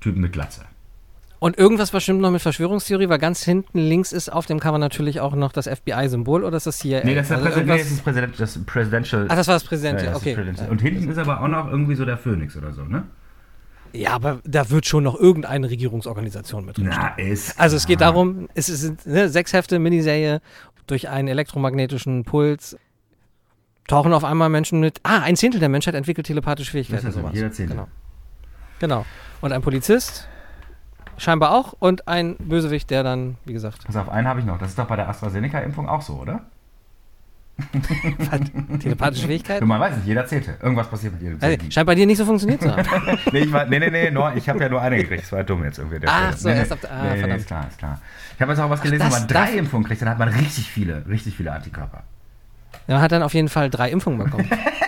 [0.00, 0.62] Typen mit Glatze.
[1.44, 4.78] Und irgendwas war stimmt noch mit Verschwörungstheorie, weil ganz hinten links ist auf dem Cover
[4.78, 7.04] natürlich auch noch das FBI-Symbol oder ist das hier?
[7.04, 9.26] Nee, das ist, der also Präsident, nee, das ist Präsident, das Presidential.
[9.28, 10.34] Ach, das war das Präsident, Ja, das ist okay.
[10.36, 10.70] Presidential.
[10.70, 13.02] Und hinten ist aber auch noch irgendwie so der Phönix oder so, ne?
[13.92, 16.88] Ja, aber da wird schon noch irgendeine Regierungsorganisation mit drin.
[16.88, 17.60] Na, ist.
[17.60, 20.40] Also es geht darum, es sind ne, sechs Hefte, Miniserie,
[20.86, 22.78] durch einen elektromagnetischen Puls
[23.86, 27.04] tauchen auf einmal Menschen mit, ah, ein Zehntel der Menschheit entwickelt telepathische Fähigkeiten.
[27.04, 27.34] Das ist das, sowas.
[27.34, 27.76] jeder Zehntel.
[27.76, 27.88] Genau.
[28.78, 29.06] genau.
[29.42, 30.26] Und ein Polizist
[31.18, 31.74] scheinbar auch.
[31.78, 34.58] Und ein Bösewicht, der dann, wie gesagt, Pass auf, einen habe ich noch.
[34.58, 36.40] Das ist doch bei der AstraZeneca-Impfung auch so, oder?
[38.80, 39.66] telepathische Fähigkeiten.
[39.66, 40.56] Man weiß nicht, jeder zählte.
[40.60, 42.84] Irgendwas passiert mit jedem Also, scheint bei dir nicht so funktioniert zu haben.
[43.32, 45.22] nee, ich war, nee, nee, nee, nur, ich habe ja nur eine gekriegt.
[45.22, 46.00] Das war dumm jetzt irgendwie.
[46.00, 46.36] Der Ach Fehler.
[46.36, 47.40] so, nee, erst nee, ab der- ah, nee, verdammt.
[47.40, 48.00] ist klar, ist klar.
[48.34, 50.18] Ich habe jetzt auch was gelesen, das wenn man drei darf- Impfungen kriegt, dann hat
[50.18, 52.02] man richtig viele, richtig viele Antikörper.
[52.88, 54.50] Man hat dann auf jeden Fall drei Impfungen bekommen.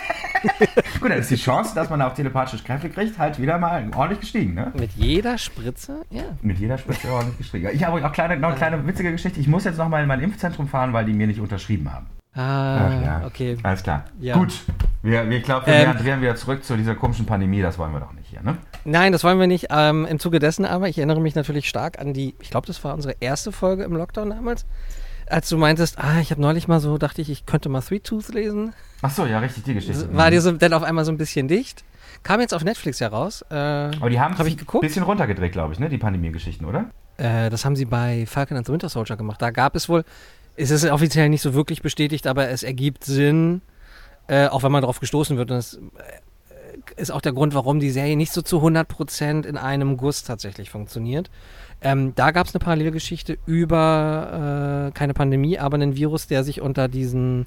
[1.00, 4.20] Gut, dann ist die Chance, dass man auch telepathische Kräfte kriegt, halt wieder mal ordentlich
[4.20, 4.72] gestiegen, ne?
[4.78, 6.22] Mit jeder Spritze, ja.
[6.42, 7.68] Mit jeder Spitze ordentlich gestiegen.
[7.72, 9.40] Ich habe auch kleine, noch eine kleine witzige Geschichte.
[9.40, 12.06] Ich muss jetzt noch mal in mein Impfzentrum fahren, weil die mir nicht unterschrieben haben.
[12.34, 13.22] Ah, Ach ja.
[13.26, 13.56] okay.
[13.62, 14.04] Alles klar.
[14.20, 14.34] Ja.
[14.36, 14.52] Gut.
[15.02, 17.62] Wir, wir, ich glaube, wir Ähm, drehen wieder zurück zu dieser komischen Pandemie.
[17.62, 18.58] Das wollen wir doch nicht hier, ne?
[18.84, 19.68] Nein, das wollen wir nicht.
[19.70, 22.82] Ähm, Im Zuge dessen aber, ich erinnere mich natürlich stark an die, ich glaube, das
[22.84, 24.66] war unsere erste Folge im Lockdown damals,
[25.28, 28.04] als du meintest, ah, ich habe neulich mal so, dachte ich, ich könnte mal Sweet
[28.04, 28.72] Tooth lesen.
[29.02, 30.14] Ach so, ja, richtig, die Geschichte.
[30.14, 31.84] War dir so dann auf einmal so ein bisschen dicht.
[32.22, 33.42] Kam jetzt auf Netflix heraus.
[33.50, 35.88] Äh, Aber die haben es Hab ein bisschen runtergedreht, glaube ich, ne?
[35.88, 36.86] Die Pandemie-Geschichten, oder?
[37.18, 39.40] äh, das haben sie bei Falcon and the Winter Soldier gemacht.
[39.40, 40.04] Da gab es wohl,
[40.56, 43.62] es ist offiziell nicht so wirklich bestätigt, aber es ergibt Sinn,
[44.28, 45.50] äh, auch wenn man darauf gestoßen wird.
[45.50, 45.80] Und das äh,
[46.96, 50.70] ist auch der Grund, warum die Serie nicht so zu 100% in einem Guss tatsächlich
[50.70, 51.30] funktioniert.
[51.82, 56.60] Ähm, da gab es eine Parallelgeschichte über äh, keine Pandemie, aber einen Virus, der sich
[56.60, 57.46] unter diesen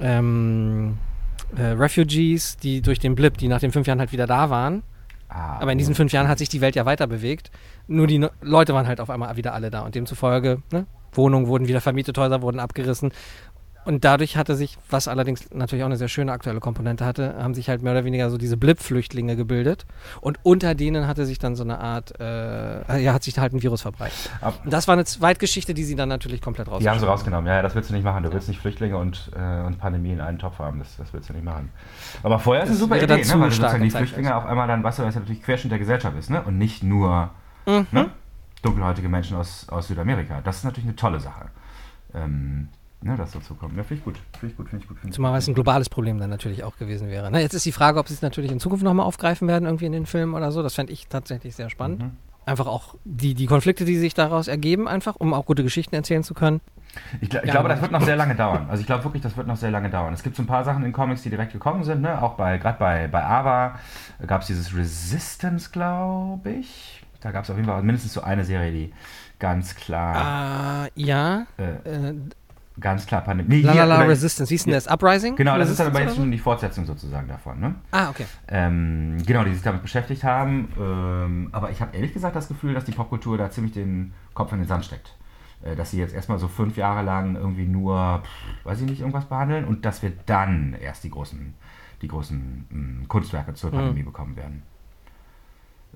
[0.00, 0.98] ähm,
[1.56, 4.82] äh, Refugees, die durch den Blip, die nach den fünf Jahren halt wieder da waren,
[5.34, 7.50] Ah, aber in diesen fünf Jahren hat sich die Welt ja weiter bewegt.
[7.88, 11.48] Nur die no Leute waren halt auf einmal wieder alle da und demzufolge, ne, Wohnungen
[11.48, 13.12] wurden wieder vermietet, Häuser wurden abgerissen.
[13.84, 17.54] Und dadurch hatte sich, was allerdings natürlich auch eine sehr schöne aktuelle Komponente hatte, haben
[17.54, 19.86] sich halt mehr oder weniger so diese Blip-Flüchtlinge gebildet.
[20.20, 23.62] Und unter denen hatte sich dann so eine Art, äh, ja, hat sich halt ein
[23.62, 24.30] Virus verbreitet.
[24.40, 26.80] Ab- Und das war eine Zweitgeschichte, die sie dann natürlich komplett raus.
[26.82, 27.46] Die haben sie rausgenommen.
[27.46, 28.22] Ja, ja, das willst du nicht machen.
[28.22, 30.78] Du willst nicht Flüchtlinge und, äh, und Pandemie in einen Topf haben.
[30.78, 31.70] Das, das willst du nicht machen.
[32.22, 33.40] Aber vorher ist es Das eine super Idee, ne?
[33.40, 33.90] weil sozusagen die.
[33.90, 36.42] Flüchtlinge auf einmal dann, weißt du, weil es ja natürlich Querschnitt der Gesellschaft ist, ne?
[36.42, 37.30] Und nicht nur
[37.66, 37.86] Mhm.
[37.92, 38.10] ne?
[38.62, 40.40] dunkelhäutige Menschen aus, aus Südamerika.
[40.42, 41.46] Das ist natürlich eine tolle Sache.
[42.14, 42.68] Ähm,
[43.04, 43.76] ne, das dazu kommt.
[43.76, 44.16] Ja, finde ich gut.
[44.38, 44.98] Finde ich gut, finde ich gut.
[44.98, 45.38] Find ich Zumal gut.
[45.38, 47.30] es ein globales Problem dann natürlich auch gewesen wäre.
[47.30, 49.86] Ne, jetzt ist die Frage, ob sie es natürlich in Zukunft nochmal aufgreifen werden, irgendwie
[49.86, 50.62] in den Filmen oder so.
[50.62, 52.02] Das fände ich tatsächlich sehr spannend.
[52.02, 52.10] Mhm.
[52.46, 56.22] Einfach auch die, die Konflikte, die sich daraus ergeben, einfach, um auch gute Geschichten erzählen
[56.22, 56.60] zu können.
[57.22, 58.66] Ich, gl ich Ja, glaube, das wird noch sehr lange dauern.
[58.68, 60.12] Also ich glaube wirklich, das wird noch sehr lange dauern.
[60.12, 62.22] Es gibt so ein paar Sachen in Comics, die direkt gekommen sind, ne?
[62.22, 63.78] Auch bei, gerade bei, bei Ava
[64.26, 67.02] gab es dieses Resistance, glaube ich.
[67.20, 68.92] Da gab es auf jeden Fall mindestens so eine Serie, die
[69.38, 71.46] ganz klar, Ah, ja.
[71.56, 72.14] äh, Äh,
[72.80, 73.62] ganz klar Pandemie.
[73.62, 74.50] Nee, La Resistance.
[74.50, 74.86] Wie hieß denn das?
[74.88, 75.36] Uprising?
[75.36, 77.74] Genau, das ist Resistance aber jetzt schon die Fortsetzung sozusagen davon, ne?
[77.90, 78.26] Ah, okay.
[78.48, 80.68] Ähm, genau, die sich damit beschäftigt haben.
[80.78, 84.52] Ähm, aber ich habe ehrlich gesagt das Gefühl, dass die Popkultur da ziemlich den Kopf
[84.52, 85.16] in den Sand steckt.
[85.62, 89.00] Äh, dass sie jetzt erstmal so fünf Jahre lang irgendwie nur, pff, weiß ich nicht,
[89.00, 91.54] irgendwas behandeln und dass wir dann erst die großen,
[92.02, 93.74] die großen mh, Kunstwerke zur Mhm.
[93.76, 94.62] Pandemie bekommen werden.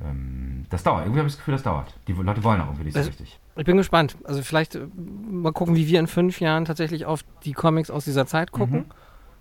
[0.05, 1.03] Ähm, das dauert.
[1.05, 1.95] Irgendwie habe ich das Gefühl, das dauert.
[2.07, 3.39] Die Leute wollen auch irgendwie nicht so Das- richtig.
[3.57, 4.17] Ich bin gespannt.
[4.25, 4.87] Also vielleicht äh,
[5.31, 8.79] mal gucken, wie wir in fünf Jahren tatsächlich auf die Comics aus dieser Zeit gucken.
[8.81, 8.85] Mhm.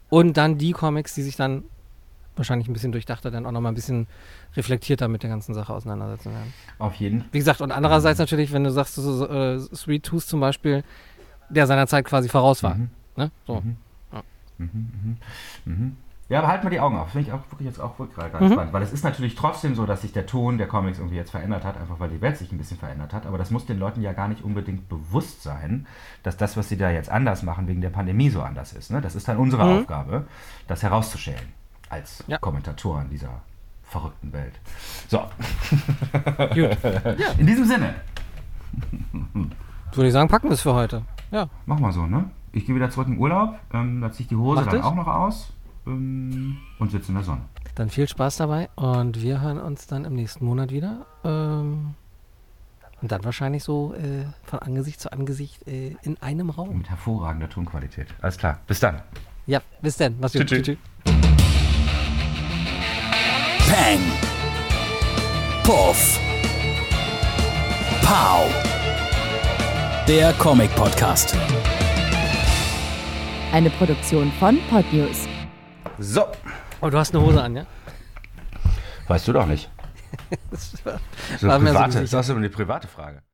[0.09, 1.63] Und dann die Comics, die sich dann
[2.35, 4.07] wahrscheinlich ein bisschen durchdachter, dann auch nochmal ein bisschen
[4.55, 6.53] reflektierter mit der ganzen Sache auseinandersetzen werden.
[6.79, 10.23] Auf jeden Wie gesagt, und andererseits natürlich, wenn du sagst, so, so, äh, Sweet Tooth
[10.23, 10.83] zum Beispiel,
[11.49, 12.75] der seiner Zeit quasi voraus war.
[12.75, 12.89] Mhm.
[13.15, 13.31] Ne?
[13.45, 13.61] So.
[13.61, 13.77] Mhm.
[14.13, 14.23] Ja.
[16.29, 17.11] Ja, aber halt mal die Augen auf.
[17.11, 18.51] Finde ich auch wirklich jetzt auch wirklich gerade Mhm.
[18.51, 18.73] spannend.
[18.73, 21.63] Weil es ist natürlich trotzdem so, dass sich der Ton der Comics irgendwie jetzt verändert
[21.63, 23.25] hat, einfach weil die Welt sich ein bisschen verändert hat.
[23.25, 25.87] Aber das muss den Leuten ja gar nicht unbedingt bewusst sein,
[26.23, 28.91] dass das, was sie da jetzt anders machen, wegen der Pandemie so anders ist.
[28.91, 28.99] Ne?
[28.99, 29.79] Das ist dann unsere Mhm.
[29.79, 30.27] Aufgabe,
[30.67, 31.53] das herauszustellen
[31.89, 32.37] als Ja.
[32.39, 33.29] Kommentatoren dieser
[33.83, 34.59] verrückten Welt.
[35.07, 35.19] So,
[36.53, 36.77] Gut.
[37.37, 37.95] in diesem Sinne,
[39.93, 41.03] Würde ich sagen, packen wir es für heute.
[41.31, 41.47] Ja.
[41.65, 42.25] mach mal so, ne?
[42.51, 44.85] Ich gehe wieder zurück in Urlaub, ähm, da ziehe ich die Hose Mach dann das.
[44.85, 45.53] auch noch aus
[45.87, 47.41] ähm, und sitze in der Sonne.
[47.75, 51.05] Dann viel Spaß dabei und wir hören uns dann im nächsten Monat wieder.
[51.23, 51.95] Ähm,
[53.01, 56.77] und dann wahrscheinlich so äh, von Angesicht zu Angesicht äh, in einem Raum.
[56.77, 58.07] Mit hervorragender Tonqualität.
[58.21, 59.01] Alles klar, bis dann.
[59.45, 60.15] Ja, bis dann.
[60.19, 60.47] Mach's gut.
[60.47, 60.77] Tschüss, Tschüss.
[63.67, 63.99] Peng.
[65.63, 66.19] Puff.
[68.01, 68.49] Pow.
[70.07, 71.35] Der Comic Podcast.
[73.51, 75.27] Eine Produktion von Podnews.
[75.99, 76.25] So.
[76.81, 77.65] Oh, du hast eine Hose an, ja?
[79.07, 79.69] Weißt du doch nicht.
[80.51, 80.99] Das war-
[81.39, 83.21] So War mir so das ist aber eine private Frage.